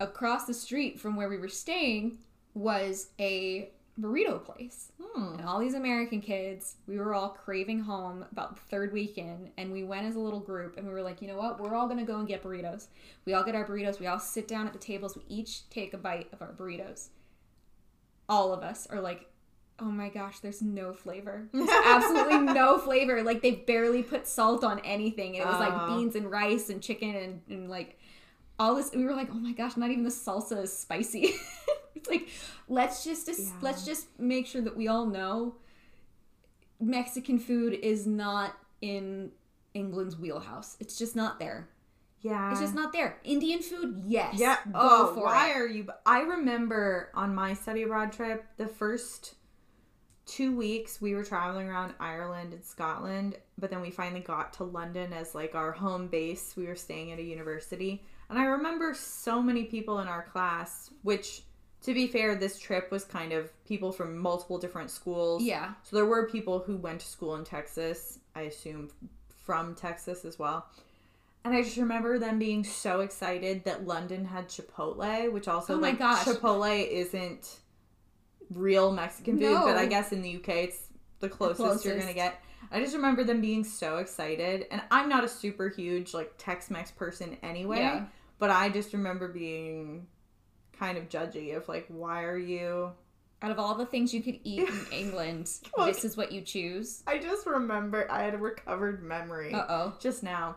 across 0.00 0.46
the 0.46 0.54
street 0.54 0.98
from 1.00 1.16
where 1.16 1.28
we 1.28 1.38
were 1.38 1.48
staying 1.48 2.18
was 2.54 3.08
a 3.18 3.70
burrito 4.00 4.42
place. 4.42 4.92
Hmm. 5.00 5.34
And 5.38 5.48
all 5.48 5.60
these 5.60 5.74
American 5.74 6.20
kids, 6.20 6.76
we 6.86 6.98
were 6.98 7.14
all 7.14 7.30
craving 7.30 7.80
home 7.80 8.24
about 8.32 8.56
the 8.56 8.62
third 8.62 8.92
weekend, 8.92 9.50
and 9.56 9.72
we 9.72 9.84
went 9.84 10.06
as 10.06 10.16
a 10.16 10.20
little 10.20 10.40
group, 10.40 10.76
and 10.76 10.86
we 10.86 10.92
were 10.92 11.02
like, 11.02 11.22
you 11.22 11.28
know 11.28 11.36
what? 11.36 11.60
We're 11.60 11.74
all 11.74 11.88
gonna 11.88 12.04
go 12.04 12.18
and 12.18 12.28
get 12.28 12.42
burritos. 12.42 12.88
We 13.24 13.34
all 13.34 13.44
get 13.44 13.54
our 13.54 13.66
burritos. 13.66 14.00
We 14.00 14.06
all 14.06 14.18
sit 14.18 14.48
down 14.48 14.66
at 14.66 14.72
the 14.72 14.78
tables. 14.78 15.16
We 15.16 15.22
each 15.28 15.68
take 15.70 15.94
a 15.94 15.98
bite 15.98 16.28
of 16.32 16.42
our 16.42 16.52
burritos. 16.52 17.08
All 18.28 18.52
of 18.52 18.62
us 18.62 18.86
are 18.86 19.00
like, 19.00 19.28
oh 19.80 19.86
my 19.86 20.08
gosh, 20.08 20.40
there's 20.40 20.62
no 20.62 20.92
flavor. 20.92 21.48
There's 21.52 21.68
absolutely 21.84 22.38
no 22.52 22.78
flavor. 22.78 23.22
Like 23.22 23.42
they 23.42 23.52
barely 23.52 24.02
put 24.02 24.26
salt 24.26 24.64
on 24.64 24.80
anything. 24.80 25.34
It 25.34 25.44
was 25.44 25.58
like 25.58 25.88
beans 25.88 26.14
and 26.14 26.30
rice 26.30 26.70
and 26.70 26.80
chicken 26.80 27.14
and, 27.14 27.40
and 27.48 27.68
like 27.68 27.98
all 28.58 28.74
this. 28.76 28.92
We 28.94 29.04
were 29.04 29.14
like, 29.14 29.28
oh 29.30 29.38
my 29.38 29.52
gosh, 29.52 29.76
not 29.76 29.90
even 29.90 30.04
the 30.04 30.10
salsa 30.10 30.62
is 30.62 30.76
spicy. 30.76 31.34
like 32.10 32.28
let's 32.68 33.04
just 33.04 33.28
Yeah. 33.28 33.50
let's 33.60 33.84
just 33.84 34.06
make 34.18 34.46
sure 34.46 34.62
that 34.62 34.76
we 34.76 34.88
all 34.88 35.06
know 35.06 35.56
Mexican 36.80 37.38
food 37.38 37.74
is 37.74 38.06
not 38.06 38.56
in 38.80 39.30
England's 39.74 40.16
wheelhouse. 40.18 40.76
It's 40.80 40.98
just 40.98 41.16
not 41.16 41.38
there. 41.38 41.68
Yeah. 42.20 42.50
It's 42.52 42.60
just 42.60 42.74
not 42.74 42.92
there. 42.92 43.18
Indian 43.24 43.60
food, 43.60 44.02
yes. 44.06 44.36
Yeah. 44.38 44.56
Oh, 44.74 45.12
for 45.14 45.24
why 45.24 45.50
it. 45.50 45.56
are 45.56 45.66
you? 45.66 45.88
I 46.06 46.20
remember 46.20 47.10
on 47.14 47.34
my 47.34 47.54
study 47.54 47.82
abroad 47.82 48.12
trip, 48.12 48.46
the 48.56 48.66
first 48.66 49.34
two 50.26 50.56
weeks 50.56 51.02
we 51.02 51.14
were 51.14 51.22
traveling 51.24 51.68
around 51.68 51.92
Ireland 52.00 52.54
and 52.54 52.64
Scotland, 52.64 53.36
but 53.58 53.68
then 53.70 53.82
we 53.82 53.90
finally 53.90 54.20
got 54.22 54.54
to 54.54 54.64
London 54.64 55.12
as 55.12 55.34
like 55.34 55.54
our 55.54 55.70
home 55.72 56.08
base. 56.08 56.54
We 56.56 56.66
were 56.66 56.76
staying 56.76 57.12
at 57.12 57.18
a 57.18 57.22
university, 57.22 58.02
and 58.30 58.38
I 58.38 58.44
remember 58.46 58.94
so 58.94 59.42
many 59.42 59.64
people 59.64 60.00
in 60.00 60.08
our 60.08 60.22
class, 60.22 60.90
which. 61.02 61.42
To 61.84 61.92
be 61.94 62.06
fair, 62.06 62.34
this 62.34 62.58
trip 62.58 62.90
was 62.90 63.04
kind 63.04 63.32
of 63.32 63.50
people 63.66 63.92
from 63.92 64.16
multiple 64.18 64.58
different 64.58 64.90
schools. 64.90 65.42
Yeah. 65.42 65.72
So 65.82 65.96
there 65.96 66.06
were 66.06 66.26
people 66.28 66.60
who 66.60 66.76
went 66.76 67.00
to 67.00 67.06
school 67.06 67.34
in 67.36 67.44
Texas, 67.44 68.18
I 68.34 68.42
assume 68.42 68.90
from 69.44 69.74
Texas 69.74 70.24
as 70.24 70.38
well. 70.38 70.66
And 71.44 71.54
I 71.54 71.62
just 71.62 71.76
remember 71.76 72.18
them 72.18 72.38
being 72.38 72.64
so 72.64 73.00
excited 73.00 73.64
that 73.64 73.86
London 73.86 74.24
had 74.24 74.48
Chipotle, 74.48 75.30
which 75.30 75.46
also 75.46 75.74
Oh 75.74 75.80
my 75.80 75.90
like 75.90 75.98
gosh. 75.98 76.24
Chipotle 76.24 76.88
isn't 76.88 77.58
real 78.50 78.90
Mexican 78.92 79.38
food, 79.38 79.60
but 79.64 79.76
I 79.76 79.84
guess 79.84 80.10
in 80.12 80.22
the 80.22 80.36
UK 80.36 80.48
it's 80.48 80.78
the 81.20 81.28
closest, 81.28 81.84
you're 81.84 81.98
gonna 81.98 82.14
get. 82.14 82.40
I 82.72 82.80
just 82.80 82.94
remember 82.96 83.24
them 83.24 83.42
being 83.42 83.62
so 83.62 83.98
excited, 83.98 84.66
and 84.70 84.80
I'm 84.90 85.08
not 85.10 85.22
a 85.22 85.28
super 85.28 85.68
huge 85.68 86.14
like 86.14 86.32
Tex-Mex 86.38 86.92
person 86.92 87.36
anyway, 87.42 87.78
Yeah. 87.80 88.06
but 88.38 88.48
I 88.50 88.70
just 88.70 88.94
remember 88.94 89.28
being 89.28 90.06
kind 90.78 90.98
of 90.98 91.08
judgy 91.08 91.56
of 91.56 91.68
like, 91.68 91.86
why 91.88 92.24
are 92.24 92.38
you? 92.38 92.90
Out 93.42 93.50
of 93.50 93.58
all 93.58 93.74
the 93.74 93.84
things 93.86 94.14
you 94.14 94.22
could 94.22 94.38
eat 94.44 94.68
in 94.68 94.86
England, 94.92 95.50
Look. 95.76 95.86
this 95.86 96.04
is 96.04 96.16
what 96.16 96.32
you 96.32 96.40
choose. 96.40 97.02
I 97.06 97.18
just 97.18 97.46
remember 97.46 98.10
I 98.10 98.22
had 98.22 98.34
a 98.34 98.38
recovered 98.38 99.02
memory. 99.02 99.52
Uh 99.52 99.64
oh. 99.68 99.94
just 100.00 100.22
now 100.22 100.56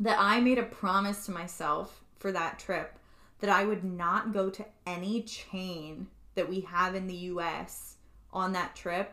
that 0.00 0.16
I 0.18 0.40
made 0.40 0.58
a 0.58 0.62
promise 0.62 1.26
to 1.26 1.32
myself 1.32 2.02
for 2.18 2.32
that 2.32 2.58
trip 2.58 2.98
that 3.40 3.50
I 3.50 3.64
would 3.64 3.84
not 3.84 4.32
go 4.32 4.48
to 4.50 4.64
any 4.86 5.22
chain 5.22 6.06
that 6.34 6.48
we 6.48 6.60
have 6.62 6.94
in 6.94 7.06
the 7.06 7.14
US 7.14 7.96
on 8.32 8.52
that 8.52 8.74
trip 8.74 9.12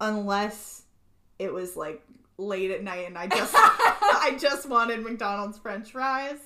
unless 0.00 0.82
it 1.38 1.52
was 1.52 1.76
like 1.76 2.02
late 2.36 2.70
at 2.70 2.82
night 2.84 3.06
and 3.06 3.18
I 3.18 3.26
just 3.26 3.52
I 3.56 4.36
just 4.38 4.68
wanted 4.68 5.02
McDonald's 5.02 5.58
french 5.58 5.90
fries. 5.92 6.38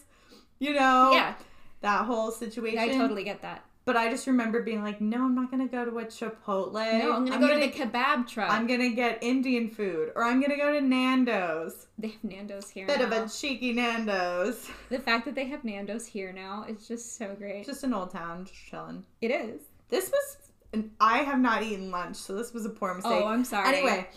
You 0.59 0.74
know? 0.74 1.11
Yeah, 1.12 1.35
That 1.83 2.07
whole 2.07 2.31
situation. 2.31 2.79
I 2.79 2.89
totally 2.89 3.25
get 3.25 3.43
that. 3.43 3.65
But 3.85 3.97
I 3.97 4.09
just 4.09 4.29
remember 4.29 4.63
being 4.63 4.85
like, 4.85 5.01
no, 5.01 5.25
I'm 5.25 5.35
not 5.35 5.51
gonna 5.51 5.67
go 5.67 5.85
to 5.85 5.99
a 5.99 6.05
Chipotle. 6.05 6.73
No, 6.75 7.13
I'm 7.15 7.25
gonna 7.27 7.41
go 7.41 7.53
to 7.53 7.59
the 7.59 7.69
kebab 7.73 8.29
truck. 8.29 8.49
I'm 8.49 8.69
gonna 8.69 8.91
get 8.91 9.19
Indian 9.23 9.69
food, 9.69 10.13
or 10.15 10.23
I'm 10.23 10.41
gonna 10.41 10.57
go 10.57 10.73
to 10.73 10.81
Nando's. 10.81 11.89
they 11.99 12.09
have 12.09 12.23
Nando's 12.23 12.71
here 12.71 12.87
Bit 12.87 13.01
now. 13.01 13.07
of 13.07 13.13
a 13.13 13.29
cheeky 13.29 13.73
Nando's. 13.73 14.69
The 14.89 15.01
fact 15.01 15.25
that 15.25 15.35
they 15.35 15.47
have 15.47 15.65
Nando's 15.65 16.07
here 16.07 16.33
now 16.33 16.65
is 16.69 16.87
just 16.87 17.17
so 17.19 17.35
great. 17.35 17.67
Just 17.67 17.83
an 17.83 17.93
old 17.93 18.13
town, 18.13 18.45
just 18.45 18.55
chilling. 18.71 19.05
it 19.21 19.33
is. 19.33 19.63
This 19.89 20.11
was, 20.13 20.85
I 21.01 21.19
have 21.19 21.41
not 21.41 21.65
eaten 21.65 21.91
lunch, 21.91 22.17
so 22.17 22.35
this 22.37 22.55
was 22.55 22.65
a 22.65 22.71
poor 22.71 22.95
mistake. 22.95 23.13
Oh, 23.13 23.27
I'm 23.27 23.45
sorry. 23.45 23.69
Anyway, 23.77 24.09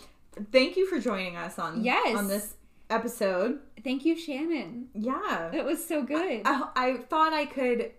thank 0.52 0.76
you 0.76 0.86
for 0.86 0.98
joining 1.00 1.36
us 1.36 1.58
on 1.58 1.82
Yes. 1.84 2.16
on 2.16 2.28
this 2.28 2.54
episode. 2.90 3.60
Thank 3.82 4.04
you, 4.04 4.16
Shannon. 4.16 4.88
Yeah, 4.94 5.52
It 5.52 5.64
was 5.64 5.84
so 5.84 6.02
good. 6.02 6.42
I, 6.44 6.68
I 6.74 6.96
thought 7.08 7.32
I 7.32 7.46
could 7.46 7.92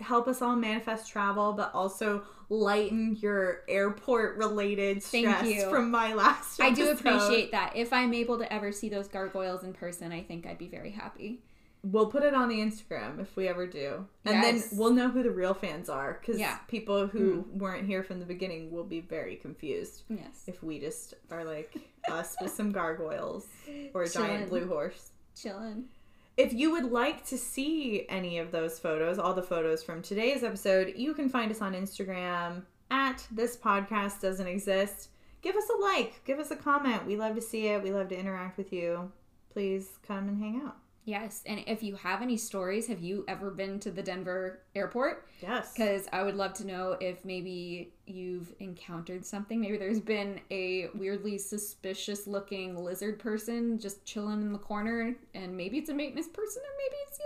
help 0.00 0.28
us 0.28 0.40
all 0.40 0.56
manifest 0.56 1.10
travel, 1.10 1.52
but 1.52 1.70
also 1.74 2.22
lighten 2.48 3.16
your 3.20 3.62
airport 3.68 4.36
related 4.36 5.02
stress 5.02 5.64
from 5.64 5.90
my 5.90 6.14
last. 6.14 6.60
I 6.60 6.70
do 6.70 6.90
appreciate 6.90 7.52
that. 7.52 7.76
If 7.76 7.92
I'm 7.92 8.14
able 8.14 8.38
to 8.38 8.52
ever 8.52 8.72
see 8.72 8.88
those 8.88 9.08
gargoyles 9.08 9.62
in 9.64 9.72
person, 9.72 10.12
I 10.12 10.22
think 10.22 10.46
I'd 10.46 10.58
be 10.58 10.68
very 10.68 10.90
happy. 10.90 11.42
We'll 11.84 12.06
put 12.06 12.22
it 12.22 12.32
on 12.34 12.48
the 12.48 12.60
Instagram 12.60 13.20
if 13.20 13.36
we 13.36 13.46
ever 13.46 13.66
do. 13.66 14.06
And 14.24 14.36
Yes. 14.36 14.70
then 14.70 14.78
we'll 14.78 14.94
know 14.94 15.10
who 15.10 15.22
the 15.22 15.30
real 15.30 15.52
fans 15.52 15.90
are 15.90 16.18
because 16.18 16.40
Yeah. 16.40 16.56
people 16.66 17.06
who 17.06 17.42
hmm. 17.42 17.58
weren't 17.58 17.86
here 17.86 18.02
from 18.02 18.20
the 18.20 18.24
beginning 18.24 18.70
will 18.70 18.84
be 18.84 19.00
very 19.00 19.36
confused 19.36 20.02
Yes. 20.08 20.44
if 20.46 20.62
we 20.62 20.78
just 20.78 21.12
are 21.30 21.44
like 21.44 21.76
us 22.10 22.36
with 22.40 22.52
some 22.52 22.72
gargoyles 22.72 23.46
or 23.92 24.02
a 24.02 24.06
Chillin'. 24.06 24.26
giant 24.26 24.48
blue 24.48 24.66
horse. 24.66 25.10
Chilling. 25.36 25.88
If 26.36 26.52
you 26.52 26.72
would 26.72 26.90
like 26.90 27.24
to 27.26 27.38
see 27.38 28.06
any 28.08 28.38
of 28.38 28.50
those 28.50 28.78
photos, 28.78 29.18
all 29.18 29.34
the 29.34 29.42
photos 29.42 29.84
from 29.84 30.02
today's 30.02 30.42
episode, 30.42 30.94
you 30.96 31.14
can 31.14 31.28
find 31.28 31.50
us 31.50 31.60
on 31.60 31.74
Instagram 31.74 32.62
at 32.90 33.26
this 33.30 33.56
podcast 33.56 34.20
doesn't 34.20 34.46
exist. 34.46 35.08
Give 35.42 35.54
us 35.56 35.68
a 35.68 35.76
like, 35.80 36.24
give 36.24 36.38
us 36.38 36.50
a 36.50 36.56
comment. 36.56 37.06
We 37.06 37.16
love 37.16 37.34
to 37.34 37.42
see 37.42 37.66
it. 37.68 37.82
We 37.82 37.92
love 37.92 38.08
to 38.08 38.18
interact 38.18 38.56
with 38.56 38.72
you. 38.72 39.12
Please 39.52 39.98
come 40.06 40.28
and 40.28 40.38
hang 40.40 40.62
out. 40.64 40.76
Yes. 41.04 41.42
And 41.44 41.62
if 41.66 41.82
you 41.82 41.96
have 41.96 42.22
any 42.22 42.38
stories, 42.38 42.86
have 42.86 43.00
you 43.00 43.24
ever 43.28 43.50
been 43.50 43.78
to 43.80 43.90
the 43.90 44.02
Denver 44.02 44.60
airport? 44.74 45.28
Yes. 45.42 45.74
Because 45.74 46.08
I 46.12 46.22
would 46.22 46.34
love 46.34 46.54
to 46.54 46.66
know 46.66 46.96
if 46.98 47.24
maybe 47.26 47.92
you've 48.06 48.54
encountered 48.58 49.24
something. 49.24 49.60
Maybe 49.60 49.76
there's 49.76 50.00
been 50.00 50.40
a 50.50 50.88
weirdly 50.94 51.36
suspicious 51.36 52.26
looking 52.26 52.82
lizard 52.82 53.18
person 53.18 53.78
just 53.78 54.04
chilling 54.06 54.40
in 54.40 54.52
the 54.52 54.58
corner, 54.58 55.14
and 55.34 55.54
maybe 55.54 55.76
it's 55.76 55.90
a 55.90 55.94
maintenance 55.94 56.28
person, 56.28 56.62
or 56.62 56.72
maybe 56.78 56.96
it's 57.06 57.18
the 57.18 57.24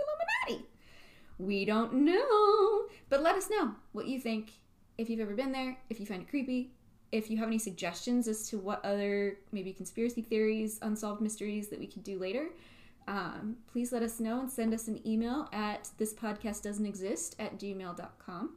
Illuminati. 0.49 0.69
We 1.37 1.63
don't 1.63 1.93
know. 1.93 2.83
But 3.07 3.23
let 3.23 3.35
us 3.35 3.49
know 3.49 3.75
what 3.93 4.07
you 4.07 4.19
think. 4.19 4.51
If 4.97 5.09
you've 5.09 5.21
ever 5.21 5.35
been 5.35 5.53
there, 5.53 5.77
if 5.89 6.01
you 6.01 6.05
find 6.05 6.21
it 6.21 6.29
creepy, 6.29 6.73
if 7.13 7.31
you 7.31 7.37
have 7.37 7.47
any 7.47 7.57
suggestions 7.57 8.27
as 8.27 8.49
to 8.49 8.57
what 8.57 8.83
other 8.83 9.37
maybe 9.53 9.71
conspiracy 9.71 10.21
theories, 10.21 10.79
unsolved 10.81 11.21
mysteries 11.21 11.69
that 11.69 11.79
we 11.79 11.87
could 11.87 12.03
do 12.03 12.19
later, 12.19 12.49
um, 13.09 13.57
please 13.71 13.91
let 13.91 14.03
us 14.03 14.19
know 14.19 14.39
and 14.39 14.51
send 14.51 14.73
us 14.73 14.87
an 14.87 15.05
email 15.05 15.49
at 15.51 15.89
this 15.97 16.13
podcast 16.13 16.61
doesn't 16.61 16.85
exist 16.85 17.35
at 17.39 17.59
gmail.com. 17.59 18.51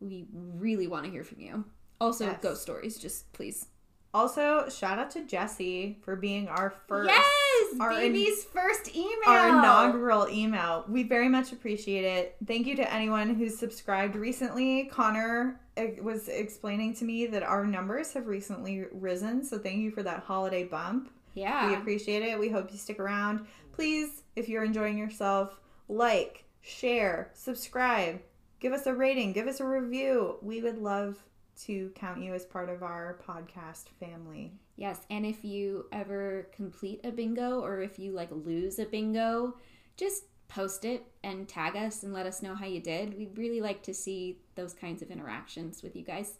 We 0.00 0.26
really 0.32 0.86
want 0.86 1.04
to 1.04 1.10
hear 1.10 1.22
from 1.22 1.40
you. 1.40 1.64
Also, 2.00 2.24
Yes. 2.24 2.38
ghost 2.40 2.62
stories, 2.62 2.98
just 2.98 3.30
please. 3.34 3.66
Also, 4.12 4.68
shout 4.70 4.98
out 4.98 5.10
to 5.12 5.24
Jesse 5.24 5.98
for 6.02 6.16
being 6.16 6.48
our 6.48 6.70
first 6.88 7.10
yes! 7.10 7.80
our 7.80 7.90
baby's 7.90 8.42
first 8.44 8.96
email! 8.96 9.10
our 9.28 9.48
inaugural 9.50 10.28
email. 10.28 10.84
We 10.88 11.02
very 11.04 11.28
much 11.28 11.52
appreciate 11.52 12.04
it. 12.04 12.36
Thank 12.46 12.66
you 12.66 12.74
to 12.76 12.92
anyone 12.92 13.34
who's 13.34 13.56
subscribed 13.56 14.16
recently. 14.16 14.86
Connor 14.86 15.60
uh, 15.76 15.84
was 16.02 16.26
explaining 16.26 16.94
to 16.94 17.04
me 17.04 17.26
that 17.26 17.42
our 17.44 17.64
numbers 17.66 18.12
have 18.14 18.26
recently 18.26 18.86
risen, 18.92 19.44
so 19.44 19.58
thank 19.58 19.76
you 19.78 19.90
for 19.92 20.02
that 20.02 20.20
holiday 20.20 20.64
bump. 20.64 21.10
Yeah. 21.34 21.68
We 21.68 21.74
appreciate 21.76 22.22
it. 22.22 22.38
We 22.38 22.48
hope 22.48 22.72
you 22.72 22.78
stick 22.78 22.98
around. 22.98 23.46
Please, 23.80 24.24
if 24.36 24.46
you're 24.46 24.62
enjoying 24.62 24.98
yourself, 24.98 25.58
like, 25.88 26.44
share, 26.60 27.30
subscribe, 27.32 28.20
give 28.60 28.74
us 28.74 28.84
a 28.84 28.92
rating, 28.92 29.32
give 29.32 29.46
us 29.46 29.58
a 29.58 29.64
review. 29.64 30.36
We 30.42 30.60
would 30.60 30.76
love 30.76 31.16
to 31.62 31.90
count 31.94 32.22
you 32.22 32.34
as 32.34 32.44
part 32.44 32.68
of 32.68 32.82
our 32.82 33.18
podcast 33.26 33.84
family. 33.98 34.52
Yes, 34.76 35.00
and 35.08 35.24
if 35.24 35.46
you 35.46 35.86
ever 35.92 36.50
complete 36.54 37.00
a 37.04 37.10
bingo 37.10 37.60
or 37.60 37.80
if 37.80 37.98
you 37.98 38.12
like 38.12 38.28
lose 38.30 38.78
a 38.78 38.84
bingo, 38.84 39.56
just 39.96 40.24
post 40.48 40.84
it 40.84 41.06
and 41.24 41.48
tag 41.48 41.74
us 41.74 42.02
and 42.02 42.12
let 42.12 42.26
us 42.26 42.42
know 42.42 42.54
how 42.54 42.66
you 42.66 42.80
did. 42.80 43.16
We'd 43.16 43.38
really 43.38 43.62
like 43.62 43.82
to 43.84 43.94
see 43.94 44.42
those 44.56 44.74
kinds 44.74 45.00
of 45.00 45.10
interactions 45.10 45.82
with 45.82 45.96
you 45.96 46.02
guys. 46.02 46.34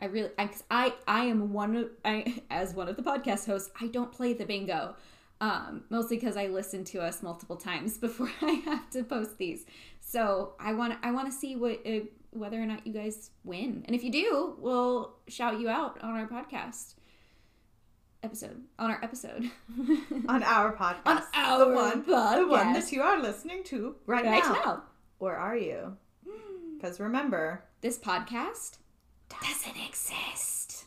I 0.00 0.06
really, 0.06 0.30
I, 0.36 0.50
I, 0.68 0.94
I 1.06 1.24
am 1.26 1.52
one 1.52 1.76
of, 1.76 1.90
I, 2.04 2.42
as 2.50 2.74
one 2.74 2.88
of 2.88 2.96
the 2.96 3.02
podcast 3.04 3.46
hosts, 3.46 3.70
I 3.80 3.86
don't 3.86 4.10
play 4.10 4.32
the 4.32 4.44
bingo. 4.44 4.96
Um, 5.40 5.84
mostly 5.88 6.18
because 6.18 6.36
I 6.36 6.48
listen 6.48 6.84
to 6.84 7.00
us 7.00 7.22
multiple 7.22 7.56
times 7.56 7.96
before 8.06 8.30
I 8.42 8.52
have 8.66 8.90
to 8.90 9.02
post 9.02 9.38
these. 9.38 9.64
So 10.00 10.54
I 10.60 10.72
want 10.74 10.98
I 11.02 11.12
want 11.12 11.26
to 11.30 11.32
see 11.32 11.56
what 11.56 11.80
uh, 11.86 12.00
whether 12.30 12.60
or 12.60 12.66
not 12.66 12.86
you 12.86 12.92
guys 12.92 13.30
win, 13.44 13.82
and 13.86 13.94
if 13.96 14.02
you 14.04 14.12
do, 14.12 14.54
we'll 14.58 15.14
shout 15.28 15.58
you 15.60 15.68
out 15.68 16.00
on 16.02 16.10
our 16.10 16.26
podcast 16.28 16.94
episode 18.22 18.60
on 18.78 18.90
our 18.90 19.02
episode 19.02 19.50
on 20.28 20.42
our 20.42 20.76
podcast 20.76 21.06
on 21.06 21.22
our 21.34 21.58
the 21.58 21.74
one 21.74 22.04
podcast. 22.04 22.36
the 22.36 22.46
one 22.46 22.72
that 22.74 22.92
you 22.92 23.00
are 23.00 23.18
listening 23.22 23.64
to 23.64 23.96
right, 24.06 24.24
right 24.26 24.44
now. 24.44 24.52
now. 24.52 24.82
Or 25.18 25.34
are 25.36 25.56
you? 25.56 25.96
Because 26.76 27.00
remember, 27.00 27.64
This 27.80 27.98
podcast 27.98 28.78
doesn't 29.28 29.76
exist. 29.88 30.84